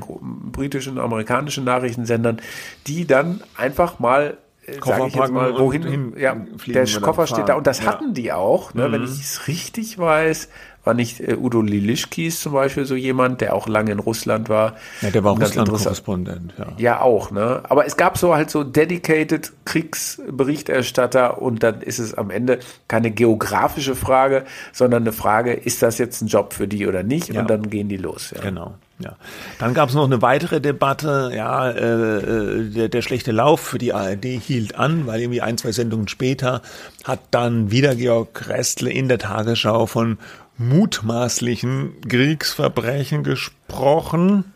britischen, 0.52 1.00
amerikanischen 1.00 1.64
Nachrichtensendern, 1.64 2.42
die 2.88 3.08
dann 3.08 3.42
einfach 3.58 4.00
mal 4.00 4.38
äh, 4.66 4.74
sage 4.84 5.08
ich 5.08 5.16
jetzt 5.16 5.32
mal, 5.32 5.58
wohin, 5.58 5.84
hin, 5.84 6.14
ja, 6.18 6.36
der 6.68 6.88
Koffer 7.02 7.28
steht 7.28 7.50
da 7.50 7.56
und 7.56 7.68
das 7.68 7.80
ja. 7.80 7.86
hatten 7.86 8.14
die 8.14 8.34
auch, 8.34 8.74
ne, 8.74 8.88
mhm. 8.88 8.92
wenn 8.92 9.04
ich 9.04 9.22
es 9.22 9.48
richtig 9.48 9.98
weiß, 9.98 10.50
war 10.86 10.94
nicht 10.94 11.20
äh, 11.20 11.36
Udo 11.36 11.62
Lilischkis 11.62 12.40
zum 12.40 12.54
Beispiel 12.54 12.86
so 12.86 12.96
jemand, 12.96 13.42
der 13.42 13.56
auch 13.56 13.68
lange 13.68 13.92
in 13.92 14.00
Russland 14.00 14.50
war. 14.50 14.76
Ja, 15.02 15.10
der 15.10 15.24
war 15.24 15.38
Russland-Korrespondent, 15.38 16.54
ja. 16.58 16.68
Ja, 16.78 17.02
auch, 17.02 17.32
ne? 17.32 17.62
Aber 17.64 17.86
es 17.86 17.98
gab 17.98 18.18
so 18.18 18.36
halt 18.36 18.50
so 18.50 18.64
dedicated 18.64 19.52
Kriegsberichterstatter 19.66 21.42
und 21.42 21.64
dann 21.64 21.82
ist 21.82 22.00
es 22.00 22.14
am 22.14 22.30
Ende 22.30 22.60
keine 22.88 23.12
geografische 23.12 23.96
Frage, 23.96 24.46
sondern 24.72 25.04
eine 25.04 25.12
Frage, 25.12 25.54
ist 25.54 25.82
das 25.82 25.98
jetzt 25.98 26.22
ein 26.22 26.28
Job 26.28 26.54
für 26.54 26.68
die 26.68 26.88
oder 26.88 27.04
nicht? 27.04 27.34
Ja. 27.34 27.42
Und 27.42 27.50
dann 27.50 27.70
gehen 27.70 27.90
die 27.90 27.98
los. 27.98 28.32
Ja. 28.36 28.42
Genau. 28.42 28.76
Ja. 29.00 29.18
Dann 29.60 29.74
gab 29.74 29.90
es 29.90 29.96
noch 29.96 30.06
eine 30.06 30.22
weitere 30.22 30.62
Debatte. 30.62 31.32
Ja, 31.36 31.70
äh, 31.70 32.18
äh, 32.18 32.70
der, 32.70 32.90
der 32.90 33.02
schlechte 33.02 33.32
Lauf 33.32 33.60
für 33.60 33.78
die 33.78 33.94
ARD 33.94 34.26
hielt 34.26 34.76
an, 34.76 35.06
weil 35.06 35.22
irgendwie 35.22 35.42
ein, 35.42 35.58
zwei 35.58 35.74
Sendungen 35.74 36.08
später 36.08 36.62
hat 37.04 37.20
dann 37.32 37.72
wieder 37.72 37.96
Georg 37.96 38.48
Restle 38.48 38.90
in 38.90 39.10
der 39.10 39.20
Tagesschau 39.20 39.86
von 39.86 40.18
mutmaßlichen 40.58 42.02
Kriegsverbrechen 42.08 43.24
gesprochen. 43.24 44.54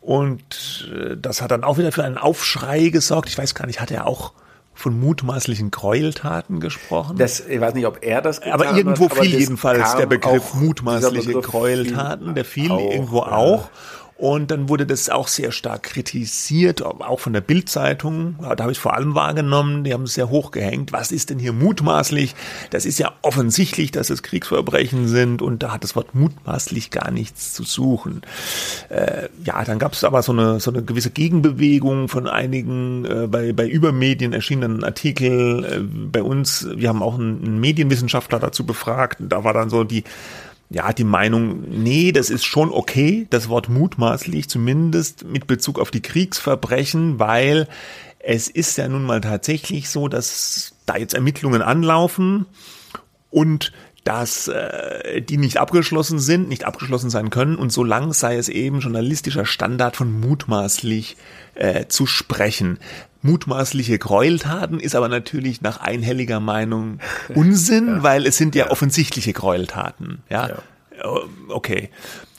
Und 0.00 0.90
äh, 0.92 1.16
das 1.16 1.42
hat 1.42 1.50
dann 1.50 1.62
auch 1.62 1.76
wieder 1.76 1.92
für 1.92 2.04
einen 2.04 2.18
Aufschrei 2.18 2.88
gesorgt. 2.88 3.28
Ich 3.28 3.36
weiß 3.36 3.54
gar 3.54 3.66
nicht, 3.66 3.80
hat 3.80 3.90
er 3.90 4.06
auch 4.06 4.32
von 4.74 4.98
mutmaßlichen 4.98 5.70
Gräueltaten 5.70 6.60
gesprochen? 6.60 7.16
Das, 7.18 7.40
ich 7.40 7.60
weiß 7.60 7.74
nicht, 7.74 7.86
ob 7.86 7.98
er 8.02 8.22
das 8.22 8.40
getan 8.40 8.54
Aber 8.54 8.76
irgendwo 8.76 9.08
hat, 9.10 9.18
fiel 9.18 9.38
jedenfalls 9.38 9.96
der 9.96 10.06
Begriff 10.06 10.54
mutmaßliche 10.54 11.26
Begriff 11.26 11.46
Gräueltaten, 11.46 12.34
der 12.34 12.44
fiel 12.44 12.70
auch, 12.70 12.90
irgendwo 12.90 13.18
ja. 13.18 13.32
auch. 13.32 13.70
Und 14.22 14.52
dann 14.52 14.68
wurde 14.68 14.86
das 14.86 15.10
auch 15.10 15.26
sehr 15.26 15.50
stark 15.50 15.82
kritisiert, 15.82 16.80
auch 16.80 17.18
von 17.18 17.32
der 17.32 17.40
Bildzeitung. 17.40 18.36
Da 18.38 18.62
habe 18.62 18.70
ich 18.70 18.78
vor 18.78 18.94
allem 18.94 19.16
wahrgenommen, 19.16 19.82
die 19.82 19.92
haben 19.92 20.04
es 20.04 20.14
sehr 20.14 20.30
hoch 20.30 20.52
gehängt. 20.52 20.92
Was 20.92 21.10
ist 21.10 21.30
denn 21.30 21.40
hier 21.40 21.52
mutmaßlich? 21.52 22.36
Das 22.70 22.86
ist 22.86 23.00
ja 23.00 23.14
offensichtlich, 23.22 23.90
dass 23.90 24.10
es 24.10 24.22
Kriegsverbrechen 24.22 25.08
sind 25.08 25.42
und 25.42 25.64
da 25.64 25.72
hat 25.72 25.82
das 25.82 25.96
Wort 25.96 26.14
mutmaßlich 26.14 26.92
gar 26.92 27.10
nichts 27.10 27.52
zu 27.52 27.64
suchen. 27.64 28.22
Äh, 28.90 29.28
ja, 29.44 29.64
dann 29.64 29.80
gab 29.80 29.94
es 29.94 30.04
aber 30.04 30.22
so 30.22 30.30
eine, 30.30 30.60
so 30.60 30.70
eine 30.70 30.84
gewisse 30.84 31.10
Gegenbewegung 31.10 32.06
von 32.06 32.28
einigen, 32.28 33.04
äh, 33.04 33.26
bei, 33.26 33.52
bei 33.52 33.66
Übermedien 33.66 34.32
erschienenen 34.34 34.84
Artikel. 34.84 35.64
Äh, 35.64 35.80
bei 35.80 36.22
uns, 36.22 36.68
wir 36.72 36.90
haben 36.90 37.02
auch 37.02 37.18
einen, 37.18 37.42
einen 37.42 37.60
Medienwissenschaftler 37.60 38.38
dazu 38.38 38.64
befragt. 38.64 39.16
Da 39.18 39.42
war 39.42 39.52
dann 39.52 39.68
so 39.68 39.82
die 39.82 40.04
ja, 40.72 40.92
die 40.92 41.04
Meinung, 41.04 41.62
nee, 41.68 42.12
das 42.12 42.30
ist 42.30 42.44
schon 42.44 42.70
okay, 42.70 43.26
das 43.30 43.48
Wort 43.48 43.68
mutmaßlich, 43.68 44.48
zumindest 44.48 45.24
mit 45.24 45.46
Bezug 45.46 45.78
auf 45.78 45.90
die 45.90 46.00
Kriegsverbrechen, 46.00 47.18
weil 47.18 47.68
es 48.18 48.48
ist 48.48 48.78
ja 48.78 48.88
nun 48.88 49.04
mal 49.04 49.20
tatsächlich 49.20 49.90
so, 49.90 50.08
dass 50.08 50.74
da 50.86 50.96
jetzt 50.96 51.14
Ermittlungen 51.14 51.60
anlaufen 51.60 52.46
und 53.30 53.72
dass 54.04 54.48
äh, 54.48 55.22
die 55.22 55.36
nicht 55.36 55.58
abgeschlossen 55.58 56.18
sind, 56.18 56.48
nicht 56.48 56.64
abgeschlossen 56.64 57.10
sein 57.10 57.30
können 57.30 57.56
und 57.56 57.70
solange 57.70 58.14
sei 58.14 58.36
es 58.36 58.48
eben 58.48 58.80
journalistischer 58.80 59.46
Standard 59.46 59.96
von 59.96 60.20
mutmaßlich 60.20 61.16
äh, 61.54 61.86
zu 61.86 62.06
sprechen. 62.06 62.78
Mutmaßliche 63.22 63.98
Gräueltaten 63.98 64.80
ist 64.80 64.94
aber 64.94 65.08
natürlich 65.08 65.62
nach 65.62 65.80
einhelliger 65.80 66.40
Meinung 66.40 66.98
Unsinn, 67.34 67.86
ja. 67.88 68.02
weil 68.02 68.26
es 68.26 68.36
sind 68.36 68.54
ja, 68.54 68.66
ja, 68.66 68.70
offensichtliche 68.70 69.32
Gräueltaten. 69.32 70.22
Ja, 70.28 70.48
ja. 70.48 70.56
okay. 71.48 71.90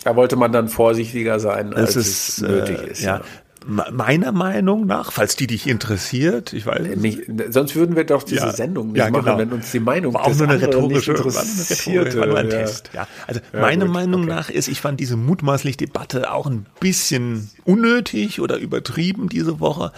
Da 0.04 0.16
wollte 0.16 0.36
man 0.36 0.52
dann 0.52 0.68
vorsichtiger 0.68 1.40
sein, 1.40 1.74
als 1.74 1.96
ist, 1.96 2.08
es 2.08 2.42
nötig 2.42 2.80
äh, 2.80 2.92
ist. 2.92 3.02
Ja 3.02 3.22
meiner 3.66 4.32
Meinung 4.32 4.86
nach, 4.86 5.12
falls 5.12 5.36
die 5.36 5.48
dich 5.48 5.68
interessiert, 5.68 6.54
ich 6.54 6.66
weiß 6.66 6.96
nicht, 6.98 7.22
sonst 7.50 7.76
würden 7.76 7.96
wir 7.96 8.04
doch 8.04 8.24
diese 8.24 8.48
ja, 8.48 8.54
Sendung 8.54 8.90
nicht 8.92 8.98
ja, 8.98 9.10
machen, 9.10 9.26
genau. 9.26 9.38
wenn 9.38 9.52
uns 9.54 9.72
die 9.72 9.80
Meinung 9.80 10.14
war 10.14 10.26
auch 10.26 10.36
nur 10.36 10.50
eine 10.50 10.62
rhetorische, 10.62 11.12
interessiert. 11.14 12.18
War 12.18 12.38
ein 12.38 12.50
ja. 12.50 12.58
Test. 12.58 12.90
Ja, 12.94 13.08
also 13.28 13.40
meine 13.54 13.86
gut, 13.86 13.94
Meinung 13.94 14.24
okay. 14.24 14.30
nach 14.30 14.50
ist, 14.50 14.68
ich 14.68 14.82
fand 14.82 15.00
diese 15.00 15.16
mutmaßlich 15.16 15.78
Debatte 15.78 16.32
auch 16.32 16.46
ein 16.46 16.66
bisschen 16.80 17.50
unnötig 17.64 18.42
oder 18.42 18.58
übertrieben 18.58 19.30
diese 19.30 19.60
Woche, 19.60 19.92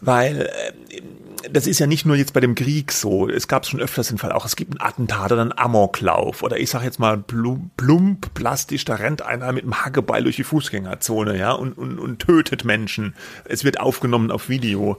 weil 0.00 0.42
äh, 0.42 1.00
das 1.50 1.66
ist 1.66 1.78
ja 1.78 1.86
nicht 1.86 2.04
nur 2.04 2.16
jetzt 2.16 2.32
bei 2.32 2.40
dem 2.40 2.54
Krieg 2.54 2.92
so. 2.92 3.28
Es 3.28 3.48
gab 3.48 3.66
schon 3.66 3.80
öfters 3.80 4.08
den 4.08 4.18
Fall 4.18 4.32
auch, 4.32 4.44
es 4.44 4.56
gibt 4.56 4.74
ein 4.74 4.80
Attentat 4.80 5.32
oder 5.32 5.40
einen 5.40 5.56
Amoklauf 5.56 6.42
oder 6.42 6.58
ich 6.58 6.70
sag 6.70 6.82
jetzt 6.82 6.98
mal 6.98 7.18
plump, 7.18 8.34
plastisch, 8.34 8.84
da 8.84 8.96
rennt 8.96 9.22
einer 9.22 9.52
mit 9.52 9.64
einem 9.64 9.84
Hackebeil 9.84 10.24
durch 10.24 10.36
die 10.36 10.44
Fußgängerzone, 10.44 11.36
ja, 11.38 11.52
und, 11.52 11.72
und, 11.78 11.98
und 11.98 12.18
tötet 12.18 12.64
Menschen. 12.64 13.14
Es 13.44 13.64
wird 13.64 13.80
aufgenommen 13.80 14.30
auf 14.30 14.48
Video. 14.48 14.98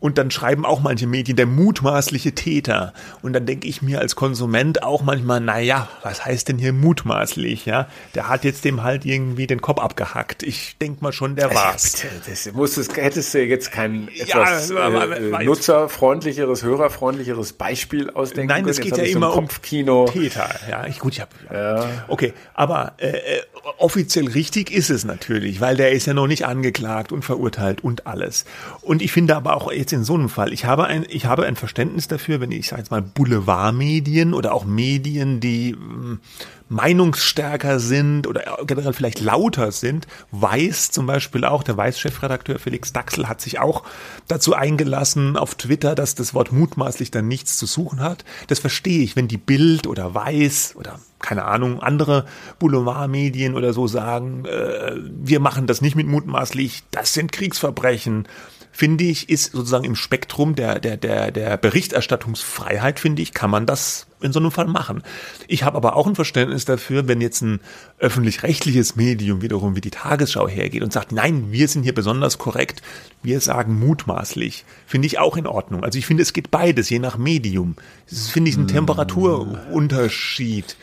Und 0.00 0.16
dann 0.18 0.30
schreiben 0.30 0.64
auch 0.64 0.80
manche 0.80 1.06
Medien 1.06 1.36
der 1.36 1.46
mutmaßliche 1.46 2.34
Täter. 2.34 2.94
Und 3.22 3.34
dann 3.34 3.46
denke 3.46 3.68
ich 3.68 3.82
mir 3.82 4.00
als 4.00 4.16
Konsument 4.16 4.82
auch 4.82 5.02
manchmal, 5.02 5.40
na 5.40 5.58
ja, 5.58 5.88
was 6.02 6.24
heißt 6.24 6.48
denn 6.48 6.58
hier 6.58 6.72
mutmaßlich? 6.72 7.66
Ja, 7.66 7.86
der 8.14 8.28
hat 8.28 8.44
jetzt 8.44 8.64
dem 8.64 8.82
halt 8.82 9.04
irgendwie 9.04 9.46
den 9.46 9.60
Kopf 9.60 9.78
abgehackt. 9.78 10.42
Ich 10.42 10.76
denke 10.80 11.02
mal 11.02 11.12
schon, 11.12 11.36
der 11.36 11.54
war's. 11.54 12.02
Das 12.26 12.50
musstest, 12.52 12.96
hättest 12.96 13.34
du 13.34 13.44
jetzt 13.44 13.72
kein 13.72 14.08
etwas 14.08 14.70
ja, 14.70 15.04
äh, 15.04 15.44
nutzerfreundlicheres, 15.44 16.62
hörerfreundlicheres 16.62 17.52
Beispiel 17.52 18.10
ausdenken 18.10 18.48
Nein, 18.48 18.68
es 18.68 18.80
geht 18.80 18.96
ja 18.96 19.04
immer 19.04 19.34
um 19.34 19.46
Kopfkino. 19.46 20.06
Täter. 20.06 20.48
Ja, 20.68 20.86
ich 20.86 20.98
gut, 20.98 21.12
ich 21.12 21.20
habe. 21.20 21.30
Ja. 21.52 22.04
Okay, 22.08 22.32
aber 22.54 22.94
äh, 22.98 23.08
äh, 23.08 23.42
offiziell 23.78 24.28
richtig 24.28 24.70
ist 24.70 24.90
es 24.90 25.04
natürlich, 25.04 25.60
weil 25.60 25.76
der 25.76 25.92
ist 25.92 26.06
ja 26.06 26.14
noch 26.14 26.26
nicht 26.26 26.46
angeklagt 26.46 27.12
und 27.12 27.24
verurteilt 27.24 27.84
und 27.84 28.06
alles. 28.06 28.44
Und 28.80 29.02
ich 29.02 29.12
finde 29.12 29.36
aber 29.36 29.56
auch 29.56 29.70
jetzt 29.70 29.89
jetzt 29.90 29.98
in 29.98 30.04
so 30.04 30.14
einem 30.14 30.28
Fall, 30.28 30.52
ich 30.52 30.64
habe 30.64 30.84
ein, 30.84 31.04
ich 31.08 31.26
habe 31.26 31.46
ein 31.46 31.56
Verständnis 31.56 32.08
dafür, 32.08 32.40
wenn 32.40 32.52
ich, 32.52 32.68
sage 32.68 32.82
jetzt 32.82 32.90
mal, 32.90 33.02
Boulevardmedien 33.02 34.34
oder 34.34 34.54
auch 34.54 34.64
Medien, 34.64 35.40
die 35.40 35.72
hm, 35.72 36.20
meinungsstärker 36.68 37.80
sind 37.80 38.26
oder 38.26 38.58
generell 38.66 38.92
vielleicht 38.92 39.20
lauter 39.20 39.72
sind. 39.72 40.06
Weiß 40.30 40.90
zum 40.90 41.06
Beispiel 41.06 41.44
auch, 41.44 41.62
der 41.62 41.76
Weiß-Chefredakteur 41.76 42.58
Felix 42.58 42.92
Daxel 42.92 43.28
hat 43.28 43.40
sich 43.40 43.58
auch 43.58 43.82
dazu 44.28 44.54
eingelassen 44.54 45.36
auf 45.36 45.56
Twitter, 45.56 45.94
dass 45.94 46.14
das 46.14 46.32
Wort 46.32 46.52
mutmaßlich 46.52 47.10
dann 47.10 47.26
nichts 47.26 47.58
zu 47.58 47.66
suchen 47.66 48.00
hat. 48.00 48.24
Das 48.46 48.60
verstehe 48.60 49.02
ich, 49.02 49.16
wenn 49.16 49.28
die 49.28 49.38
Bild 49.38 49.86
oder 49.86 50.14
Weiß 50.14 50.76
oder 50.76 51.00
keine 51.18 51.44
Ahnung, 51.44 51.80
andere 51.82 52.24
Boulevardmedien 52.58 53.54
oder 53.54 53.74
so 53.74 53.86
sagen, 53.86 54.46
äh, 54.46 54.94
wir 54.96 55.38
machen 55.38 55.66
das 55.66 55.82
nicht 55.82 55.94
mit 55.94 56.06
mutmaßlich, 56.06 56.84
das 56.92 57.12
sind 57.12 57.30
Kriegsverbrechen 57.30 58.26
finde 58.72 59.04
ich, 59.04 59.28
ist 59.28 59.52
sozusagen 59.52 59.84
im 59.84 59.96
Spektrum 59.96 60.54
der, 60.54 60.78
der, 60.78 60.96
der, 60.96 61.30
der 61.30 61.56
Berichterstattungsfreiheit, 61.56 63.00
finde 63.00 63.22
ich, 63.22 63.34
kann 63.34 63.50
man 63.50 63.66
das 63.66 64.06
in 64.20 64.32
so 64.32 64.38
einem 64.38 64.50
Fall 64.50 64.66
machen. 64.66 65.02
Ich 65.48 65.64
habe 65.64 65.76
aber 65.76 65.96
auch 65.96 66.06
ein 66.06 66.14
Verständnis 66.14 66.64
dafür, 66.64 67.08
wenn 67.08 67.20
jetzt 67.20 67.42
ein 67.42 67.60
öffentlich-rechtliches 67.98 68.96
Medium 68.96 69.42
wiederum 69.42 69.76
wie 69.76 69.80
die 69.80 69.90
Tagesschau 69.90 70.48
hergeht 70.48 70.82
und 70.82 70.92
sagt, 70.92 71.12
nein, 71.12 71.46
wir 71.50 71.68
sind 71.68 71.82
hier 71.82 71.94
besonders 71.94 72.38
korrekt, 72.38 72.82
wir 73.22 73.40
sagen 73.40 73.78
mutmaßlich, 73.78 74.64
finde 74.86 75.06
ich 75.06 75.18
auch 75.18 75.36
in 75.36 75.46
Ordnung. 75.46 75.84
Also 75.84 75.98
ich 75.98 76.06
finde, 76.06 76.22
es 76.22 76.32
geht 76.32 76.50
beides, 76.50 76.90
je 76.90 76.98
nach 76.98 77.18
Medium. 77.18 77.76
Das 78.08 78.28
finde 78.28 78.50
ich 78.50 78.56
ein 78.56 78.68
Temperaturunterschied. 78.68 80.76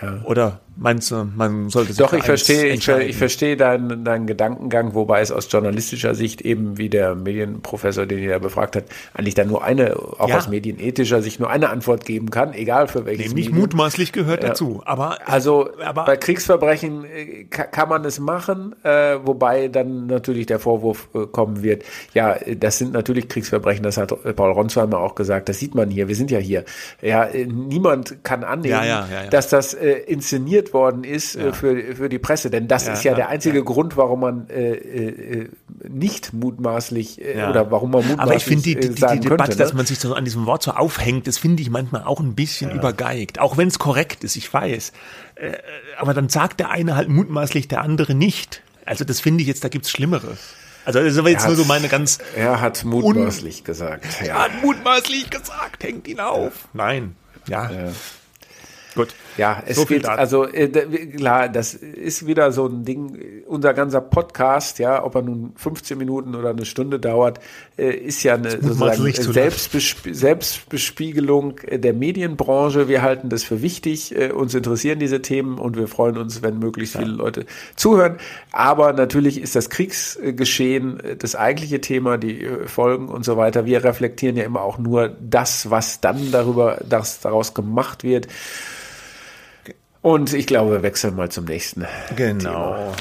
Ja. 0.00 0.22
Oder 0.24 0.60
meinst 0.76 1.10
du, 1.10 1.24
man 1.36 1.68
sollte 1.68 1.92
sich 1.92 1.98
Doch, 1.98 2.12
ich 2.12 2.24
verstehe, 2.24 2.66
ich, 2.66 2.86
ich, 2.88 3.16
verstehe 3.16 3.56
deinen, 3.56 4.04
deinen 4.04 4.26
Gedankengang, 4.26 4.94
wobei 4.94 5.20
es 5.20 5.30
aus 5.30 5.50
journalistischer 5.50 6.14
Sicht 6.14 6.40
eben, 6.40 6.78
wie 6.78 6.88
der 6.88 7.14
Medienprofessor, 7.14 8.06
den 8.06 8.18
ihr 8.18 8.30
da 8.30 8.38
befragt 8.38 8.76
hat, 8.76 8.84
eigentlich 9.14 9.34
da 9.34 9.44
nur 9.44 9.62
eine, 9.62 9.96
auch 9.96 10.28
ja. 10.28 10.38
aus 10.38 10.48
medienethischer 10.48 11.22
Sicht 11.22 11.40
nur 11.40 11.50
eine 11.50 11.70
Antwort 11.70 12.04
geben 12.04 12.30
kann, 12.30 12.52
egal 12.52 12.88
für 12.88 13.06
welches 13.06 13.28
Nämlich 13.28 13.46
Medium. 13.46 13.62
mutmaßlich 13.62 14.12
gehört 14.12 14.42
ja. 14.42 14.50
dazu. 14.50 14.82
Aber, 14.84 15.18
also, 15.26 15.70
aber, 15.82 16.04
bei 16.04 16.16
Kriegsverbrechen 16.16 17.04
äh, 17.04 17.44
kann 17.44 17.88
man 17.88 18.04
es 18.04 18.18
machen, 18.18 18.74
äh, 18.82 19.18
wobei 19.22 19.68
dann 19.68 20.06
natürlich 20.06 20.46
der 20.46 20.58
Vorwurf 20.58 21.08
äh, 21.14 21.26
kommen 21.26 21.62
wird, 21.62 21.84
ja, 22.14 22.36
das 22.56 22.78
sind 22.78 22.92
natürlich 22.92 23.28
Kriegsverbrechen, 23.28 23.82
das 23.82 23.96
hat 23.96 24.12
Paul 24.36 24.50
Ronsheimer 24.52 24.98
auch 24.98 25.14
gesagt, 25.14 25.48
das 25.48 25.58
sieht 25.58 25.74
man 25.74 25.90
hier, 25.90 26.08
wir 26.08 26.16
sind 26.16 26.30
ja 26.30 26.38
hier. 26.38 26.64
Ja, 27.00 27.24
äh, 27.24 27.46
niemand 27.46 28.24
kann 28.24 28.44
annehmen, 28.44 29.04
dass 29.30 29.48
das 29.48 29.74
äh, 29.74 29.92
inszeniert 29.92 30.63
publiziert 30.64 30.74
worden 30.74 31.04
ist 31.04 31.36
äh, 31.36 31.46
ja. 31.46 31.52
für, 31.52 31.96
für 31.96 32.08
die 32.08 32.18
Presse. 32.18 32.50
Denn 32.50 32.68
das 32.68 32.86
ja, 32.86 32.92
ist 32.92 33.04
ja, 33.04 33.12
ja 33.12 33.16
der 33.16 33.28
einzige 33.28 33.62
Grund, 33.62 33.96
warum 33.96 34.20
man 34.20 34.48
äh, 34.48 34.74
äh, 34.74 35.48
nicht 35.88 36.32
mutmaßlich 36.32 37.20
äh, 37.20 37.44
oder 37.48 37.70
warum 37.70 37.90
man 37.90 38.06
mutmaßlich 38.06 38.20
Aber 38.20 38.36
ich 38.36 38.44
finde 38.44 38.62
die, 38.62 38.74
die, 38.74 38.80
die, 38.80 38.94
die 38.94 39.00
Debatte, 39.00 39.28
könnte, 39.28 39.50
ne? 39.50 39.56
dass 39.56 39.72
man 39.74 39.86
sich 39.86 39.98
so 39.98 40.14
an 40.14 40.24
diesem 40.24 40.46
Wort 40.46 40.62
so 40.62 40.72
aufhängt, 40.72 41.26
das 41.26 41.38
finde 41.38 41.62
ich 41.62 41.70
manchmal 41.70 42.04
auch 42.04 42.20
ein 42.20 42.34
bisschen 42.34 42.70
übergeigt. 42.70 43.38
Auch 43.38 43.56
wenn 43.56 43.68
es 43.68 43.78
korrekt 43.78 44.24
ist, 44.24 44.36
ich 44.36 44.52
weiß. 44.52 44.92
Äh, 45.36 45.52
aber 45.98 46.14
dann 46.14 46.28
sagt 46.28 46.60
der 46.60 46.70
eine 46.70 46.96
halt 46.96 47.08
mutmaßlich, 47.08 47.68
der 47.68 47.82
andere 47.82 48.14
nicht. 48.14 48.62
Also 48.86 49.04
das 49.04 49.20
finde 49.20 49.42
ich 49.42 49.48
jetzt, 49.48 49.64
da 49.64 49.68
gibt's 49.68 49.90
Schlimmere. 49.90 50.36
Also 50.86 50.98
das 50.98 51.12
ist 51.12 51.18
aber 51.18 51.30
jetzt 51.30 51.46
nur 51.46 51.56
so 51.56 51.64
meine 51.64 51.88
ganz. 51.88 52.18
Er 52.36 52.60
hat 52.60 52.84
mutmaßlich 52.84 53.64
gesagt. 53.64 54.04
Ja. 54.20 54.26
Er 54.26 54.38
hat 54.44 54.62
mutmaßlich 54.62 55.30
gesagt, 55.30 55.82
hängt 55.82 56.06
ihn 56.08 56.20
auf. 56.20 56.68
Nein. 56.74 57.16
Ja. 57.48 57.70
Gut. 58.94 59.14
Ja, 59.36 59.62
es 59.66 59.76
so 59.76 59.84
geht, 59.84 60.06
also 60.06 60.46
äh, 60.46 60.68
klar, 60.68 61.48
das 61.48 61.74
ist 61.74 62.26
wieder 62.26 62.52
so 62.52 62.66
ein 62.66 62.84
Ding, 62.84 63.18
unser 63.46 63.74
ganzer 63.74 64.00
Podcast, 64.00 64.78
ja, 64.78 65.04
ob 65.04 65.16
er 65.16 65.22
nun 65.22 65.52
15 65.56 65.98
Minuten 65.98 66.34
oder 66.34 66.50
eine 66.50 66.64
Stunde 66.64 67.00
dauert, 67.00 67.40
äh, 67.76 67.90
ist 67.90 68.22
ja 68.22 68.34
eine 68.34 68.50
sozusagen 68.52 69.12
Selbstbesp 69.12 70.08
Selbstbespiegelung 70.12 71.60
der 71.70 71.92
Medienbranche. 71.92 72.88
Wir 72.88 73.02
halten 73.02 73.28
das 73.28 73.42
für 73.42 73.60
wichtig, 73.62 74.16
äh, 74.16 74.30
uns 74.30 74.54
interessieren 74.54 75.00
diese 75.00 75.20
Themen 75.20 75.58
und 75.58 75.76
wir 75.76 75.88
freuen 75.88 76.16
uns, 76.16 76.42
wenn 76.42 76.58
möglichst 76.60 76.96
viele 76.96 77.10
ja. 77.10 77.16
Leute 77.16 77.46
zuhören. 77.74 78.18
Aber 78.52 78.92
natürlich 78.92 79.40
ist 79.40 79.56
das 79.56 79.68
Kriegsgeschehen 79.68 81.02
das 81.18 81.34
eigentliche 81.34 81.80
Thema, 81.80 82.18
die 82.18 82.46
Folgen 82.66 83.08
und 83.08 83.24
so 83.24 83.36
weiter. 83.36 83.66
Wir 83.66 83.82
reflektieren 83.82 84.36
ja 84.36 84.44
immer 84.44 84.62
auch 84.62 84.78
nur 84.78 85.08
das, 85.20 85.70
was 85.70 86.00
dann 86.00 86.30
darüber, 86.30 86.78
das 86.88 87.20
daraus 87.20 87.54
gemacht 87.54 88.04
wird. 88.04 88.28
Und 90.04 90.34
ich 90.34 90.46
glaube, 90.46 90.70
wir 90.72 90.82
wechseln 90.82 91.16
mal 91.16 91.30
zum 91.30 91.46
nächsten. 91.46 91.86
Genau. 92.14 92.92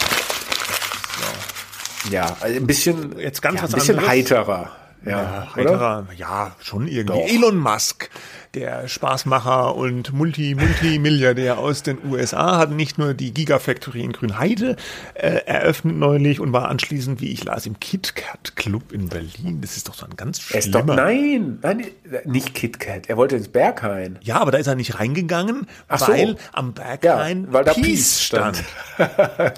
So. 2.06 2.10
Ja, 2.12 2.38
ein 2.40 2.66
bisschen, 2.66 3.20
jetzt 3.20 3.42
ganz 3.42 3.60
ja, 3.60 3.66
ein 3.66 3.72
bisschen 3.74 4.00
anderes. 4.00 4.10
heiterer. 4.10 4.72
Ja, 5.06 5.12
ja 5.12 5.56
heiterer, 5.56 6.08
ja, 6.16 6.56
schon 6.60 6.88
irgendwie. 6.88 7.20
Doch. 7.20 7.28
Elon 7.28 7.58
Musk 7.58 8.10
der 8.54 8.88
Spaßmacher 8.88 9.76
und 9.76 10.14
Multi-Multimilliardär 10.14 11.58
aus 11.58 11.82
den 11.82 11.98
USA 12.06 12.58
hat 12.58 12.70
nicht 12.70 13.00
nur 13.00 13.16
die 13.16 13.34
Gigafactory 13.34 14.02
in 14.02 14.12
Grünheide 14.12 14.76
äh, 15.16 15.42
eröffnet 15.46 15.96
neulich 15.96 16.40
und 16.40 16.54
war 16.54 16.70
anschließend, 16.70 17.20
wie 17.20 17.32
ich 17.32 17.44
las, 17.44 17.66
im 17.66 17.80
KitKat 17.80 18.56
Club 18.56 18.92
in 18.92 19.10
Berlin. 19.10 19.60
Das 19.62 19.76
ist 19.76 19.88
doch 19.88 19.96
so 19.96 20.06
ein 20.06 20.16
ganz 20.16 20.40
schlimmer... 20.40 20.86
Doch, 20.86 20.96
nein, 20.96 21.58
nein, 21.64 21.86
nicht 22.26 22.54
KitKat. 22.54 23.10
Er 23.10 23.18
wollte 23.18 23.38
ins 23.38 23.48
Berghain. 23.48 24.20
Ja, 24.22 24.40
aber 24.40 24.52
da 24.52 24.60
ist 24.60 24.68
er 24.68 24.76
nicht 24.76 25.00
reingegangen, 25.00 25.68
Ach 25.88 26.08
weil 26.08 26.30
so. 26.30 26.36
am 26.52 26.74
Berghain 26.74 27.46
ja, 27.46 27.54
weil 27.54 27.64
da 27.64 27.74
Peace, 27.74 27.86
Peace 27.86 28.22
stand. 28.22 28.64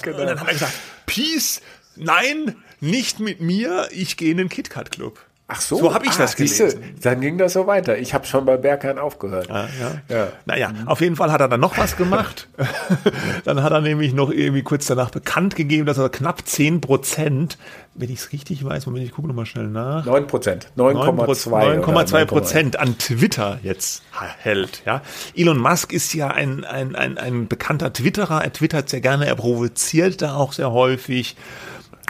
genau. 0.02 0.18
Und 0.20 0.28
dann 0.28 0.40
hat 0.40 0.48
er 0.48 0.54
gesagt, 0.54 0.74
Peace, 1.06 1.62
nein, 1.98 2.56
nicht 2.80 3.20
mit 3.20 3.42
mir, 3.42 3.90
ich 3.92 4.16
gehe 4.16 4.32
in 4.32 4.38
den 4.38 4.48
KitKat 4.48 4.92
Club. 4.92 5.20
Ach 5.48 5.62
so, 5.62 5.78
so 5.78 5.94
habe 5.94 6.06
ich 6.06 6.14
ah, 6.14 6.18
das 6.18 6.36
gelesen. 6.36 6.72
Siehste, 6.72 6.82
dann 7.04 7.22
ging 7.22 7.38
das 7.38 7.54
so 7.54 7.68
weiter. 7.68 8.00
Ich 8.00 8.16
habe 8.16 8.26
schon 8.26 8.46
bei 8.46 8.58
Bergheim 8.58 8.98
aufgehört. 8.98 9.48
Ah, 9.52 9.68
ja. 9.80 10.16
Ja. 10.16 10.28
Naja, 10.46 10.72
auf 10.88 11.02
jeden 11.02 11.16
Fall 11.16 11.32
hat 11.32 11.40
er 11.40 11.48
dann 11.48 11.60
noch 11.60 11.78
was 11.78 11.98
gemacht. 11.98 12.48
dann 13.46 13.62
hat 13.62 13.72
er 13.72 13.82
nämlich 13.82 14.16
noch 14.16 14.32
irgendwie 14.32 14.64
kurz 14.64 14.88
danach 14.88 15.12
bekannt 15.12 15.56
gegeben, 15.56 15.86
dass 15.86 16.00
er 16.00 16.10
knapp 16.10 16.48
10 16.48 16.82
Prozent, 16.82 17.60
wenn 17.94 18.10
ich 18.10 18.22
es 18.22 18.32
richtig 18.32 18.66
weiß, 18.66 18.88
Moment, 18.88 19.06
ich 19.06 19.12
gucke 19.12 19.28
nochmal 19.28 19.46
schnell 19.46 19.68
nach. 19.68 20.04
9 20.06 20.26
Prozent, 20.26 20.72
9,2 20.78 21.84
9,2 21.84 22.26
Prozent 22.26 22.80
an 22.80 22.98
Twitter 22.98 23.60
jetzt 23.62 24.02
hält. 24.40 24.82
Ja, 24.88 25.04
Elon 25.36 25.60
Musk 25.60 25.94
ist 25.94 26.16
ja 26.16 26.30
ein, 26.30 26.64
ein, 26.64 26.96
ein, 26.96 27.20
ein 27.20 27.48
bekannter 27.48 27.94
Twitterer. 27.94 28.44
Er 28.44 28.52
twittert 28.52 28.90
sehr 28.90 29.02
gerne, 29.02 29.28
er 29.28 29.36
provoziert 29.36 30.24
da 30.24 30.38
auch 30.38 30.54
sehr 30.54 30.72
häufig. 30.72 31.36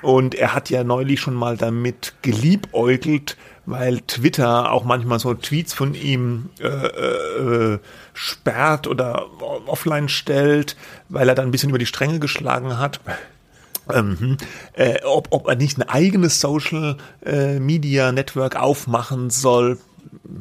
Und 0.05 0.35
er 0.35 0.53
hat 0.53 0.69
ja 0.69 0.83
neulich 0.83 1.19
schon 1.19 1.33
mal 1.33 1.57
damit 1.57 2.13
geliebäugelt, 2.21 3.37
weil 3.65 4.01
Twitter 4.01 4.71
auch 4.71 4.83
manchmal 4.83 5.17
so 5.17 5.33
Tweets 5.33 5.73
von 5.73 5.95
ihm 5.95 6.51
äh, 6.59 6.67
äh, 6.67 7.79
sperrt 8.13 8.85
oder 8.85 9.25
offline 9.65 10.07
stellt, 10.07 10.77
weil 11.09 11.27
er 11.27 11.33
dann 11.33 11.47
ein 11.47 11.51
bisschen 11.51 11.69
über 11.69 11.79
die 11.79 11.87
Stränge 11.87 12.19
geschlagen 12.19 12.77
hat. 12.77 12.99
Ähm, 13.91 14.37
äh, 14.73 15.03
ob, 15.05 15.29
ob 15.31 15.47
er 15.47 15.55
nicht 15.55 15.79
ein 15.79 15.89
eigenes 15.89 16.39
Social 16.39 16.97
äh, 17.25 17.59
Media 17.59 18.11
Network 18.11 18.57
aufmachen 18.57 19.31
soll, 19.31 19.79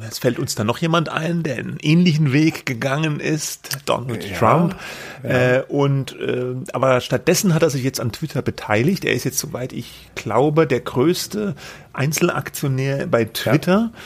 es 0.09 0.18
fällt 0.18 0.39
uns 0.39 0.55
da 0.55 0.64
noch 0.64 0.78
jemand 0.78 1.09
ein, 1.09 1.43
der 1.43 1.57
einen 1.57 1.78
ähnlichen 1.80 2.32
Weg 2.32 2.66
gegangen 2.66 3.20
ist, 3.20 3.78
Donald 3.87 4.24
ja, 4.24 4.37
Trump. 4.37 4.76
Ja. 5.22 5.30
Äh, 5.30 5.62
und 5.68 6.18
äh, 6.18 6.55
aber 6.72 7.01
stattdessen 7.01 7.55
hat 7.55 7.62
er 7.62 7.70
sich 7.70 7.82
jetzt 7.82 8.01
an 8.01 8.12
Twitter 8.12 8.43
beteiligt. 8.43 9.05
Er 9.05 9.14
ist 9.14 9.24
jetzt, 9.24 9.39
soweit 9.39 9.72
ich 9.72 10.11
glaube, 10.14 10.66
der 10.66 10.80
größte 10.80 11.55
Einzelaktionär 11.93 13.07
bei 13.07 13.24
Twitter. 13.24 13.91
Ja 13.95 14.01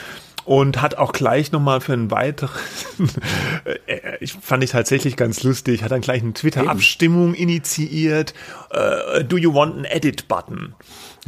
und 0.48 0.80
hat 0.80 0.94
auch 0.94 1.12
gleich 1.12 1.52
nochmal 1.52 1.82
für 1.82 1.92
einen 1.92 2.10
weiteren, 2.10 2.58
äh, 3.86 4.16
ich 4.20 4.32
fand 4.32 4.64
ich 4.64 4.70
tatsächlich 4.70 5.14
ganz 5.14 5.42
lustig, 5.42 5.82
hat 5.82 5.92
dann 5.92 6.00
gleich 6.00 6.22
eine 6.22 6.32
Twitter-Abstimmung 6.32 7.34
initiiert. 7.34 8.32
Uh, 8.72 9.22
do 9.22 9.36
you 9.36 9.52
want 9.52 9.76
an 9.76 9.84
Edit-Button? 9.84 10.74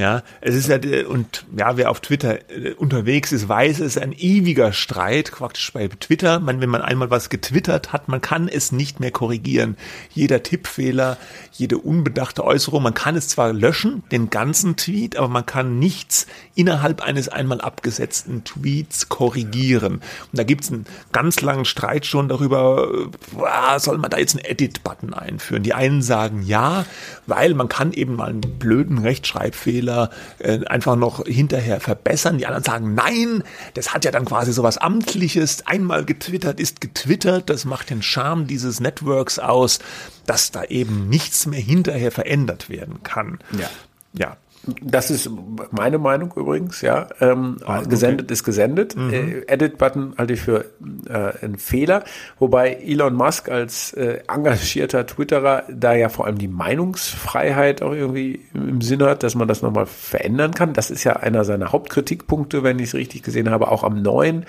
Ja, 0.01 0.23
es 0.41 0.55
ist 0.55 0.69
ja, 0.69 0.79
und 1.09 1.45
ja, 1.55 1.77
wer 1.77 1.91
auf 1.91 2.01
Twitter 2.01 2.39
äh, 2.51 2.73
unterwegs 2.73 3.33
ist, 3.33 3.51
weiß, 3.51 3.81
es 3.81 3.97
ist 3.97 4.03
ein 4.03 4.15
ewiger 4.15 4.73
Streit, 4.73 5.31
praktisch 5.31 5.71
bei 5.75 5.89
Twitter. 5.89 6.41
Man, 6.41 6.63
wenn 6.63 6.71
man 6.71 6.81
einmal 6.81 7.11
was 7.11 7.29
getwittert 7.29 7.93
hat, 7.93 8.09
man 8.09 8.23
kann 8.23 8.49
es 8.49 8.73
nicht 8.73 8.99
mehr 8.99 9.11
korrigieren. 9.11 9.77
Jeder 10.15 10.43
Tippfehler, 10.43 11.19
jede 11.53 11.77
unbedachte 11.77 12.45
Äußerung, 12.45 12.83
man 12.83 12.95
kann 12.95 13.15
es 13.15 13.29
zwar 13.29 13.53
löschen, 13.53 14.03
den 14.11 14.31
ganzen 14.31 14.77
Tweet, 14.77 15.17
aber 15.19 15.29
man 15.29 15.45
kann 15.45 15.79
nichts 15.79 16.27
innerhalb 16.55 17.03
eines 17.03 17.29
einmal 17.29 17.61
abgesetzten 17.61 18.43
Tweets 18.45 19.11
korrigieren. 19.11 19.97
Und 19.97 20.03
da 20.33 20.45
gibt's 20.45 20.73
einen 20.73 20.87
ganz 21.13 21.43
langen 21.43 21.67
Streit 21.67 22.07
schon 22.07 22.31
darüber, 22.31 22.89
boah, 23.33 23.79
soll 23.79 23.99
man 23.99 24.09
da 24.09 24.17
jetzt 24.17 24.35
einen 24.35 24.47
Edit-Button 24.47 25.13
einführen? 25.13 25.63
Die 25.63 25.75
einen 25.75 26.01
sagen 26.01 26.41
ja, 26.43 26.87
weil 27.27 27.53
man 27.53 27.69
kann 27.69 27.93
eben 27.93 28.17
mal 28.17 28.31
einen 28.31 28.41
blöden 28.41 28.97
Rechtschreibfehler 28.97 29.90
Fehler 29.91 30.11
äh, 30.39 30.65
einfach 30.67 30.97
noch 30.97 31.25
hinterher 31.27 31.81
verbessern. 31.81 32.39
Die 32.39 32.47
anderen 32.47 32.65
sagen, 32.65 32.95
nein, 32.95 33.43
das 33.75 33.93
hat 33.93 34.05
ja 34.05 34.11
dann 34.11 34.25
quasi 34.25 34.53
sowas 34.53 34.79
Amtliches. 34.79 35.67
Einmal 35.67 36.05
getwittert 36.05 36.61
ist 36.61 36.81
getwittert. 36.81 37.51
Das 37.51 37.65
macht 37.65 37.91
den 37.91 38.03
Charme 38.03 38.47
dieses 38.47 38.81
Networks 38.81 39.39
aus, 39.39 39.81
dass 40.27 40.51
da 40.51 40.65
eben 40.65 41.09
nichts 41.09 41.47
mehr 41.47 41.61
hinterher 41.61 42.13
verändert 42.13 42.69
werden 42.69 43.03
kann. 43.03 43.39
Ja. 43.59 43.69
Ja, 44.13 44.37
das 44.83 45.11
ist 45.11 45.31
meine 45.71 45.99
Meinung 45.99 46.33
übrigens, 46.37 46.83
ja. 46.83 47.09
Ähm, 47.21 47.57
ah, 47.65 47.81
gesendet 47.81 48.27
okay. 48.27 48.33
ist 48.35 48.45
gesendet. 48.45 48.95
Mhm. 48.95 49.13
Äh, 49.13 49.41
Edit-Button 49.47 50.15
halte 50.19 50.35
ich 50.35 50.43
für 50.43 50.67
äh, 51.09 51.45
einen 51.45 51.57
Fehler. 51.57 52.05
Wobei 52.39 52.75
Elon 52.75 53.15
Musk 53.15 53.49
als 53.49 53.95
äh, 53.95 54.21
engagierter 54.29 55.07
Twitterer 55.07 55.65
da 55.71 55.95
ja 55.95 56.11
vor 56.11 56.27
allem 56.27 56.37
die 56.37 56.49
Meinungsfreiheit 56.49 57.81
auch 57.81 57.93
irgendwie 57.93 58.41
im 58.53 58.83
Sinn 58.83 59.03
hat, 59.03 59.23
dass 59.23 59.35
man 59.35 59.49
das 59.49 59.63
nochmal 59.63 59.87
verändern 59.87 60.53
kann. 60.53 60.75
Das 60.75 60.91
ist 60.91 61.05
ja 61.05 61.15
einer 61.15 61.45
seiner 61.45 61.73
Hauptkritikpunkte, 61.73 62.63
wenn 62.63 62.79
ich 62.79 62.89
es 62.89 62.95
richtig 62.95 63.23
gesehen 63.23 63.51
habe, 63.51 63.69
auch 63.69 63.83
am 63.83 64.03
neuen 64.03 64.45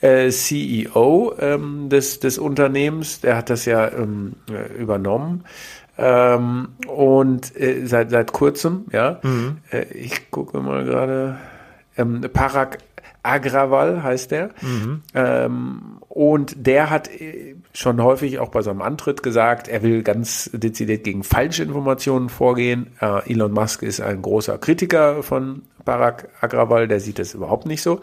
äh, 0.00 0.30
CEO 0.30 1.34
ähm, 1.40 1.88
des, 1.88 2.20
des 2.20 2.38
Unternehmens. 2.38 3.20
Der 3.20 3.36
hat 3.36 3.50
das 3.50 3.64
ja 3.64 3.90
ähm, 3.90 4.34
äh, 4.48 4.80
übernommen. 4.80 5.44
Ähm, 5.98 6.68
und 6.86 7.56
äh, 7.60 7.86
seit, 7.86 8.10
seit 8.10 8.32
kurzem, 8.32 8.86
ja. 8.92 9.18
Mhm. 9.22 9.58
Äh, 9.70 9.84
ich 9.92 10.30
gucke 10.30 10.60
mal 10.60 10.84
gerade. 10.84 11.36
ähm, 11.96 12.20
Parag 12.32 12.78
Agrawal 13.22 14.02
heißt 14.02 14.30
der. 14.30 14.50
Mhm. 14.62 15.02
Ähm, 15.14 15.82
und 16.08 16.66
der 16.66 16.90
hat 16.90 17.08
äh, 17.08 17.56
schon 17.72 18.02
häufig 18.02 18.38
auch 18.38 18.48
bei 18.48 18.62
seinem 18.62 18.80
Antritt 18.80 19.22
gesagt, 19.22 19.68
er 19.68 19.82
will 19.82 20.02
ganz 20.02 20.50
dezidiert 20.52 21.04
gegen 21.04 21.24
Falschinformationen 21.24 22.28
vorgehen. 22.28 22.92
Äh, 23.00 23.32
Elon 23.32 23.52
Musk 23.52 23.82
ist 23.82 24.00
ein 24.00 24.22
großer 24.22 24.58
Kritiker 24.58 25.22
von 25.22 25.62
Barack 25.84 26.28
Agrawal, 26.40 26.86
der 26.88 27.00
sieht 27.00 27.18
das 27.18 27.34
überhaupt 27.34 27.66
nicht 27.66 27.82
so. 27.82 28.00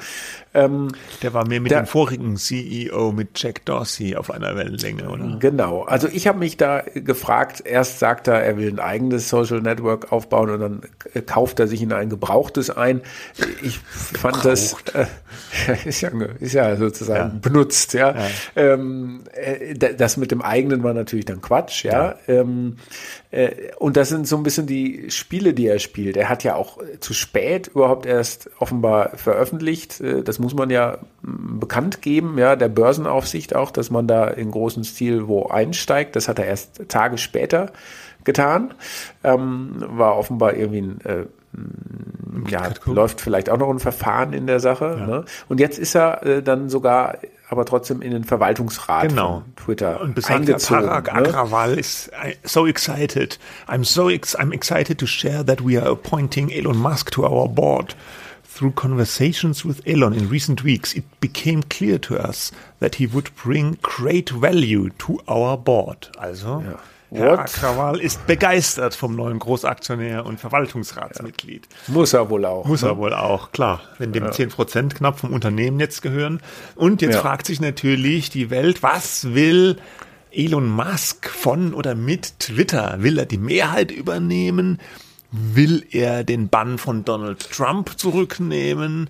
Ähm, 0.56 0.88
der 1.22 1.34
war 1.34 1.47
mehr 1.47 1.60
mit 1.60 1.72
der, 1.72 1.84
dem 1.84 1.88
vorigen 1.88 2.38
CEO, 2.38 3.12
mit 3.12 3.30
Jack 3.36 3.66
Dorsey 3.66 4.16
auf 4.16 4.32
einer 4.32 4.56
Wellenlänge, 4.56 5.10
oder? 5.10 5.38
Genau. 5.39 5.84
Also 5.84 6.08
ich 6.08 6.28
habe 6.28 6.39
mich 6.39 6.56
da 6.56 6.82
gefragt, 6.93 7.64
erst 7.66 7.99
sagt 7.99 8.28
er, 8.28 8.41
er 8.41 8.58
will 8.58 8.70
ein 8.70 8.80
eigenes 8.80 9.30
Social 9.30 9.62
Network 9.62 10.12
aufbauen 10.14 10.49
und 10.49 10.60
dann 10.62 10.82
kauft 11.26 11.60
er 11.60 11.68
sich 11.68 11.82
in 11.82 11.91
ein 11.91 12.10
gebrauchtes 12.10 12.70
ein. 12.70 13.01
Ich 13.62 13.80
fand 13.80 14.36
Gebraucht. 14.36 14.45
das, 14.45 14.76
äh, 14.93 15.06
ist, 15.86 16.01
ja, 16.01 16.10
ist 16.39 16.53
ja 16.53 16.76
sozusagen 16.78 17.34
ja. 17.34 17.39
benutzt, 17.41 17.93
ja. 17.93 18.16
ja. 18.16 18.28
Ähm, 18.56 19.24
äh, 19.34 19.76
das 19.76 20.16
mit 20.16 20.32
dem 20.32 20.41
eigenen 20.41 20.84
war 20.84 20.93
natürlich 20.93 21.26
dann 21.26 21.41
Quatsch, 21.41 21.84
ja. 21.84 21.91
ja. 21.91 22.16
Ähm, 22.28 22.78
äh, 23.32 23.51
und 23.78 23.97
das 23.97 24.10
sind 24.10 24.28
so 24.28 24.38
ein 24.38 24.43
bisschen 24.43 24.68
die 24.68 25.10
Spiele, 25.10 25.53
die 25.53 25.68
er 25.68 25.80
spielt. 25.80 26.16
Er 26.16 26.30
hat 26.30 26.45
ja 26.45 26.56
auch 26.56 26.78
zu 27.01 27.14
spät 27.14 27.68
überhaupt 27.68 28.06
erst 28.06 28.49
offenbar 28.60 29.18
veröffentlicht. 29.18 29.99
Äh, 29.99 30.24
das 30.24 30.39
muss 30.46 30.54
man 30.54 30.70
ja 30.70 31.00
mm, 31.24 31.60
bekannt 31.60 32.04
geben, 32.04 32.38
ja, 32.38 32.56
der 32.56 32.70
Börsenaufsicht 32.70 33.56
auch, 33.56 33.72
dass 33.72 33.89
man 33.89 34.08
da 34.08 34.28
in 34.28 34.52
großem 34.52 34.84
Stil 34.84 35.28
wo 35.28 35.48
einsteigt. 35.48 36.16
Das 36.16 36.28
hat 36.28 36.38
er 36.38 36.46
erst 36.46 36.88
Tage 36.88 37.18
später 37.18 37.72
getan. 38.24 38.76
Ähm, 39.24 39.84
war 39.88 40.18
offenbar 40.18 40.54
irgendwie 40.54 40.82
ein 40.82 41.02
äh, 41.02 41.26
mm, 41.54 42.46
ja, 42.48 42.70
läuft 42.86 43.22
vielleicht 43.22 43.50
auch 43.50 43.58
noch 43.58 43.72
ein 43.72 43.80
Verfahren 43.80 44.34
in 44.34 44.46
der 44.46 44.60
Sache. 44.60 44.98
Ja. 45.00 45.08
Ne? 45.08 45.26
Und 45.50 45.60
jetzt 45.60 45.80
ist 45.80 45.96
er 45.96 46.24
äh, 46.24 46.43
dann 46.43 46.70
sogar 46.70 47.18
aber 47.50 47.66
trotzdem 47.66 48.04
in 48.04 48.12
den 48.12 48.24
Verwaltungsrat 48.24 49.10
genau. 49.10 49.41
von 49.41 49.56
Twitter 49.56 50.02
und 50.02 50.30
eingezogen. 50.30 50.86
Parag 50.86 51.08
ne? 51.08 51.14
Agrawal 51.14 51.80
is 51.80 52.12
so 52.43 52.68
excited. 52.68 53.39
I'm 53.68 53.84
so 53.84 54.10
ex 54.10 54.38
I'm 54.38 54.54
excited 54.54 55.00
to 55.00 55.08
share 55.08 55.43
that 55.43 55.66
we 55.66 55.82
are 55.82 55.91
appointing 55.91 56.52
Elon 56.52 56.78
Musk 56.78 57.12
to 57.12 57.24
our 57.26 57.48
board. 57.48 57.96
Through 58.56 58.76
conversations 58.76 59.66
with 59.66 59.86
Elon 59.86 60.14
in 60.14 60.30
recent 60.30 60.64
weeks, 60.64 60.93
it 60.93 61.03
became 61.20 61.62
clear 61.64 61.99
to 61.99 62.16
us 62.16 62.53
that 62.80 62.95
he 62.95 63.06
would 63.06 63.36
bring 63.36 63.78
great 63.82 64.30
value 64.30 64.91
to 64.99 65.20
our 65.28 65.58
board. 65.58 66.10
Also, 66.18 66.64
ja. 66.66 66.80
Herr 67.12 67.39
Akrawal 67.39 67.99
ist 67.99 68.26
begeistert 68.28 68.95
vom 68.95 69.14
neuen 69.16 69.39
Großaktionär 69.39 70.26
und 70.26 70.39
Verwaltungsratsmitglied. 70.39 71.68
Ja. 71.88 71.93
Muss 71.93 72.14
er 72.14 72.30
wohl 72.30 72.45
auch. 72.45 72.66
Muss 72.66 72.82
ne? 72.82 72.89
er 72.89 72.97
wohl 72.97 73.14
auch, 73.14 73.51
klar. 73.51 73.82
Wenn 73.97 74.14
dem 74.14 74.32
zehn 74.32 74.49
ja. 74.49 74.56
Prozent 74.56 74.95
knapp 74.95 75.20
vom 75.20 75.34
Unternehmen 75.34 75.80
jetzt 75.82 76.01
gehören. 76.01 76.41
Und 76.76 77.01
jetzt 77.01 77.18
fragt 77.18 77.47
sich 77.47 77.60
natürlich 77.60 78.30
die 78.30 78.49
Welt, 78.49 78.84
was 78.84 79.34
will 79.34 79.78
Elon 80.32 80.70
Musk 80.70 81.30
von 81.30 81.74
oder 81.74 81.93
mit 81.93 82.39
Twitter? 82.39 82.95
Will 82.99 83.18
er 83.18 83.26
die 83.26 83.38
Mehrheit 83.38 83.91
übernehmen? 83.91 84.80
Will 85.38 85.86
er 85.92 86.24
den 86.24 86.48
Bann 86.48 86.78
von 86.78 87.04
Donald 87.04 87.52
Trump 87.52 88.00
zurücknehmen? 88.00 89.10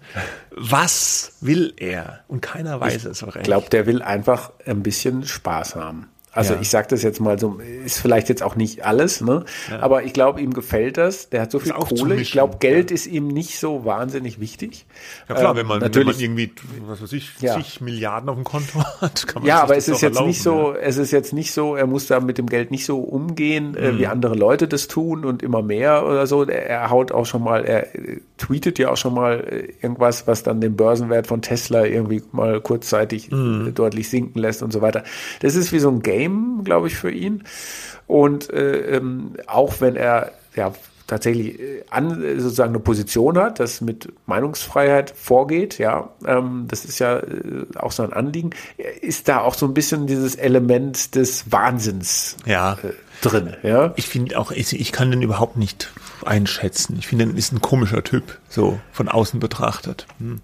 Was 0.49 1.33
will 1.41 1.73
er? 1.77 2.21
Und 2.27 2.41
keiner 2.41 2.79
weiß 2.79 2.95
ich 2.95 3.05
es 3.05 3.19
so 3.19 3.27
recht. 3.27 3.37
Ich 3.37 3.43
glaube, 3.43 3.69
der 3.69 3.85
will 3.85 4.01
einfach 4.01 4.51
ein 4.65 4.81
bisschen 4.81 5.23
Spaß 5.23 5.75
haben. 5.75 6.09
Also 6.35 6.53
ja. 6.53 6.59
ich 6.61 6.69
sage 6.69 6.87
das 6.89 7.01
jetzt 7.01 7.21
mal 7.21 7.39
so, 7.39 7.59
ist 7.85 7.97
vielleicht 7.99 8.27
jetzt 8.27 8.43
auch 8.43 8.57
nicht 8.57 8.85
alles, 8.85 9.21
ne? 9.21 9.45
Ja. 9.71 9.79
Aber 9.79 10.03
ich 10.03 10.11
glaube, 10.11 10.41
ihm 10.41 10.53
gefällt 10.53 10.97
das. 10.97 11.29
Der 11.29 11.41
hat 11.41 11.51
so 11.51 11.59
viel 11.59 11.71
Kohle. 11.71 12.15
Ich 12.15 12.33
glaube, 12.33 12.57
Geld 12.59 12.91
ja. 12.91 12.95
ist 12.95 13.07
ihm 13.07 13.29
nicht 13.29 13.57
so 13.57 13.85
wahnsinnig 13.85 14.41
wichtig. 14.41 14.85
Ja 15.29 15.35
klar, 15.35 15.51
ähm, 15.51 15.57
wenn, 15.57 15.65
man, 15.65 15.79
natürlich, 15.79 16.19
wenn 16.19 16.31
man 16.33 16.39
irgendwie, 16.39 16.51
was 16.87 17.01
weiß 17.01 17.13
ich, 17.13 17.37
zig 17.37 17.79
Milliarden 17.79 18.27
auf 18.27 18.35
dem 18.35 18.43
Konto 18.43 18.83
hat, 19.01 19.25
kann 19.27 19.43
man 19.43 19.47
Ja, 19.47 19.63
aber 19.63 19.77
es 19.77 19.87
ist 19.87 20.01
jetzt 20.01 20.19
nicht 20.19 20.41
so, 20.41 20.73
es 20.73 20.97
ist 20.97 21.11
jetzt 21.11 21.31
nicht 21.31 21.53
so, 21.53 21.75
er 21.75 21.87
muss 21.87 22.07
da 22.07 22.19
mit 22.19 22.37
dem 22.37 22.47
Geld 22.47 22.69
nicht 22.69 22.85
so 22.85 22.99
umgehen, 22.99 23.77
äh, 23.77 23.93
mhm. 23.93 23.99
wie 23.99 24.07
andere 24.07 24.35
Leute 24.35 24.67
das 24.67 24.89
tun 24.89 25.23
und 25.23 25.41
immer 25.41 25.61
mehr 25.61 26.05
oder 26.05 26.27
so. 26.27 26.43
Er, 26.43 26.65
er 26.67 26.89
haut 26.89 27.13
auch 27.13 27.25
schon 27.25 27.43
mal, 27.43 27.63
er 27.63 27.95
äh, 27.95 28.19
tweetet 28.37 28.77
ja 28.77 28.91
auch 28.91 28.97
schon 28.97 29.13
mal 29.13 29.39
äh, 29.39 29.73
irgendwas, 29.81 30.27
was 30.27 30.43
dann 30.43 30.59
den 30.59 30.75
Börsenwert 30.75 31.27
von 31.27 31.41
Tesla 31.41 31.85
irgendwie 31.85 32.21
mal 32.33 32.59
kurzzeitig 32.59 33.31
mhm. 33.31 33.73
deutlich 33.73 34.09
sinken 34.09 34.39
lässt 34.39 34.61
und 34.61 34.73
so 34.73 34.81
weiter. 34.81 35.05
Das 35.39 35.55
ist 35.55 35.71
wie 35.71 35.79
so 35.79 35.89
ein 35.89 36.01
Game 36.01 36.24
Game, 36.25 36.63
glaube 36.63 36.87
ich, 36.87 36.95
für 36.95 37.11
ihn. 37.11 37.43
Und 38.07 38.49
äh, 38.51 38.97
ähm, 38.97 39.33
auch 39.47 39.81
wenn 39.81 39.95
er 39.95 40.31
ja 40.55 40.73
tatsächlich 41.07 41.59
äh, 41.59 41.83
an, 41.89 42.21
sozusagen 42.39 42.71
eine 42.71 42.79
Position 42.79 43.37
hat, 43.37 43.59
das 43.59 43.81
mit 43.81 44.11
Meinungsfreiheit 44.25 45.11
vorgeht, 45.11 45.77
ja, 45.77 46.09
ähm, 46.25 46.65
das 46.67 46.85
ist 46.85 46.99
ja 46.99 47.17
äh, 47.17 47.65
auch 47.75 47.91
so 47.91 48.03
ein 48.03 48.13
Anliegen, 48.13 48.51
ist 49.01 49.27
da 49.27 49.41
auch 49.41 49.53
so 49.53 49.65
ein 49.67 49.73
bisschen 49.73 50.07
dieses 50.07 50.35
Element 50.35 51.15
des 51.15 51.51
Wahnsinns 51.51 52.37
ja. 52.45 52.73
äh, 52.73 52.93
drin, 53.21 53.55
ja. 53.63 53.93
Ich 53.95 54.07
finde 54.07 54.39
auch, 54.39 54.51
ich, 54.51 54.79
ich 54.79 54.91
kann 54.91 55.11
den 55.11 55.21
überhaupt 55.21 55.57
nicht 55.57 55.91
einschätzen. 56.23 56.95
Ich 56.99 57.07
finde, 57.07 57.25
er 57.25 57.35
ist 57.35 57.51
ein 57.51 57.61
komischer 57.61 58.03
Typ, 58.03 58.39
so 58.49 58.79
von 58.91 59.09
außen 59.09 59.39
betrachtet. 59.39 60.07
Hm. 60.19 60.41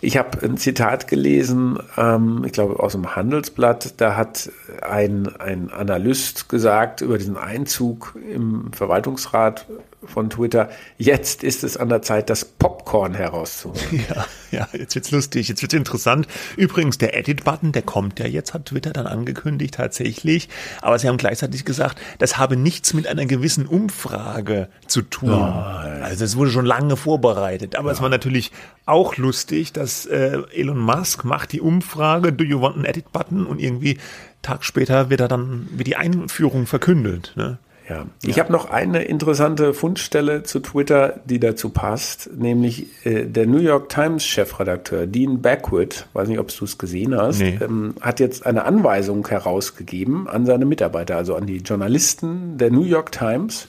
Ich 0.00 0.16
habe 0.16 0.42
ein 0.42 0.56
Zitat 0.56 1.08
gelesen, 1.08 1.78
ähm, 1.96 2.42
ich 2.44 2.52
glaube 2.52 2.80
aus 2.80 2.92
dem 2.92 3.16
Handelsblatt, 3.16 3.94
da 4.00 4.16
hat 4.16 4.50
ein, 4.82 5.34
ein 5.36 5.70
Analyst 5.70 6.48
gesagt 6.48 7.00
über 7.00 7.18
diesen 7.18 7.36
Einzug 7.36 8.16
im 8.30 8.72
Verwaltungsrat 8.72 9.66
von 10.08 10.30
Twitter, 10.30 10.68
jetzt 10.98 11.42
ist 11.42 11.64
es 11.64 11.76
an 11.76 11.88
der 11.88 12.02
Zeit, 12.02 12.30
das 12.30 12.44
Popcorn 12.44 13.14
herauszuholen. 13.14 14.04
Ja, 14.08 14.26
ja, 14.50 14.68
jetzt 14.72 14.94
wird's 14.94 15.10
lustig, 15.10 15.48
jetzt 15.48 15.62
wird's 15.62 15.74
interessant. 15.74 16.26
Übrigens, 16.56 16.98
der 16.98 17.16
Edit-Button, 17.16 17.72
der 17.72 17.82
kommt 17.82 18.18
ja 18.18 18.26
jetzt, 18.26 18.54
hat 18.54 18.66
Twitter 18.66 18.92
dann 18.92 19.06
angekündigt 19.06 19.74
tatsächlich. 19.74 20.48
Aber 20.82 20.98
sie 20.98 21.08
haben 21.08 21.16
gleichzeitig 21.16 21.64
gesagt, 21.64 22.00
das 22.18 22.38
habe 22.38 22.56
nichts 22.56 22.94
mit 22.94 23.06
einer 23.06 23.26
gewissen 23.26 23.66
Umfrage 23.66 24.68
zu 24.86 25.02
tun. 25.02 25.30
Oh, 25.30 26.02
also 26.02 26.24
es 26.24 26.36
wurde 26.36 26.50
schon 26.50 26.66
lange 26.66 26.96
vorbereitet. 26.96 27.76
Aber 27.76 27.88
ja. 27.88 27.94
es 27.94 28.02
war 28.02 28.08
natürlich 28.08 28.52
auch 28.84 29.16
lustig, 29.16 29.72
dass 29.72 30.06
äh, 30.06 30.38
Elon 30.54 30.78
Musk 30.78 31.24
macht 31.24 31.52
die 31.52 31.60
Umfrage, 31.60 32.32
do 32.32 32.44
you 32.44 32.60
want 32.60 32.76
an 32.76 32.84
Edit-Button? 32.84 33.46
Und 33.46 33.60
irgendwie 33.60 33.98
Tag 34.42 34.64
später 34.64 35.10
wird 35.10 35.20
er 35.20 35.28
dann, 35.28 35.68
wie 35.72 35.82
die 35.82 35.96
Einführung 35.96 36.66
verkündet. 36.66 37.32
Ne? 37.36 37.58
Ja, 37.88 38.06
ich 38.22 38.36
ja. 38.36 38.42
habe 38.42 38.52
noch 38.52 38.68
eine 38.68 39.04
interessante 39.04 39.72
Fundstelle 39.72 40.42
zu 40.42 40.58
Twitter, 40.58 41.20
die 41.24 41.38
dazu 41.38 41.68
passt, 41.68 42.28
nämlich 42.36 42.86
äh, 43.06 43.26
der 43.26 43.46
New 43.46 43.60
York 43.60 43.88
Times 43.88 44.24
Chefredakteur 44.24 45.06
Dean 45.06 45.40
Backwood, 45.40 46.06
weiß 46.12 46.28
nicht, 46.28 46.40
ob 46.40 46.48
du 46.48 46.64
es 46.64 46.78
gesehen 46.78 47.16
hast, 47.16 47.38
nee. 47.38 47.58
ähm, 47.62 47.94
hat 48.00 48.18
jetzt 48.18 48.44
eine 48.44 48.64
Anweisung 48.64 49.26
herausgegeben 49.28 50.26
an 50.26 50.46
seine 50.46 50.64
Mitarbeiter, 50.64 51.16
also 51.16 51.36
an 51.36 51.46
die 51.46 51.58
Journalisten 51.58 52.58
der 52.58 52.72
New 52.72 52.84
York 52.84 53.12
Times, 53.12 53.68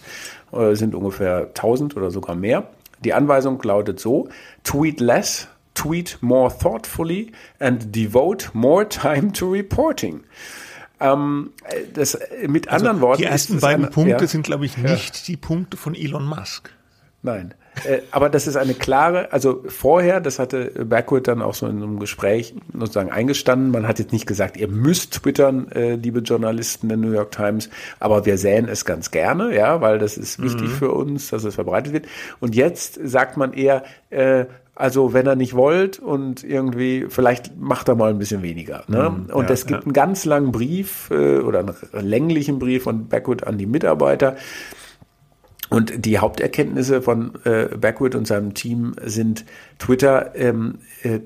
äh, 0.51 0.73
sind 0.73 0.95
ungefähr 0.95 1.49
1000 1.49 1.95
oder 1.95 2.09
sogar 2.09 2.35
mehr. 2.35 2.69
Die 3.03 3.13
Anweisung 3.13 3.61
lautet 3.61 3.99
so: 3.99 4.29
Tweet 4.63 4.99
less, 4.99 5.47
tweet 5.75 6.17
more 6.21 6.51
thoughtfully 6.55 7.31
and 7.59 7.95
devote 7.95 8.49
more 8.53 8.87
time 8.89 9.31
to 9.31 9.51
reporting. 9.51 10.21
Ähm, 10.99 11.51
das, 11.93 12.17
mit 12.47 12.69
also 12.69 12.85
anderen 12.85 13.01
Worten. 13.01 13.21
Die 13.21 13.27
ersten 13.27 13.59
beiden 13.59 13.85
eine, 13.85 13.93
Punkte 13.93 14.23
ja, 14.23 14.27
sind, 14.27 14.43
glaube 14.43 14.65
ich, 14.65 14.77
nicht 14.77 15.15
ja. 15.15 15.23
die 15.27 15.37
Punkte 15.37 15.77
von 15.77 15.93
Elon 15.93 16.25
Musk. 16.25 16.71
Nein. 17.21 17.53
Äh, 17.85 17.99
aber 18.11 18.29
das 18.29 18.47
ist 18.47 18.55
eine 18.55 18.73
klare, 18.73 19.31
also 19.31 19.63
vorher, 19.67 20.19
das 20.19 20.39
hatte 20.39 20.71
Backwood 20.85 21.27
dann 21.27 21.41
auch 21.41 21.53
so 21.53 21.67
in 21.67 21.77
einem 21.77 21.99
Gespräch 21.99 22.55
sozusagen 22.73 23.11
eingestanden. 23.11 23.71
Man 23.71 23.87
hat 23.87 23.99
jetzt 23.99 24.11
nicht 24.11 24.25
gesagt, 24.25 24.57
ihr 24.57 24.67
müsst 24.67 25.13
twittern, 25.13 25.71
äh, 25.71 25.95
liebe 25.95 26.19
Journalisten 26.19 26.87
der 26.87 26.97
New 26.97 27.11
York 27.11 27.31
Times, 27.31 27.69
aber 27.99 28.25
wir 28.25 28.37
säen 28.37 28.67
es 28.67 28.85
ganz 28.85 29.11
gerne, 29.11 29.55
ja, 29.55 29.81
weil 29.81 29.99
das 29.99 30.17
ist 30.17 30.41
wichtig 30.41 30.69
mhm. 30.69 30.75
für 30.75 30.91
uns, 30.91 31.29
dass 31.29 31.43
es 31.43 31.55
verbreitet 31.55 31.93
wird. 31.93 32.05
Und 32.39 32.55
jetzt 32.55 32.99
sagt 33.03 33.37
man 33.37 33.53
eher, 33.53 33.83
äh, 34.09 34.45
also 34.77 35.11
wenn 35.11 35.25
er 35.25 35.35
nicht 35.35 35.55
wollt 35.55 35.97
und 35.97 36.43
irgendwie, 36.43 37.07
vielleicht 37.09 37.57
macht 37.57 37.89
er 37.89 37.95
mal 37.95 38.11
ein 38.11 38.19
bisschen 38.19 38.43
weniger. 38.43 38.83
Ne? 38.87 39.09
Mhm, 39.09 39.33
und 39.33 39.45
ja, 39.45 39.51
es 39.51 39.65
gibt 39.65 39.81
ja. 39.81 39.85
einen 39.85 39.93
ganz 39.93 40.23
langen 40.25 40.51
Brief 40.51 41.09
äh, 41.09 41.39
oder 41.39 41.59
einen 41.59 42.07
länglichen 42.07 42.59
Brief 42.59 42.83
von 42.83 43.07
Backwood 43.07 43.45
an 43.45 43.57
die 43.57 43.65
Mitarbeiter. 43.65 44.35
Und 45.69 46.05
die 46.05 46.19
Haupterkenntnisse 46.19 47.01
von 47.01 47.33
äh, 47.43 47.65
Backwood 47.75 48.15
und 48.15 48.25
seinem 48.25 48.53
Team 48.53 48.95
sind 49.03 49.45
Twitter 49.79 50.33
ähm, 50.35 50.79
äh, 51.03 51.19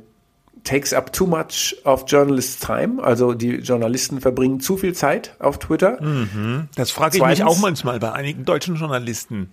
takes 0.64 0.94
up 0.94 1.12
too 1.14 1.26
much 1.26 1.76
of 1.84 2.06
journalists' 2.08 2.60
time. 2.60 3.04
Also 3.04 3.34
die 3.34 3.56
Journalisten 3.56 4.22
verbringen 4.22 4.60
zu 4.60 4.78
viel 4.78 4.94
Zeit 4.94 5.36
auf 5.40 5.60
Twitter. 5.60 6.02
Mhm. 6.02 6.70
Das 6.76 6.92
frage 6.92 7.18
ich 7.18 7.22
Zweitens, 7.22 7.40
mich 7.40 7.48
auch 7.48 7.60
manchmal 7.60 8.00
bei 8.00 8.12
einigen 8.12 8.46
deutschen 8.46 8.76
Journalisten. 8.76 9.52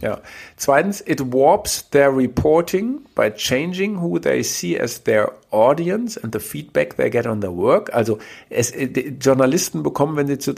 Ja. 0.00 0.20
Zweitens, 0.56 1.00
it 1.06 1.32
warps 1.32 1.88
their 1.90 2.14
reporting 2.16 3.00
by 3.14 3.30
changing 3.30 4.00
who 4.00 4.18
they 4.18 4.42
see 4.42 4.78
as 4.78 5.02
their 5.04 5.32
audience 5.50 6.16
and 6.16 6.32
the 6.32 6.40
feedback 6.40 6.96
they 6.96 7.10
get 7.10 7.26
on 7.26 7.40
their 7.40 7.52
work. 7.52 7.92
Also 7.92 8.18
es, 8.48 8.70
äh, 8.70 8.86
Journalisten 9.20 9.82
bekommen, 9.82 10.16
wenn 10.16 10.26
sie 10.26 10.38
zu, 10.38 10.54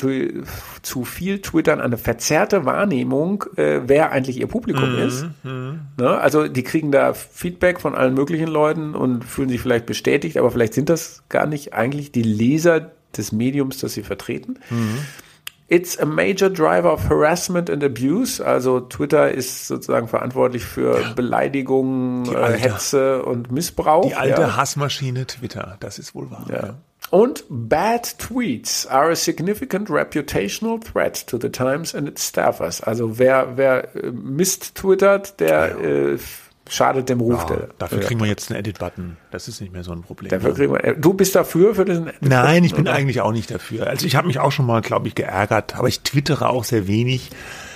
zu 0.83 1.05
viel 1.05 1.41
twittern, 1.41 1.81
eine 1.81 1.99
verzerrte 1.99 2.65
Wahrnehmung, 2.65 3.45
äh, 3.57 3.81
wer 3.87 4.13
eigentlich 4.13 4.39
ihr 4.39 4.47
Publikum 4.47 4.93
mhm, 4.93 5.03
ist. 5.03 5.27
Mhm. 5.43 5.81
Ne? 5.99 6.09
Also 6.19 6.49
die 6.49 6.63
kriegen 6.63 6.93
da 6.93 7.15
Feedback 7.15 7.81
von 7.81 7.95
allen 7.95 8.15
möglichen 8.15 8.49
Leuten 8.49 8.95
und 8.95 9.25
fühlen 9.25 9.49
sich 9.49 9.61
vielleicht 9.61 9.87
bestätigt, 9.87 10.37
aber 10.37 10.51
vielleicht 10.51 10.75
sind 10.75 10.89
das 10.89 11.23
gar 11.29 11.47
nicht 11.47 11.75
eigentlich 11.75 12.13
die 12.13 12.23
Leser 12.23 12.93
des 13.17 13.33
Mediums, 13.33 13.79
das 13.79 13.95
sie 13.95 14.03
vertreten. 14.03 14.59
Mhm. 14.71 14.99
It's 15.73 15.99
a 15.99 16.05
major 16.05 16.51
driver 16.51 16.93
of 16.93 17.09
harassment 17.09 17.71
and 17.71 17.83
abuse. 17.83 18.45
Also 18.45 18.81
Twitter 18.81 19.33
ist 19.33 19.69
sozusagen 19.69 20.07
verantwortlich 20.07 20.67
für 20.67 21.01
ja. 21.01 21.13
Beleidigungen, 21.15 22.27
äh, 22.27 22.59
Hetze 22.59 23.23
und 23.23 23.51
Missbrauch. 23.51 24.07
Die 24.07 24.15
alte 24.15 24.43
ja. 24.43 24.57
Hassmaschine 24.57 25.27
Twitter, 25.27 25.79
das 25.81 25.99
ist 25.99 26.15
wohl 26.15 26.31
wahr. 26.31 26.45
Ja. 26.53 26.75
Und 27.09 27.45
bad 27.49 28.19
tweets 28.19 28.87
are 28.87 29.13
a 29.13 29.17
significant 29.17 29.89
reputational 29.89 30.79
threat 30.79 31.27
to 31.27 31.39
the 31.41 31.49
Times 31.49 31.95
and 31.95 32.07
its 32.07 32.29
staffers. 32.29 32.83
Also 32.83 33.19
wer, 33.19 33.57
wer 33.57 33.97
äh, 33.97 34.11
Mist 34.11 34.75
twittert, 34.75 35.41
der 35.41 35.79
äh, 35.81 36.19
schadet 36.73 37.09
dem 37.09 37.21
Ruf. 37.21 37.43
Ja, 37.49 37.57
der, 37.57 37.69
dafür 37.79 38.01
kriegen 38.01 38.21
wir 38.21 38.27
jetzt 38.27 38.51
einen 38.51 38.61
Edit-Button. 38.61 39.17
Das 39.31 39.49
ist 39.49 39.61
nicht 39.61 39.73
mehr 39.73 39.85
so 39.85 39.93
ein 39.93 40.03
Problem. 40.03 40.31
Dafür 40.31 40.55
kriegen 40.55 40.73
wir, 40.73 40.95
du 40.95 41.15
bist 41.15 41.35
dafür 41.35 41.75
für 41.75 41.85
diesen 41.85 42.09
Edit-Button? 42.09 42.29
Nein, 42.29 42.65
ich 42.65 42.75
bin 42.75 42.87
oder? 42.87 42.95
eigentlich 42.95 43.21
auch 43.21 43.33
nicht 43.33 43.51
dafür. 43.51 43.87
Also 43.87 44.07
ich 44.07 44.17
habe 44.17 44.27
mich 44.27 44.39
auch 44.39 44.53
schon 44.53 44.67
mal, 44.67 44.81
glaube 44.81 45.09
ich, 45.09 45.15
geärgert, 45.15 45.77
aber 45.77 45.89
ich 45.89 46.01
twittere 46.01 46.49
auch 46.49 46.65
sehr 46.65 46.87
wenig. 46.87 47.31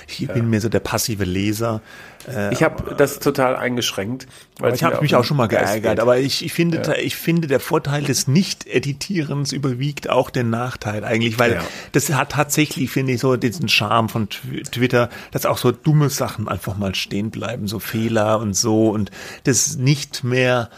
Ich 0.08 0.20
ja. 0.20 0.32
bin 0.32 0.48
mehr 0.50 0.60
so 0.60 0.68
der 0.68 0.80
passive 0.80 1.24
Leser. 1.24 1.82
Äh, 2.26 2.52
ich 2.52 2.62
habe 2.62 2.94
das 2.94 3.18
total 3.18 3.56
eingeschränkt. 3.56 4.26
Weil 4.58 4.74
ich 4.74 4.82
habe 4.82 5.02
mich 5.02 5.14
auch 5.14 5.24
schon 5.24 5.36
mal 5.36 5.48
geärgert, 5.48 6.00
aber 6.00 6.18
ich, 6.18 6.44
ich 6.44 6.52
finde, 6.52 6.82
ja. 6.86 6.94
ich 6.94 7.16
finde, 7.16 7.46
der 7.46 7.60
Vorteil 7.60 8.02
des 8.02 8.26
Nicht-Editierens 8.26 9.52
überwiegt 9.52 10.08
auch 10.08 10.30
den 10.30 10.48
Nachteil 10.48 11.04
eigentlich, 11.04 11.38
weil 11.38 11.54
ja. 11.54 11.60
das 11.92 12.10
hat 12.12 12.32
tatsächlich, 12.32 12.90
finde 12.90 13.12
ich, 13.12 13.20
so 13.20 13.36
diesen 13.36 13.68
Charme 13.68 14.08
von 14.08 14.28
Twitter, 14.30 15.10
dass 15.30 15.44
auch 15.44 15.58
so 15.58 15.72
dumme 15.72 16.08
Sachen 16.08 16.48
einfach 16.48 16.78
mal 16.78 16.94
stehen 16.94 17.30
bleiben, 17.30 17.68
so 17.68 17.78
Fehler 17.78 18.40
und 18.40 18.54
so 18.54 18.88
und 18.88 19.10
das 19.44 19.76
nicht 19.76 20.24
mehr 20.24 20.70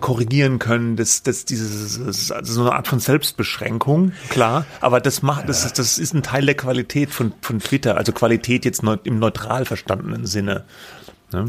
korrigieren 0.00 0.58
können, 0.58 0.96
das, 0.96 1.22
das, 1.22 1.44
dieses, 1.44 2.30
also 2.30 2.52
so 2.52 2.60
eine 2.62 2.72
Art 2.72 2.88
von 2.88 3.00
Selbstbeschränkung, 3.00 4.12
klar, 4.30 4.64
aber 4.80 5.00
das 5.00 5.22
macht, 5.22 5.48
das, 5.48 5.64
ist, 5.64 5.78
das 5.78 5.98
ist 5.98 6.14
ein 6.14 6.22
Teil 6.22 6.46
der 6.46 6.56
Qualität 6.56 7.10
von, 7.10 7.32
von 7.42 7.60
Twitter, 7.60 7.96
also 7.96 8.12
Qualität 8.12 8.64
jetzt 8.64 8.82
im 9.04 9.18
neutral 9.18 9.64
verstandenen 9.64 10.26
Sinne. 10.26 10.64
Ne? 11.32 11.44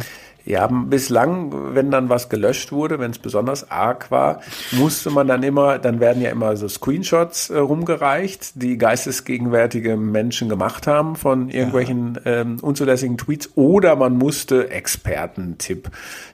Ja, 0.48 0.66
bislang, 0.68 1.76
wenn 1.76 1.92
dann 1.92 2.08
was 2.08 2.30
gelöscht 2.30 2.72
wurde, 2.72 3.00
wenn 3.00 3.12
es 3.12 3.20
besonders 3.20 3.70
arg 3.70 4.12
war, 4.12 4.40
musste 4.72 5.10
man 5.10 5.28
dann 5.28 5.44
immer, 5.44 5.78
dann 5.78 6.00
werden 6.00 6.22
ja 6.22 6.30
immer 6.30 6.56
so 6.56 6.70
Screenshots 6.70 7.50
äh, 7.50 7.58
rumgereicht, 7.58 8.52
die 8.56 8.78
geistesgegenwärtige 8.78 9.98
Menschen 9.98 10.48
gemacht 10.48 10.88
haben 10.88 11.18
von 11.18 11.50
irgendwelchen 11.50 12.18
ja. 12.24 12.32
ähm, 12.32 12.60
unzulässigen 12.62 13.18
Tweets, 13.18 13.50
oder 13.56 13.98
man 13.98 14.18
musste 14.18 14.70
Expertentipp, 14.70 15.90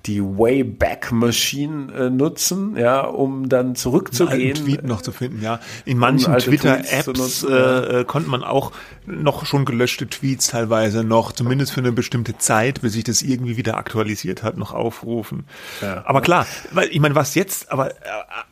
die 0.05 0.21
Wayback 0.21 1.11
Machine 1.11 1.91
äh, 1.93 2.09
nutzen, 2.11 2.77
ja, 2.77 3.01
um 3.01 3.49
dann 3.49 3.73
zurückzugehen. 3.75 4.57
Einen 4.57 4.65
Tweet 4.65 4.83
noch 4.83 5.01
zu 5.01 5.11
finden, 5.11 5.41
ja. 5.41 5.59
In 5.85 5.97
manchen 5.97 6.35
um 6.35 6.39
Twitter-Apps 6.39 7.47
äh, 7.49 8.01
äh, 8.01 8.05
konnte 8.05 8.29
man 8.29 8.43
auch 8.43 8.73
noch 9.07 9.47
schon 9.47 9.65
gelöschte 9.65 10.05
Tweets 10.07 10.49
teilweise 10.49 11.03
noch, 11.03 11.31
zumindest 11.31 11.71
für 11.71 11.81
eine 11.81 11.91
bestimmte 11.91 12.37
Zeit, 12.37 12.81
bis 12.81 12.93
sich 12.93 13.03
das 13.03 13.23
irgendwie 13.23 13.57
wieder 13.57 13.75
aktualisiert 13.75 14.02
aktualisiert 14.03 14.43
hat, 14.43 14.57
noch 14.57 14.73
aufrufen. 14.73 15.45
Ja. 15.81 16.03
Aber 16.05 16.21
klar, 16.21 16.45
weil 16.71 16.89
ich 16.89 16.99
meine, 16.99 17.15
was 17.15 17.35
jetzt, 17.35 17.71
aber, 17.71 17.93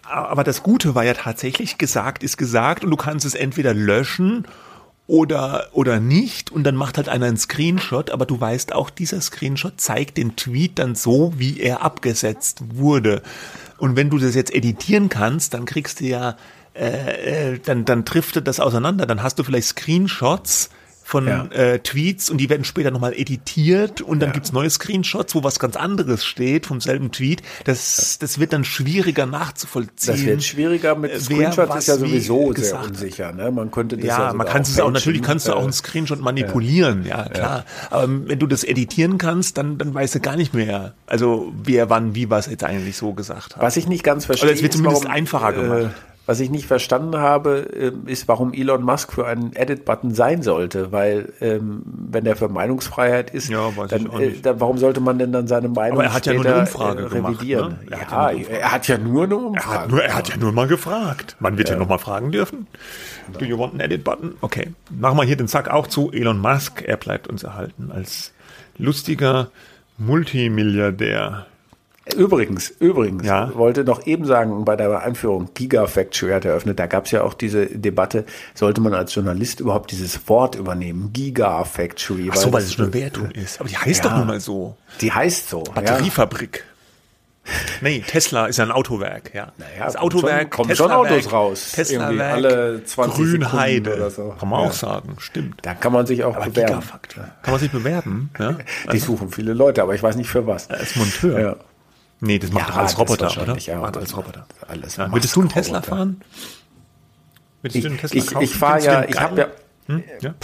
aber 0.04 0.44
das 0.44 0.64
Gute 0.64 0.96
war 0.96 1.04
ja 1.04 1.14
tatsächlich, 1.14 1.78
gesagt 1.78 2.24
ist 2.24 2.38
gesagt 2.38 2.84
und 2.84 2.92
du 2.92 2.98
kannst 2.98 3.26
es 3.26 3.36
entweder 3.36 3.74
löschen 3.74 4.48
oder, 5.08 5.68
oder 5.74 6.00
nicht 6.00 6.52
und 6.52 6.64
dann 6.64 6.76
macht 6.76 6.98
halt 6.98 7.10
einer 7.10 7.26
einen 7.26 7.38
Screenshot, 7.38 8.12
aber 8.12 8.26
du 8.26 8.40
weißt 8.40 8.74
auch, 8.74 8.90
dieser 8.90 9.20
Screenshot 9.20 9.80
zeigt 9.80 10.18
den 10.18 10.36
Tweet 10.38 10.80
dann 10.80 10.96
so, 10.96 11.34
wie 11.36 11.60
er 11.60 11.82
abgesetzt 11.82 12.62
wurde. 12.76 13.22
Und 13.78 13.96
wenn 13.96 14.10
du 14.10 14.18
das 14.18 14.36
jetzt 14.36 14.54
editieren 14.54 15.10
kannst, 15.10 15.54
dann 15.54 15.66
kriegst 15.66 16.00
du 16.00 16.06
ja, 16.06 16.38
äh, 16.74 17.56
äh 17.56 17.60
dann, 17.60 17.84
dann 17.84 18.06
trifft 18.06 18.48
das 18.48 18.60
auseinander. 18.60 19.06
Dann 19.06 19.22
hast 19.22 19.38
du 19.40 19.44
vielleicht 19.44 19.68
Screenshots, 19.68 20.70
von 21.12 21.28
ja. 21.28 21.46
äh, 21.48 21.80
Tweets 21.80 22.30
und 22.30 22.38
die 22.38 22.50
werden 22.50 22.64
später 22.64 22.90
nochmal 22.90 23.14
editiert 23.14 24.02
und 24.02 24.22
dann 24.22 24.30
ja. 24.30 24.34
gibt's 24.34 24.54
neue 24.54 24.70
Screenshots, 24.70 25.36
wo 25.36 25.44
was 25.44 25.60
ganz 25.60 25.76
anderes 25.76 26.24
steht 26.24 26.68
vom 26.68 26.80
selben 26.80 27.12
Tweet. 27.12 27.42
Das, 27.66 28.18
das 28.18 28.40
wird 28.40 28.54
dann 28.54 28.64
schwieriger 28.64 29.26
nachzuvollziehen. 29.26 30.16
Das 30.16 30.26
wird 30.26 30.42
schwieriger 30.42 30.96
mit 30.96 31.22
Screenshots 31.22 31.76
ist 31.76 31.88
ja 31.90 31.98
sowieso 31.98 32.54
sehr 32.54 32.80
unsicher. 32.80 33.34
Ne? 33.34 33.52
Man 33.52 33.72
könnte 33.72 33.98
das 33.98 34.06
ja, 34.06 34.28
ja 34.28 34.34
man 34.34 34.48
kann 34.48 34.62
es 34.62 34.80
auch 34.80 34.90
natürlich 34.90 35.22
kannst 35.22 35.50
du 35.50 35.54
auch 35.54 35.64
einen 35.64 35.74
Screenshot 35.74 36.22
manipulieren, 36.22 37.06
ja, 37.06 37.28
klar. 37.28 37.66
Aber 37.90 38.08
wenn 38.08 38.40
du 38.40 38.48
das 38.48 38.64
editieren 38.64 39.18
kannst, 39.18 39.58
dann 39.58 39.78
dann 39.78 39.94
weißt 39.94 40.16
du 40.16 40.20
gar 40.22 40.38
nicht 40.38 40.54
mehr, 40.54 40.94
also 41.08 41.52
wer 41.62 41.90
wann 41.90 42.16
wie 42.16 42.30
was 42.30 42.46
jetzt 42.46 42.64
eigentlich 42.64 42.96
so 42.96 43.14
gesagt 43.14 43.58
hat. 43.58 43.62
Was 43.62 43.76
ich 43.76 43.86
nicht 43.86 44.04
ganz 44.06 44.26
verstehe, 44.26 44.48
Oder 44.48 44.56
es 44.56 44.64
wird 44.64 44.72
zumindest 44.72 45.04
warum, 45.04 45.14
einfacher 45.14 45.52
gemacht. 45.52 45.80
Äh, 45.82 46.11
was 46.28 46.40
ich 46.40 46.52
nicht 46.52 46.68
verstanden 46.68 47.18
habe, 47.18 47.68
ähm, 47.76 48.04
ist, 48.06 48.28
warum 48.28 48.54
Elon 48.54 48.84
Musk 48.84 49.12
für 49.12 49.26
einen 49.26 49.54
Edit-Button 49.54 50.14
sein 50.14 50.44
sollte, 50.44 50.92
weil 50.92 51.34
ähm, 51.42 51.82
wenn 51.86 52.26
er 52.26 52.36
für 52.36 52.48
Meinungsfreiheit 52.48 53.32
ist, 53.32 53.50
ja, 53.50 53.72
dann, 53.88 54.06
äh, 54.20 54.34
dann, 54.42 54.60
warum 54.60 54.78
sollte 54.78 55.02
man 55.02 55.18
denn 55.18 55.32
dann 55.32 55.48
seine 55.48 55.68
Meinung 55.68 55.98
Aber 55.98 56.06
er 56.06 56.14
hat 56.14 56.26
ja 56.28 56.34
nur 56.34 56.46
eine 56.46 56.60
Umfrage 56.60 57.04
äh, 57.04 57.08
revidieren? 57.08 57.80
Gemacht, 57.80 57.90
ne? 57.90 57.92
er, 57.92 57.98
ja, 57.98 58.32
hat 58.32 58.48
ja 58.48 58.56
er 58.56 58.72
hat 58.72 58.88
ja 58.88 58.98
nur 59.00 59.24
eine 59.24 59.36
Umfrage. 59.36 59.74
Er 59.74 59.82
hat, 59.82 59.90
nur, 59.90 60.04
er 60.04 60.16
hat 60.16 60.30
ja 60.30 60.38
nur 60.38 60.52
mal 60.52 60.68
gefragt. 60.68 61.36
Man 61.40 61.58
wird 61.58 61.70
ja, 61.70 61.76
ja 61.76 61.80
noch 61.80 61.90
mal 61.90 61.98
fragen 61.98 62.32
dürfen. 62.32 62.68
Genau. 63.28 63.40
Do 63.40 63.46
you 63.46 63.58
want 63.58 63.74
an 63.74 63.80
Edit-Button? 63.80 64.36
Okay, 64.42 64.72
machen 64.92 65.18
wir 65.18 65.24
hier 65.24 65.38
den 65.38 65.48
Zack 65.48 65.70
auch 65.70 65.88
zu. 65.88 66.12
Elon 66.12 66.40
Musk, 66.40 66.84
er 66.86 66.98
bleibt 66.98 67.28
uns 67.28 67.44
erhalten 67.44 67.92
als 67.92 68.32
lustiger 68.78 69.50
Multimilliardär. 69.98 71.48
Übrigens, 72.16 72.72
übrigens, 72.80 73.26
ja? 73.26 73.54
wollte 73.56 73.84
noch 73.84 74.08
eben 74.08 74.26
sagen, 74.26 74.66
bei 74.66 74.76
der 74.76 75.02
Einführung 75.02 75.50
Gigafactory 75.54 76.32
hat 76.32 76.46
eröffnet, 76.46 76.80
da 76.80 76.88
gab 76.88 77.06
es 77.06 77.12
ja 77.12 77.22
auch 77.22 77.36
diese 77.36 77.68
Debatte, 77.68 78.26
sollte 78.56 78.82
man 78.82 78.96
als 78.96 79.14
Journalist 79.14 79.60
überhaupt 79.60 79.92
dieses 79.92 80.28
Wort 80.28 80.56
übernehmen, 80.56 81.14
Gigafactory. 81.14 82.30
Ach 82.32 82.36
so, 82.36 82.52
weil 82.52 82.64
es 82.64 82.80
eine 82.80 82.92
Wertung 82.92 83.30
ist. 83.32 83.60
Aber 83.60 83.70
die 83.70 83.78
heißt 83.78 84.04
ja, 84.04 84.10
doch 84.10 84.18
nun 84.18 84.28
mal 84.28 84.40
so. 84.40 84.76
Die 85.00 85.12
heißt 85.12 85.50
so. 85.50 85.62
Batteriefabrik. 85.62 86.58
Ja. 86.58 86.66
Nee, 87.82 88.04
Tesla 88.06 88.46
ist 88.46 88.58
ja 88.58 88.66
ein 88.66 88.72
Autowerk, 88.72 89.34
ja. 89.34 89.52
Naja, 89.58 89.86
das 89.86 89.96
Autowerk, 89.96 90.52
kommen 90.52 90.76
schon, 90.76 90.90
kommen 90.90 91.08
schon 91.08 91.14
Autos 91.16 91.32
raus. 91.32 91.72
Tesla 91.72 92.16
Werk, 92.16 92.34
alle 92.34 92.84
20 92.84 93.16
Grünheide 93.16 93.96
oder 93.96 94.12
so. 94.12 94.36
Kann 94.40 94.48
man 94.48 94.62
ja. 94.62 94.68
auch 94.68 94.74
sagen, 94.74 95.16
stimmt. 95.18 95.60
Da 95.64 95.74
kann 95.74 95.92
man 95.92 96.06
sich 96.06 96.24
auch 96.24 96.36
aber 96.36 96.46
bewerben. 96.46 96.84
Kann 97.42 97.52
man 97.52 97.60
sich 97.60 97.72
bewerben? 97.72 98.30
Ja? 98.38 98.52
Die 98.84 98.90
also, 98.90 99.06
suchen 99.08 99.32
viele 99.32 99.54
Leute, 99.54 99.82
aber 99.82 99.96
ich 99.96 100.04
weiß 100.04 100.16
nicht 100.18 100.30
für 100.30 100.46
was. 100.46 100.70
Als 100.70 100.96
Monteur. 100.96 101.40
Ja. 101.40 101.56
Nee, 102.22 102.38
das 102.38 102.52
macht 102.52 102.68
ja, 102.68 102.74
doch 102.74 102.80
alles 102.80 102.98
Roboter, 102.98 103.42
oder? 103.42 103.58
Ja, 103.58 103.80
macht 103.80 103.98
alles 103.98 104.16
Roboter. 104.16 104.46
Alles 104.68 104.96
ja. 104.96 105.12
Würdest 105.12 105.36
du 105.36 105.42
einen 105.42 105.50
Tesla 105.50 105.80
Roboter. 105.80 105.96
fahren? 105.96 106.22
Würdest 107.62 107.76
ich, 107.76 107.82
du 107.82 107.90
einen 107.90 107.98
Tesla 107.98 108.18
ich, 108.18 108.28
kaufen? 108.28 108.44
Ich 108.44 108.56
fahre 108.56 108.84
ja, 108.84 109.04
ich 109.04 109.20
habe 109.20 109.42
ja, 109.42 109.48
hm? 109.88 110.04
ja? 110.22 110.36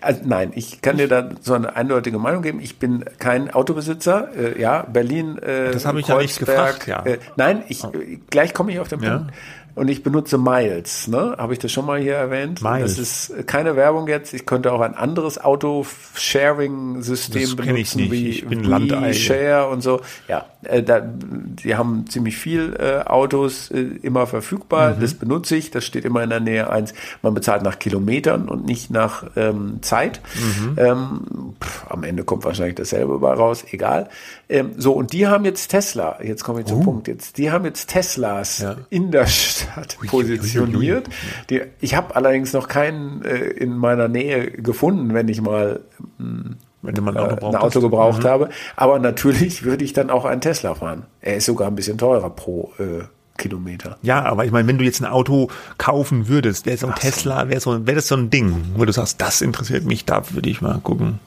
Also 0.00 0.20
nein, 0.24 0.52
ich 0.54 0.82
kann 0.82 0.98
dir 0.98 1.08
da 1.08 1.30
so 1.40 1.54
eine 1.54 1.74
eindeutige 1.74 2.18
Meinung 2.18 2.42
geben. 2.42 2.60
Ich 2.60 2.78
bin 2.78 3.04
kein 3.18 3.50
Autobesitzer. 3.50 4.28
Äh, 4.36 4.60
ja, 4.60 4.82
Berlin, 4.82 5.38
äh, 5.38 5.72
Das 5.72 5.84
habe 5.84 5.98
ich 5.98 6.06
ja 6.06 6.16
nicht 6.18 6.38
gefragt, 6.38 6.86
ja. 6.86 7.04
Äh, 7.04 7.18
nein, 7.36 7.64
ich, 7.68 7.82
oh. 7.82 7.92
gleich 8.30 8.54
komme 8.54 8.70
ich 8.70 8.78
auf 8.78 8.88
den 8.88 9.00
Punkt. 9.00 9.32
Und 9.76 9.88
ich 9.88 10.02
benutze 10.02 10.38
Miles. 10.38 11.06
Ne? 11.06 11.36
Habe 11.36 11.52
ich 11.52 11.58
das 11.58 11.70
schon 11.70 11.84
mal 11.84 12.00
hier 12.00 12.14
erwähnt? 12.14 12.62
Miles. 12.62 12.96
Das 12.96 13.28
ist 13.28 13.46
keine 13.46 13.76
Werbung 13.76 14.08
jetzt. 14.08 14.32
Ich 14.32 14.46
könnte 14.46 14.72
auch 14.72 14.80
ein 14.80 14.94
anderes 14.94 15.38
Auto-Sharing-System 15.38 17.56
benutzen, 17.56 18.10
wie 18.10 18.30
ich 18.30 18.46
bin 18.46 18.64
wie 18.64 19.12
Share 19.12 19.68
und 19.68 19.82
so. 19.82 20.00
Ja, 20.28 20.46
äh, 20.62 20.82
da, 20.82 21.02
die 21.04 21.76
haben 21.76 22.06
ziemlich 22.08 22.38
viel 22.38 22.74
äh, 22.80 23.00
Autos 23.06 23.70
äh, 23.70 23.82
immer 24.02 24.26
verfügbar. 24.26 24.94
Mhm. 24.94 25.00
Das 25.00 25.12
benutze 25.12 25.56
ich. 25.56 25.70
Das 25.70 25.84
steht 25.84 26.06
immer 26.06 26.22
in 26.22 26.30
der 26.30 26.40
Nähe 26.40 26.70
eins. 26.70 26.94
Man 27.20 27.34
bezahlt 27.34 27.62
nach 27.62 27.78
Kilometern 27.78 28.48
und 28.48 28.64
nicht 28.64 28.90
nach 28.90 29.24
ähm, 29.36 29.82
Zeit. 29.82 30.22
Mhm. 30.34 30.78
Ähm, 30.78 31.20
pff, 31.62 31.84
am 31.90 32.02
Ende 32.02 32.24
kommt 32.24 32.46
wahrscheinlich 32.46 32.76
dasselbe 32.76 33.18
bei 33.18 33.34
raus. 33.34 33.62
Egal. 33.70 34.08
Ähm, 34.48 34.74
so 34.76 34.92
und 34.92 35.12
die 35.12 35.26
haben 35.26 35.44
jetzt 35.44 35.68
Tesla. 35.68 36.18
Jetzt 36.22 36.44
komme 36.44 36.60
ich 36.60 36.66
zum 36.66 36.80
uh. 36.80 36.84
Punkt. 36.84 37.08
Jetzt 37.08 37.38
die 37.38 37.50
haben 37.50 37.64
jetzt 37.64 37.88
Teslas 37.88 38.58
ja. 38.60 38.76
in 38.90 39.10
der 39.10 39.26
Stadt 39.26 39.76
hat 39.76 39.98
positioniert. 40.06 41.08
Die, 41.50 41.62
ich 41.80 41.94
habe 41.94 42.14
allerdings 42.16 42.52
noch 42.52 42.68
keinen 42.68 43.22
äh, 43.22 43.36
in 43.36 43.76
meiner 43.76 44.08
Nähe 44.08 44.50
gefunden, 44.50 45.14
wenn 45.14 45.28
ich 45.28 45.40
mal 45.40 45.80
mh, 46.18 46.56
wenn 46.82 47.04
man 47.04 47.16
ein 47.16 47.24
Auto, 47.24 47.46
äh, 47.46 47.48
ein 47.48 47.56
Auto 47.56 47.80
gebraucht 47.80 48.22
mhm. 48.22 48.28
habe. 48.28 48.48
Aber 48.76 48.98
natürlich 48.98 49.64
würde 49.64 49.84
ich 49.84 49.92
dann 49.92 50.10
auch 50.10 50.24
einen 50.24 50.40
Tesla 50.40 50.74
fahren. 50.74 51.04
Er 51.20 51.36
ist 51.36 51.46
sogar 51.46 51.68
ein 51.68 51.74
bisschen 51.74 51.98
teurer 51.98 52.30
pro 52.30 52.72
äh, 52.78 53.04
Kilometer. 53.36 53.98
Ja, 54.02 54.24
aber 54.24 54.44
ich 54.44 54.52
meine, 54.52 54.68
wenn 54.68 54.78
du 54.78 54.84
jetzt 54.84 55.00
ein 55.00 55.06
Auto 55.06 55.48
kaufen 55.78 56.28
würdest, 56.28 56.66
wäre 56.66 56.76
so 56.76 56.86
ein 56.86 56.94
Ach 56.94 56.98
Tesla, 56.98 57.48
wäre 57.48 57.60
so, 57.60 57.86
wär 57.86 57.94
das 57.94 58.08
so 58.08 58.16
ein 58.16 58.30
Ding, 58.30 58.72
wo 58.76 58.84
du 58.84 58.92
sagst, 58.92 59.20
das 59.20 59.40
interessiert 59.40 59.84
mich, 59.84 60.04
da 60.04 60.22
würde 60.30 60.48
ich 60.48 60.60
mal 60.60 60.78
gucken. 60.82 61.18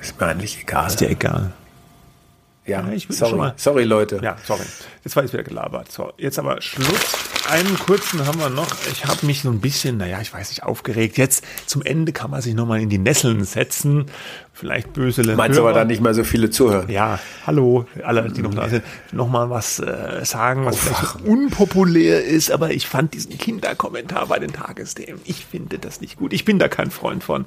Ist 0.00 0.20
mir 0.20 0.26
eigentlich 0.26 0.60
egal. 0.60 0.86
Ist 0.86 1.00
dir 1.00 1.10
egal. 1.10 1.52
Ja, 2.66 2.80
Ja, 2.80 2.92
ich 2.92 3.06
sorry. 3.10 3.30
schon 3.30 3.38
mal- 3.38 3.52
sorry, 3.56 3.84
Leute. 3.84 4.20
Ja, 4.22 4.36
sorry. 4.44 4.62
Jetzt 5.04 5.14
war 5.16 5.22
jetzt 5.22 5.32
wieder 5.32 5.42
gelabert. 5.42 5.92
So, 5.92 6.12
jetzt 6.16 6.38
aber 6.38 6.60
Schluss. 6.62 6.88
Einen 7.50 7.78
kurzen 7.78 8.26
haben 8.26 8.40
wir 8.40 8.48
noch. 8.48 8.68
Ich 8.90 9.04
habe 9.04 9.26
mich 9.26 9.42
so 9.42 9.50
ein 9.50 9.60
bisschen, 9.60 9.98
naja, 9.98 10.18
ich 10.22 10.32
weiß 10.32 10.48
nicht, 10.48 10.62
aufgeregt. 10.62 11.18
Jetzt 11.18 11.44
zum 11.66 11.82
Ende 11.82 12.12
kann 12.12 12.30
man 12.30 12.40
sich 12.40 12.54
nochmal 12.54 12.80
in 12.80 12.88
die 12.88 12.96
Nesseln 12.96 13.44
setzen. 13.44 14.06
Vielleicht 14.54 14.94
böse 14.94 15.22
Meinst 15.34 15.58
du 15.58 15.62
aber 15.62 15.74
dann 15.74 15.88
nicht 15.88 16.00
mehr 16.00 16.14
so 16.14 16.24
viele 16.24 16.48
zuhören? 16.48 16.88
Ja, 16.88 17.18
hallo, 17.46 17.86
alle, 18.02 18.30
die 18.30 18.40
noch 18.40 18.54
da 18.54 18.68
sind, 18.68 18.84
nochmal 19.12 19.50
was 19.50 19.78
äh, 19.80 20.24
sagen, 20.24 20.64
was 20.64 20.78
vielleicht 20.78 21.26
unpopulär 21.26 22.24
ist, 22.24 22.52
aber 22.52 22.70
ich 22.70 22.86
fand 22.86 23.14
diesen 23.14 23.36
Kinderkommentar 23.36 24.28
bei 24.28 24.38
den 24.38 24.52
Tagesthemen, 24.52 25.20
ich 25.24 25.44
finde 25.44 25.78
das 25.78 26.00
nicht 26.00 26.16
gut. 26.18 26.32
Ich 26.32 26.44
bin 26.44 26.60
da 26.60 26.68
kein 26.68 26.92
Freund 26.92 27.24
von. 27.24 27.46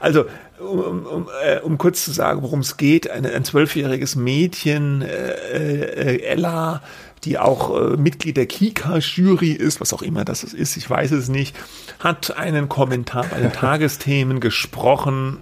Also, 0.00 0.24
um, 0.58 1.04
um, 1.04 1.28
äh, 1.44 1.60
um 1.60 1.76
kurz 1.76 2.04
zu 2.06 2.10
sagen, 2.10 2.42
worum 2.42 2.60
es 2.60 2.78
geht, 2.78 3.10
eine, 3.10 3.30
ein 3.32 3.44
zwölfjähriges 3.44 4.16
Mädchen, 4.16 5.02
äh, 5.02 5.32
äh, 5.32 6.22
Ella, 6.22 6.82
die 7.24 7.38
auch 7.38 7.74
äh, 7.74 7.96
Mitglied 7.96 8.36
der 8.36 8.46
Kika-Jury 8.46 9.52
ist, 9.52 9.80
was 9.80 9.92
auch 9.92 10.02
immer 10.02 10.24
das 10.24 10.44
ist, 10.44 10.76
ich 10.76 10.88
weiß 10.88 11.12
es 11.12 11.28
nicht, 11.28 11.56
hat 11.98 12.36
einen 12.36 12.68
Kommentar 12.68 13.26
bei 13.26 13.40
den 13.40 13.52
Tagesthemen 13.54 14.40
gesprochen 14.40 15.38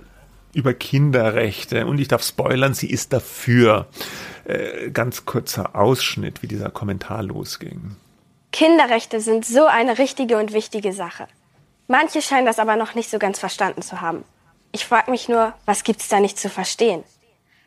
über 0.52 0.72
Kinderrechte 0.72 1.86
und 1.86 1.98
ich 1.98 2.08
darf 2.08 2.22
spoilern, 2.22 2.74
sie 2.74 2.88
ist 2.88 3.12
dafür. 3.12 3.88
Äh, 4.44 4.90
ganz 4.90 5.24
kurzer 5.24 5.74
Ausschnitt, 5.74 6.42
wie 6.42 6.46
dieser 6.46 6.70
Kommentar 6.70 7.22
losging. 7.22 7.96
Kinderrechte 8.52 9.20
sind 9.20 9.46
so 9.46 9.64
eine 9.64 9.98
richtige 9.98 10.36
und 10.36 10.52
wichtige 10.52 10.92
Sache. 10.92 11.26
Manche 11.88 12.20
scheinen 12.20 12.46
das 12.46 12.58
aber 12.58 12.76
noch 12.76 12.94
nicht 12.94 13.10
so 13.10 13.18
ganz 13.18 13.38
verstanden 13.38 13.80
zu 13.80 14.00
haben. 14.00 14.22
Ich 14.72 14.84
frage 14.84 15.10
mich 15.10 15.28
nur, 15.28 15.54
was 15.64 15.82
gibt's 15.82 16.08
da 16.08 16.20
nicht 16.20 16.38
zu 16.38 16.50
verstehen? 16.50 17.04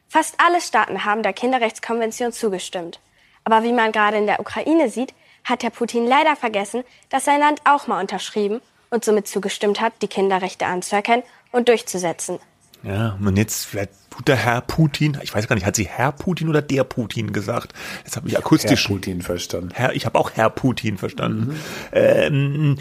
Fast 0.07 0.35
alle 0.39 0.61
Staaten 0.61 1.03
haben 1.03 1.23
der 1.23 1.33
Kinderrechtskonvention 1.33 2.31
zugestimmt. 2.31 2.99
Aber 3.47 3.63
wie 3.63 3.71
man 3.71 3.93
gerade 3.93 4.17
in 4.17 4.25
der 4.25 4.41
Ukraine 4.41 4.89
sieht, 4.89 5.13
hat 5.45 5.63
Herr 5.63 5.69
Putin 5.69 6.05
leider 6.05 6.35
vergessen, 6.35 6.83
dass 7.09 7.23
sein 7.23 7.39
Land 7.39 7.61
auch 7.63 7.87
mal 7.87 8.01
unterschrieben 8.01 8.59
und 8.89 9.05
somit 9.05 9.25
zugestimmt 9.25 9.79
hat, 9.79 9.93
die 10.01 10.09
Kinderrechte 10.09 10.65
anzuerkennen 10.65 11.23
und 11.53 11.69
durchzusetzen. 11.69 12.39
Ja, 12.83 13.17
und 13.23 13.37
jetzt 13.37 13.63
vielleicht 13.65 13.91
tut 14.09 14.27
der 14.27 14.35
Herr 14.35 14.59
Putin, 14.59 15.17
ich 15.23 15.33
weiß 15.33 15.47
gar 15.47 15.55
nicht, 15.55 15.65
hat 15.65 15.77
sie 15.77 15.87
Herr 15.87 16.11
Putin 16.11 16.49
oder 16.49 16.61
der 16.61 16.83
Putin 16.83 17.31
gesagt? 17.31 17.71
Jetzt 18.03 18.17
habe 18.17 18.27
ich 18.27 18.33
Herr 18.33 18.41
akustisch 18.41 18.85
Putin 18.85 19.21
verstanden. 19.21 19.69
Herr, 19.73 19.95
ich 19.95 20.05
habe 20.05 20.19
auch 20.19 20.31
Herr 20.33 20.49
Putin 20.49 20.97
verstanden. 20.97 21.57
Ähm, 21.93 22.75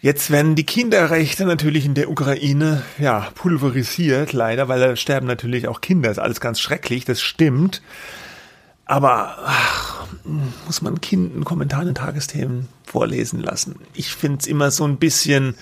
jetzt 0.00 0.32
werden 0.32 0.56
die 0.56 0.66
Kinderrechte 0.66 1.44
natürlich 1.44 1.86
in 1.86 1.94
der 1.94 2.10
Ukraine 2.10 2.82
ja 2.98 3.28
pulverisiert, 3.36 4.32
leider, 4.32 4.66
weil 4.66 4.80
da 4.80 4.96
sterben 4.96 5.28
natürlich 5.28 5.68
auch 5.68 5.80
Kinder. 5.80 6.08
Das 6.08 6.16
ist 6.16 6.24
alles 6.24 6.40
ganz 6.40 6.58
schrecklich, 6.58 7.04
das 7.04 7.20
stimmt. 7.22 7.82
Aber 8.90 9.36
ach, 9.44 10.04
muss 10.66 10.82
man 10.82 11.00
Kind 11.00 11.32
einen 11.32 11.44
Kommentar 11.44 11.86
in 11.86 11.94
Tagesthemen 11.94 12.66
vorlesen 12.84 13.38
lassen? 13.38 13.76
Ich 13.94 14.16
finde 14.16 14.38
es 14.40 14.48
immer 14.48 14.72
so 14.72 14.84
ein 14.84 14.96
bisschen 14.96 15.54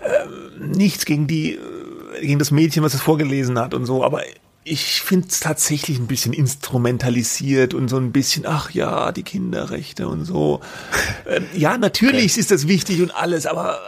ähm, 0.00 0.70
nichts 0.70 1.06
gegen 1.06 1.26
die, 1.26 1.54
äh, 1.54 2.20
gegen 2.20 2.38
das 2.38 2.52
Mädchen, 2.52 2.84
was 2.84 2.94
es 2.94 3.00
vorgelesen 3.00 3.58
hat 3.58 3.74
und 3.74 3.84
so, 3.84 4.04
aber 4.04 4.22
ich 4.62 5.02
finde 5.02 5.26
es 5.28 5.40
tatsächlich 5.40 5.98
ein 5.98 6.06
bisschen 6.06 6.32
instrumentalisiert 6.32 7.74
und 7.74 7.88
so 7.88 7.96
ein 7.96 8.12
bisschen, 8.12 8.46
ach 8.46 8.70
ja, 8.70 9.10
die 9.10 9.24
Kinderrechte 9.24 10.06
und 10.06 10.24
so. 10.24 10.60
Ähm, 11.28 11.46
ja, 11.52 11.76
natürlich 11.76 12.38
ist 12.38 12.52
das 12.52 12.68
wichtig 12.68 13.02
und 13.02 13.10
alles, 13.10 13.46
aber 13.46 13.80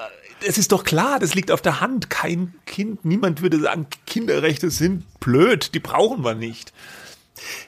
es 0.44 0.58
ist 0.58 0.72
doch 0.72 0.82
klar, 0.82 1.20
das 1.20 1.36
liegt 1.36 1.52
auf 1.52 1.62
der 1.62 1.80
Hand. 1.80 2.10
Kein 2.10 2.54
Kind, 2.66 3.04
niemand 3.04 3.40
würde 3.40 3.60
sagen, 3.60 3.86
Kinderrechte 4.04 4.72
sind 4.72 5.04
blöd, 5.20 5.74
die 5.74 5.78
brauchen 5.78 6.24
wir 6.24 6.34
nicht. 6.34 6.72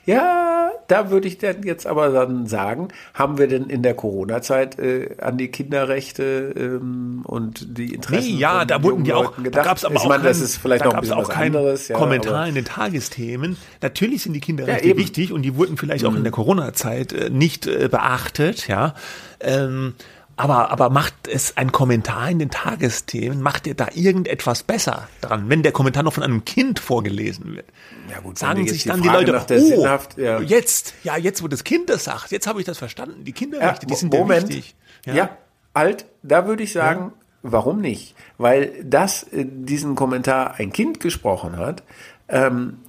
Ja, 0.05 0.71
da 0.87 1.09
würde 1.09 1.27
ich 1.27 1.37
dann 1.37 1.63
jetzt 1.63 1.87
aber 1.87 2.09
dann 2.09 2.47
sagen, 2.47 2.89
haben 3.13 3.37
wir 3.37 3.47
denn 3.47 3.67
in 3.67 3.81
der 3.83 3.93
Corona-Zeit 3.93 4.79
äh, 4.79 5.15
an 5.21 5.37
die 5.37 5.49
Kinderrechte 5.49 6.53
ähm, 6.55 7.23
und 7.25 7.77
die 7.77 7.93
Interessen 7.93 8.33
Nee, 8.33 8.39
ja, 8.39 8.65
da 8.65 8.83
wurden 8.83 9.03
die 9.03 9.13
auch, 9.13 9.35
da 9.35 9.41
gedacht? 9.41 9.65
gab 9.65 9.77
es 9.77 9.85
aber 9.85 9.95
ich 9.95 10.01
auch 10.01 10.09
meine, 10.09 10.23
kein, 10.23 10.29
das 10.29 10.41
ist 10.41 10.57
vielleicht 10.57 10.81
da 10.81 10.85
noch 10.85 10.93
ein 10.93 10.95
gab's 10.97 11.09
bisschen 11.09 11.23
auch 11.23 11.29
kein 11.29 11.55
anderes. 11.55 11.87
Ja, 11.87 11.97
Kommentar 11.97 12.47
in 12.47 12.55
den 12.55 12.65
Tagesthemen. 12.65 13.57
Natürlich 13.81 14.23
sind 14.23 14.33
die 14.33 14.39
Kinderrechte 14.41 14.89
Ja, 14.89 14.97
wichtig 14.97 15.31
und 15.31 15.43
die 15.43 15.55
wurden 15.55 15.77
vielleicht 15.77 16.05
auch 16.05 16.15
in 16.15 16.23
der 16.23 16.31
Corona-Zeit 16.31 17.13
äh, 17.13 17.29
nicht 17.29 17.67
äh, 17.67 17.87
beachtet, 17.89 18.67
ja. 18.67 18.93
Ähm, 19.39 19.93
aber, 20.41 20.71
aber 20.71 20.89
macht 20.89 21.27
es 21.27 21.55
ein 21.55 21.71
Kommentar 21.71 22.27
in 22.31 22.39
den 22.39 22.49
Tagesthemen, 22.49 23.43
macht 23.43 23.67
ihr 23.67 23.75
da 23.75 23.89
irgendetwas 23.93 24.63
besser 24.63 25.07
dran, 25.21 25.49
wenn 25.49 25.61
der 25.61 25.71
Kommentar 25.71 26.01
noch 26.01 26.13
von 26.13 26.23
einem 26.23 26.45
Kind 26.45 26.79
vorgelesen 26.79 27.55
wird? 27.55 27.65
Ja 28.09 28.21
gut, 28.21 28.39
Sagen 28.39 28.67
sich 28.67 28.81
die 28.81 28.89
dann 28.89 29.03
die 29.03 29.07
Frage 29.09 29.19
Leute, 29.19 29.31
nach 29.33 29.43
der 29.45 29.59
oh, 29.59 29.61
Sinnhaft- 29.61 30.17
ja. 30.17 30.39
jetzt, 30.41 30.95
ja, 31.03 31.15
jetzt, 31.15 31.43
wo 31.43 31.47
das 31.47 31.63
Kind 31.63 31.91
das 31.91 32.05
sagt, 32.05 32.31
jetzt 32.31 32.47
habe 32.47 32.59
ich 32.59 32.65
das 32.65 32.79
verstanden. 32.79 33.23
Die 33.23 33.33
Kinderrechte, 33.33 33.85
die 33.85 33.93
sind 33.93 34.11
Moment. 34.11 34.49
ja 34.49 34.55
wichtig. 34.55 34.75
Ja. 35.05 35.29
alt, 35.75 36.05
da 36.23 36.47
würde 36.47 36.63
ich 36.63 36.73
sagen, 36.73 37.13
warum 37.43 37.79
nicht? 37.79 38.15
Weil 38.39 38.73
das, 38.83 39.21
äh, 39.31 39.45
diesen 39.47 39.93
Kommentar 39.93 40.55
ein 40.57 40.73
Kind 40.73 40.99
gesprochen 40.99 41.57
hat, 41.57 41.83
ähm, 42.29 42.79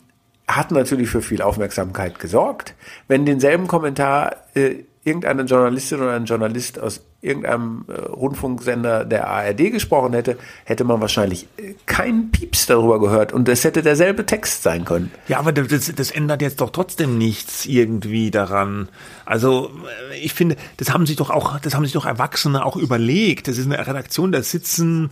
hat 0.48 0.70
natürlich 0.70 1.11
für 1.11 1.20
viel 1.20 1.42
Aufmerksamkeit 1.42 2.18
gesorgt. 2.18 2.74
Wenn 3.09 3.26
denselben 3.26 3.66
Kommentar 3.66 4.36
äh, 4.55 4.84
irgendeine 5.05 5.42
Journalistin 5.42 6.00
oder 6.00 6.14
ein 6.14 6.24
Journalist 6.24 6.78
aus 6.78 7.03
irgendeinem 7.23 7.85
äh, 7.87 7.93
Rundfunksender 7.93 9.05
der 9.05 9.29
ARD 9.29 9.70
gesprochen 9.70 10.12
hätte, 10.12 10.37
hätte 10.64 10.83
man 10.83 11.01
wahrscheinlich 11.01 11.47
äh, 11.57 11.75
keinen 11.87 12.33
Pieps 12.33 12.66
darüber 12.66 13.01
gehört 13.01 13.33
und 13.33 13.49
es 13.49 13.62
hätte 13.62 13.83
derselbe 13.83 14.27
Text 14.27 14.64
sein 14.64 14.85
können. 14.85 15.12
Ja, 15.29 15.39
aber 15.39 15.53
das, 15.53 15.93
das 15.95 16.11
ändert 16.11 16.43
jetzt 16.43 16.61
doch 16.61 16.70
trotzdem 16.70 17.16
nichts 17.18 17.64
irgendwie 17.64 18.33
daran. 18.33 18.89
Also 19.25 19.70
äh, 20.11 20.18
ich 20.18 20.35
finde, 20.35 20.57
das 20.79 20.93
haben 20.93 21.07
sich 21.07 21.16
doch 21.16 21.31
auch, 21.31 21.61
das 21.61 21.77
haben 21.77 21.85
sich 21.85 21.93
doch 21.93 22.07
Erwachsene 22.07 22.66
auch 22.66 22.77
überlegt. 22.77 23.47
Das 23.47 23.57
ist 23.57 23.66
eine 23.66 23.87
Redaktion, 23.87 24.33
da 24.33 24.43
sitzen 24.43 25.11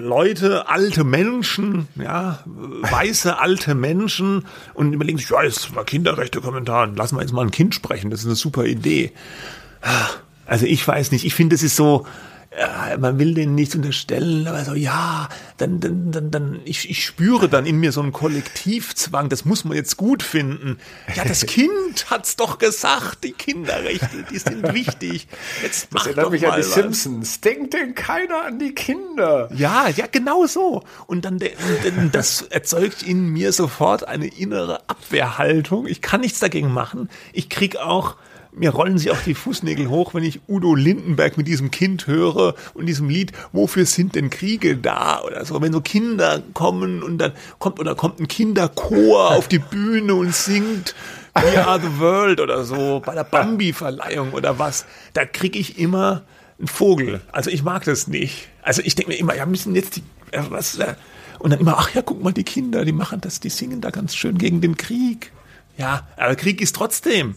Leute, 0.00 0.68
alte 0.68 1.02
Menschen, 1.04 1.88
ja, 1.96 2.40
weiße 2.46 3.38
alte 3.38 3.74
Menschen 3.74 4.44
und 4.74 4.92
überlegen 4.92 5.18
sich, 5.18 5.30
ja, 5.30 5.42
jetzt 5.42 5.74
war 5.74 5.84
Kinderrechte-Kommentar, 5.84 6.88
lassen 6.88 7.16
wir 7.16 7.22
jetzt 7.22 7.32
mal 7.32 7.42
ein 7.42 7.50
Kind 7.50 7.74
sprechen, 7.74 8.10
das 8.10 8.20
ist 8.20 8.26
eine 8.26 8.34
super 8.34 8.66
Idee. 8.66 9.12
Also 10.48 10.66
ich 10.66 10.86
weiß 10.86 11.12
nicht, 11.12 11.24
ich 11.24 11.34
finde, 11.34 11.54
es 11.54 11.62
ist 11.62 11.76
so, 11.76 12.06
ja, 12.58 12.96
man 12.98 13.18
will 13.18 13.34
denen 13.34 13.54
nichts 13.54 13.74
unterstellen, 13.74 14.46
aber 14.46 14.64
so, 14.64 14.74
ja, 14.74 15.28
dann, 15.58 15.80
dann, 15.80 16.10
dann, 16.10 16.30
dann, 16.30 16.60
ich, 16.64 16.88
ich 16.88 17.04
spüre 17.04 17.48
dann 17.48 17.66
in 17.66 17.76
mir 17.78 17.92
so 17.92 18.00
einen 18.00 18.12
Kollektivzwang, 18.12 19.28
das 19.28 19.44
muss 19.44 19.64
man 19.66 19.76
jetzt 19.76 19.98
gut 19.98 20.22
finden. 20.22 20.78
Ja, 21.14 21.24
das 21.24 21.44
Kind 21.46 22.10
hat's 22.10 22.36
doch 22.36 22.58
gesagt, 22.58 23.24
die 23.24 23.32
Kinderrechte, 23.32 24.24
die 24.30 24.38
sind 24.38 24.62
wichtig. 24.74 25.28
Jetzt 25.62 25.88
mach 25.92 26.00
Das 26.00 26.06
erinnert 26.06 26.24
doch 26.24 26.30
mich 26.30 26.42
mal 26.42 26.52
an 26.52 26.60
die 26.62 26.66
was. 26.66 26.74
Simpsons. 26.74 27.40
Denkt 27.42 27.74
denn 27.74 27.94
keiner 27.94 28.44
an 28.46 28.58
die 28.58 28.74
Kinder? 28.74 29.50
Ja, 29.54 29.88
ja, 29.88 30.06
genau 30.10 30.46
so. 30.46 30.82
Und 31.06 31.26
dann, 31.26 31.38
denn 31.38 32.10
das 32.12 32.42
erzeugt 32.42 33.02
in 33.02 33.26
mir 33.28 33.52
sofort 33.52 34.08
eine 34.08 34.26
innere 34.26 34.88
Abwehrhaltung. 34.88 35.86
Ich 35.86 36.00
kann 36.00 36.22
nichts 36.22 36.40
dagegen 36.40 36.72
machen. 36.72 37.10
Ich 37.34 37.50
krieg 37.50 37.76
auch, 37.76 38.16
mir 38.52 38.70
rollen 38.70 38.98
sich 38.98 39.10
auch 39.10 39.20
die 39.20 39.34
Fußnägel 39.34 39.88
hoch, 39.88 40.14
wenn 40.14 40.24
ich 40.24 40.40
Udo 40.48 40.74
Lindenberg 40.74 41.36
mit 41.36 41.46
diesem 41.46 41.70
Kind 41.70 42.06
höre 42.06 42.54
und 42.74 42.86
diesem 42.86 43.08
Lied, 43.08 43.32
wofür 43.52 43.86
sind 43.86 44.14
denn 44.14 44.30
Kriege 44.30 44.76
da 44.76 45.22
oder 45.22 45.44
so. 45.44 45.60
Wenn 45.60 45.72
so 45.72 45.80
Kinder 45.80 46.42
kommen 46.54 47.02
und 47.02 47.18
dann 47.18 47.32
kommt 47.58 47.78
oder 47.78 47.94
kommt 47.94 48.20
ein 48.20 48.28
Kinderchor 48.28 49.36
auf 49.36 49.48
die 49.48 49.58
Bühne 49.58 50.14
und 50.14 50.34
singt 50.34 50.94
We 51.34 51.64
Are 51.64 51.80
the 51.80 52.00
World 52.00 52.40
oder 52.40 52.64
so 52.64 53.00
bei 53.04 53.14
der 53.14 53.24
Bambi-Verleihung 53.24 54.32
oder 54.32 54.58
was, 54.58 54.86
da 55.12 55.24
krieg 55.24 55.54
ich 55.54 55.78
immer 55.78 56.22
ein 56.60 56.66
Vogel. 56.66 57.20
Also 57.30 57.50
ich 57.50 57.62
mag 57.62 57.84
das 57.84 58.08
nicht. 58.08 58.48
Also 58.62 58.82
ich 58.84 58.94
denke 58.94 59.12
mir 59.12 59.18
immer, 59.18 59.36
ja, 59.36 59.46
müssen 59.46 59.74
jetzt 59.74 59.96
die, 59.96 60.02
was, 60.32 60.78
und 61.38 61.50
dann 61.50 61.60
immer, 61.60 61.76
ach 61.78 61.94
ja, 61.94 62.02
guck 62.02 62.22
mal, 62.22 62.32
die 62.32 62.44
Kinder, 62.44 62.84
die 62.84 62.92
machen 62.92 63.20
das, 63.20 63.40
die 63.40 63.50
singen 63.50 63.80
da 63.80 63.90
ganz 63.90 64.16
schön 64.16 64.38
gegen 64.38 64.60
den 64.60 64.76
Krieg. 64.76 65.32
Ja, 65.76 66.08
aber 66.16 66.34
Krieg 66.34 66.60
ist 66.60 66.74
trotzdem. 66.74 67.36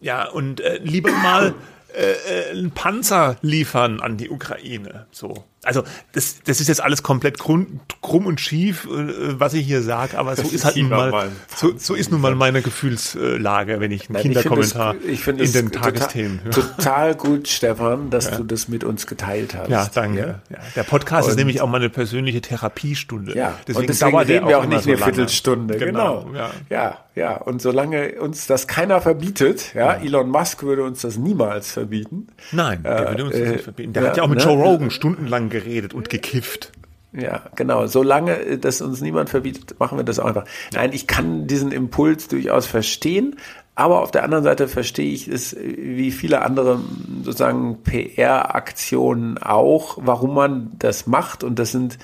Ja, 0.00 0.28
und 0.28 0.60
äh, 0.60 0.78
lieber 0.82 1.12
mal 1.12 1.54
äh, 1.94 2.12
äh, 2.12 2.50
einen 2.50 2.72
Panzer 2.72 3.36
liefern 3.40 4.00
an 4.00 4.16
die 4.16 4.28
Ukraine. 4.28 5.06
So. 5.10 5.44
Also 5.66 5.82
das, 6.12 6.36
das 6.44 6.60
ist 6.60 6.68
jetzt 6.68 6.80
alles 6.82 7.02
komplett 7.02 7.38
krumm, 7.38 7.80
krumm 8.02 8.26
und 8.26 8.40
schief, 8.40 8.86
äh, 8.86 9.38
was 9.40 9.52
ich 9.54 9.66
hier 9.66 9.82
sage, 9.82 10.18
aber 10.18 10.36
so 10.36 10.42
ist 10.48 10.64
halt 10.64 10.76
nun 10.76 10.88
mal, 10.88 11.10
mal 11.10 11.28
so, 11.54 11.72
so 11.76 11.94
ist 11.94 12.10
nun 12.10 12.20
mal 12.20 12.34
meine 12.34 12.62
Gefühlslage, 12.62 13.80
wenn 13.80 13.90
ich 13.92 14.08
einen 14.08 14.14
Nein, 14.14 14.30
ich 14.30 14.36
es- 14.36 14.42
Kinderkommentar 14.42 14.94
ich 15.06 15.26
in 15.26 15.36
den 15.36 15.72
total- 15.72 15.92
Tagesthemen 15.92 16.40
höre. 16.44 16.52
Total 16.52 17.14
gut, 17.14 17.48
Stefan, 17.48 18.10
dass 18.10 18.30
du 18.30 18.44
das 18.44 18.68
mit 18.68 18.84
uns 18.84 19.06
geteilt 19.06 19.54
hast. 19.56 19.68
Ja, 19.68 19.88
danke. 19.92 20.40
Ja. 20.50 20.58
Der 20.74 20.82
Podcast 20.84 21.28
ist 21.28 21.32
Und- 21.34 21.38
nämlich 21.38 21.60
auch 21.60 21.68
meine 21.68 21.90
persönliche 21.90 22.40
Therapiestunde. 22.40 23.36
Ja, 23.36 23.54
deswegen, 23.66 23.80
und 23.80 23.88
deswegen 23.88 24.10
dauert 24.12 24.28
reden 24.28 24.48
wir 24.48 24.58
auch 24.58 24.66
nicht 24.66 24.82
so 24.84 24.90
eine 24.90 24.98
lange. 25.00 25.14
Viertelstunde. 25.14 25.76
Genau. 25.78 25.96
Genau, 26.26 26.34
ja. 26.36 26.50
ja, 26.70 26.98
ja. 27.14 27.36
Und 27.36 27.62
solange 27.62 28.12
uns 28.20 28.46
das 28.46 28.66
keiner 28.66 29.00
verbietet, 29.00 29.74
ja, 29.74 29.94
Elon 29.94 30.28
Musk 30.28 30.62
würde 30.62 30.84
uns 30.84 31.02
das 31.02 31.16
niemals 31.16 31.72
verbieten. 31.72 32.28
Nein, 32.52 32.82
der 32.82 33.06
Äh, 33.06 33.08
würde 33.10 33.24
uns 33.24 33.32
das 33.32 33.40
äh, 33.40 33.50
nicht 33.52 33.64
verbieten. 33.64 33.92
Der 33.92 34.02
ja, 34.02 34.08
hat 34.10 34.16
ja 34.16 34.22
auch 34.22 34.28
mit 34.28 34.38
ne? 34.38 34.44
Joe 34.44 34.54
Rogan 34.62 34.90
stundenlang 34.90 35.48
geredet 35.60 35.94
und 35.94 36.10
gekifft. 36.10 36.72
Ja, 37.12 37.42
genau. 37.54 37.86
Solange 37.86 38.38
äh, 38.38 38.58
das 38.58 38.80
uns 38.82 39.00
niemand 39.00 39.30
verbietet, 39.30 39.78
machen 39.80 39.96
wir 39.98 40.04
das 40.04 40.18
auch 40.18 40.26
einfach. 40.26 40.44
Nein, 40.74 40.90
ich 40.92 41.06
kann 41.06 41.46
diesen 41.46 41.72
Impuls 41.72 42.28
durchaus 42.28 42.66
verstehen, 42.66 43.36
aber 43.74 44.02
auf 44.02 44.10
der 44.10 44.22
anderen 44.24 44.44
Seite 44.44 44.68
verstehe 44.68 45.12
ich 45.12 45.28
es 45.28 45.56
wie 45.58 46.10
viele 46.10 46.42
andere 46.42 46.80
sozusagen 47.22 47.82
PR-Aktionen 47.84 49.38
auch, 49.38 49.98
warum 50.00 50.34
man 50.34 50.72
das 50.78 51.06
macht. 51.06 51.42
Und 51.44 51.58
das 51.58 51.72
sind, 51.72 51.98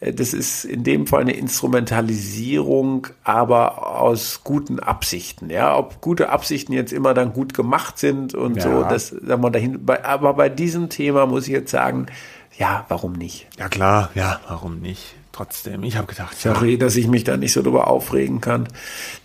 äh, 0.00 0.12
das 0.12 0.32
ist 0.34 0.64
in 0.64 0.82
dem 0.82 1.06
Fall 1.06 1.20
eine 1.20 1.34
Instrumentalisierung, 1.36 3.06
aber 3.24 4.00
aus 4.00 4.40
guten 4.42 4.80
Absichten. 4.80 5.50
Ja, 5.50 5.76
ob 5.76 6.00
gute 6.00 6.30
Absichten 6.30 6.72
jetzt 6.72 6.92
immer 6.92 7.14
dann 7.14 7.32
gut 7.32 7.54
gemacht 7.54 7.98
sind 7.98 8.34
und 8.34 8.56
Ja. 8.56 8.62
so, 8.62 8.82
das 8.82 9.08
sagen 9.08 9.42
wir 9.42 9.50
dahin. 9.50 9.80
Aber 10.02 10.34
bei 10.34 10.48
diesem 10.48 10.88
Thema 10.88 11.26
muss 11.26 11.46
ich 11.46 11.52
jetzt 11.52 11.70
sagen, 11.70 12.06
ja, 12.62 12.86
warum 12.88 13.14
nicht? 13.14 13.48
Ja 13.58 13.68
klar, 13.68 14.10
ja, 14.14 14.40
warum 14.46 14.78
nicht? 14.78 15.16
Trotzdem, 15.32 15.82
ich 15.82 15.96
habe 15.96 16.06
gedacht, 16.06 16.36
ja, 16.44 16.54
Sorry, 16.54 16.78
dass 16.78 16.94
ich 16.94 17.08
mich 17.08 17.24
da 17.24 17.36
nicht 17.36 17.52
so 17.52 17.60
drüber 17.60 17.88
aufregen 17.88 18.40
kann. 18.40 18.68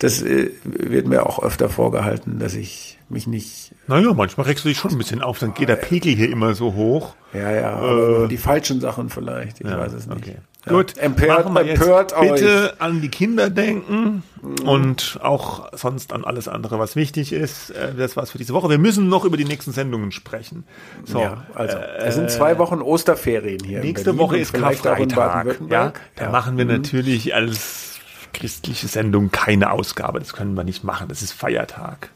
Das 0.00 0.22
äh, 0.22 0.50
wird 0.64 1.06
mir 1.06 1.24
auch 1.24 1.40
öfter 1.40 1.68
vorgehalten, 1.68 2.40
dass 2.40 2.54
ich 2.54 2.98
mich 3.08 3.28
nicht, 3.28 3.74
naja, 3.86 4.12
manchmal 4.12 4.46
regst 4.46 4.64
du 4.64 4.68
dich 4.70 4.78
schon 4.78 4.90
ein 4.90 4.98
bisschen 4.98 5.22
auf, 5.22 5.38
dann 5.38 5.54
geht 5.54 5.68
der 5.68 5.76
Pegel 5.76 6.16
hier 6.16 6.30
immer 6.30 6.54
so 6.56 6.74
hoch. 6.74 7.14
ja, 7.32 7.52
ja, 7.52 7.76
aber 7.76 8.26
die 8.26 8.38
falschen 8.38 8.80
Sachen 8.80 9.08
vielleicht, 9.08 9.60
ich 9.60 9.66
weiß 9.66 9.92
es 9.92 10.08
nicht. 10.08 10.18
Okay. 10.18 10.38
Gut, 10.68 10.96
empört, 10.98 11.44
machen 11.44 11.54
wir 11.54 11.64
jetzt 11.66 11.80
empört 11.80 12.14
bitte 12.20 12.74
an 12.78 13.00
die 13.00 13.08
Kinder 13.08 13.50
denken 13.50 14.22
und 14.64 15.18
auch 15.22 15.68
sonst 15.76 16.12
an 16.12 16.24
alles 16.24 16.48
andere, 16.48 16.78
was 16.78 16.96
wichtig 16.96 17.32
ist. 17.32 17.70
Äh, 17.70 17.94
Das 17.96 18.16
war's 18.16 18.30
für 18.30 18.38
diese 18.38 18.52
Woche. 18.54 18.68
Wir 18.70 18.78
müssen 18.78 19.08
noch 19.08 19.24
über 19.24 19.36
die 19.36 19.44
nächsten 19.44 19.72
Sendungen 19.72 20.12
sprechen. 20.12 20.64
So, 21.04 21.20
Ja, 21.20 21.44
also, 21.54 21.76
es 21.78 22.14
sind 22.14 22.30
zwei 22.30 22.58
Wochen 22.58 22.80
Osterferien 22.82 23.60
hier. 23.64 23.78
äh, 23.80 23.82
nächste 23.82 24.16
Woche 24.18 24.38
ist 24.38 24.52
Karfreitag. 24.54 25.58
Ja, 25.68 25.92
da 26.16 26.24
Ja. 26.24 26.30
machen 26.30 26.56
wir 26.58 26.64
natürlich 26.64 27.34
als 27.34 27.98
christliche 28.32 28.86
Sendung 28.88 29.30
keine 29.30 29.70
Ausgabe. 29.72 30.18
Das 30.20 30.32
können 30.32 30.54
wir 30.54 30.64
nicht 30.64 30.84
machen. 30.84 31.08
Das 31.08 31.22
ist 31.22 31.32
Feiertag. 31.32 32.10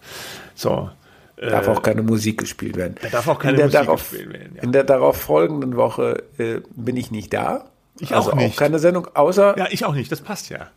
So. 0.55 0.91
Darf 1.37 1.67
auch 1.67 1.83
keine 1.83 2.03
Musik 2.05 2.39
gespielt 2.39 2.77
werden. 2.77 2.95
Da 3.03 3.09
darf 3.09 3.27
auch 3.27 3.39
keine 3.41 3.57
Musik 3.57 3.73
darauf, 3.73 4.11
gespielt 4.11 4.33
werden, 4.33 4.53
ja. 4.57 4.63
In 4.63 4.71
der 4.71 4.85
darauf 4.85 5.17
folgenden 5.17 5.75
Woche 5.77 6.23
äh, 6.39 6.61
bin 6.77 6.97
ich 6.97 7.11
nicht 7.11 7.33
da. 7.33 7.65
Ich 8.01 8.15
also 8.15 8.33
auch 8.33 8.35
nicht. 8.37 8.55
auch 8.55 8.57
keine 8.59 8.79
Sendung, 8.79 9.09
außer, 9.15 9.57
Ja, 9.59 9.67
ich 9.71 9.85
auch 9.85 9.95
nicht. 9.95 10.11
Das 10.11 10.21
passt 10.21 10.49
ja. 10.49 10.69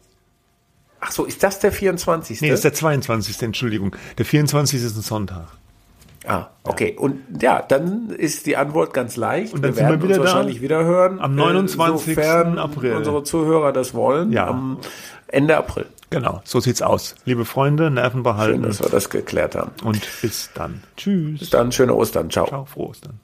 ach 1.00 1.12
so, 1.12 1.26
ist 1.26 1.44
das 1.44 1.60
der 1.60 1.72
24.? 1.72 2.42
Nee, 2.42 2.50
das 2.50 2.60
ist 2.60 2.64
der 2.66 2.74
22. 2.74 3.42
Entschuldigung. 3.42 3.96
Der 4.18 4.26
24. 4.26 4.82
ist 4.84 4.96
ein 4.98 5.02
Sonntag. 5.02 5.48
Ah, 6.28 6.48
okay. 6.64 6.96
Und 6.98 7.20
ja, 7.42 7.62
dann 7.62 8.10
ist 8.10 8.48
die 8.48 8.58
Antwort 8.58 8.94
ganz 8.94 9.16
leicht. 9.16 9.54
Und 9.54 9.62
dann 9.64 9.72
wir 9.72 9.76
sind 9.76 9.86
wir 9.86 9.90
werden 9.92 10.04
wieder 10.10 10.22
uns 10.22 10.32
wahrscheinlich 10.32 10.62
wieder 10.62 10.84
hören. 10.84 11.20
am 11.20 11.34
äh, 11.34 11.42
29. 11.42 12.16
sofern 12.16 12.58
April. 12.58 12.96
unsere 12.96 13.24
Zuhörer 13.24 13.72
das 13.72 13.94
wollen. 13.94 14.32
Ja. 14.32 14.48
Am 14.48 14.80
Ende 15.28 15.56
April. 15.58 15.86
Genau, 16.10 16.42
so 16.44 16.60
sieht's 16.60 16.82
aus. 16.82 17.16
Liebe 17.26 17.46
Freunde, 17.46 17.92
Nerven 17.92 18.18
Schön, 18.18 18.24
behalten 18.24 18.62
dass 18.64 18.82
wir 18.82 18.90
das 18.90 19.10
geklärt 19.10 19.56
haben. 19.56 19.72
und 19.84 20.08
bis 20.22 20.50
dann. 20.54 20.84
Tschüss. 20.98 21.40
Bis 21.40 21.50
dann, 21.50 21.72
schöne 21.72 21.94
Ostern. 21.94 22.30
Ciao. 22.30 22.48
Ciao, 22.48 22.66
frohe 22.66 22.90
Ostern. 22.90 23.20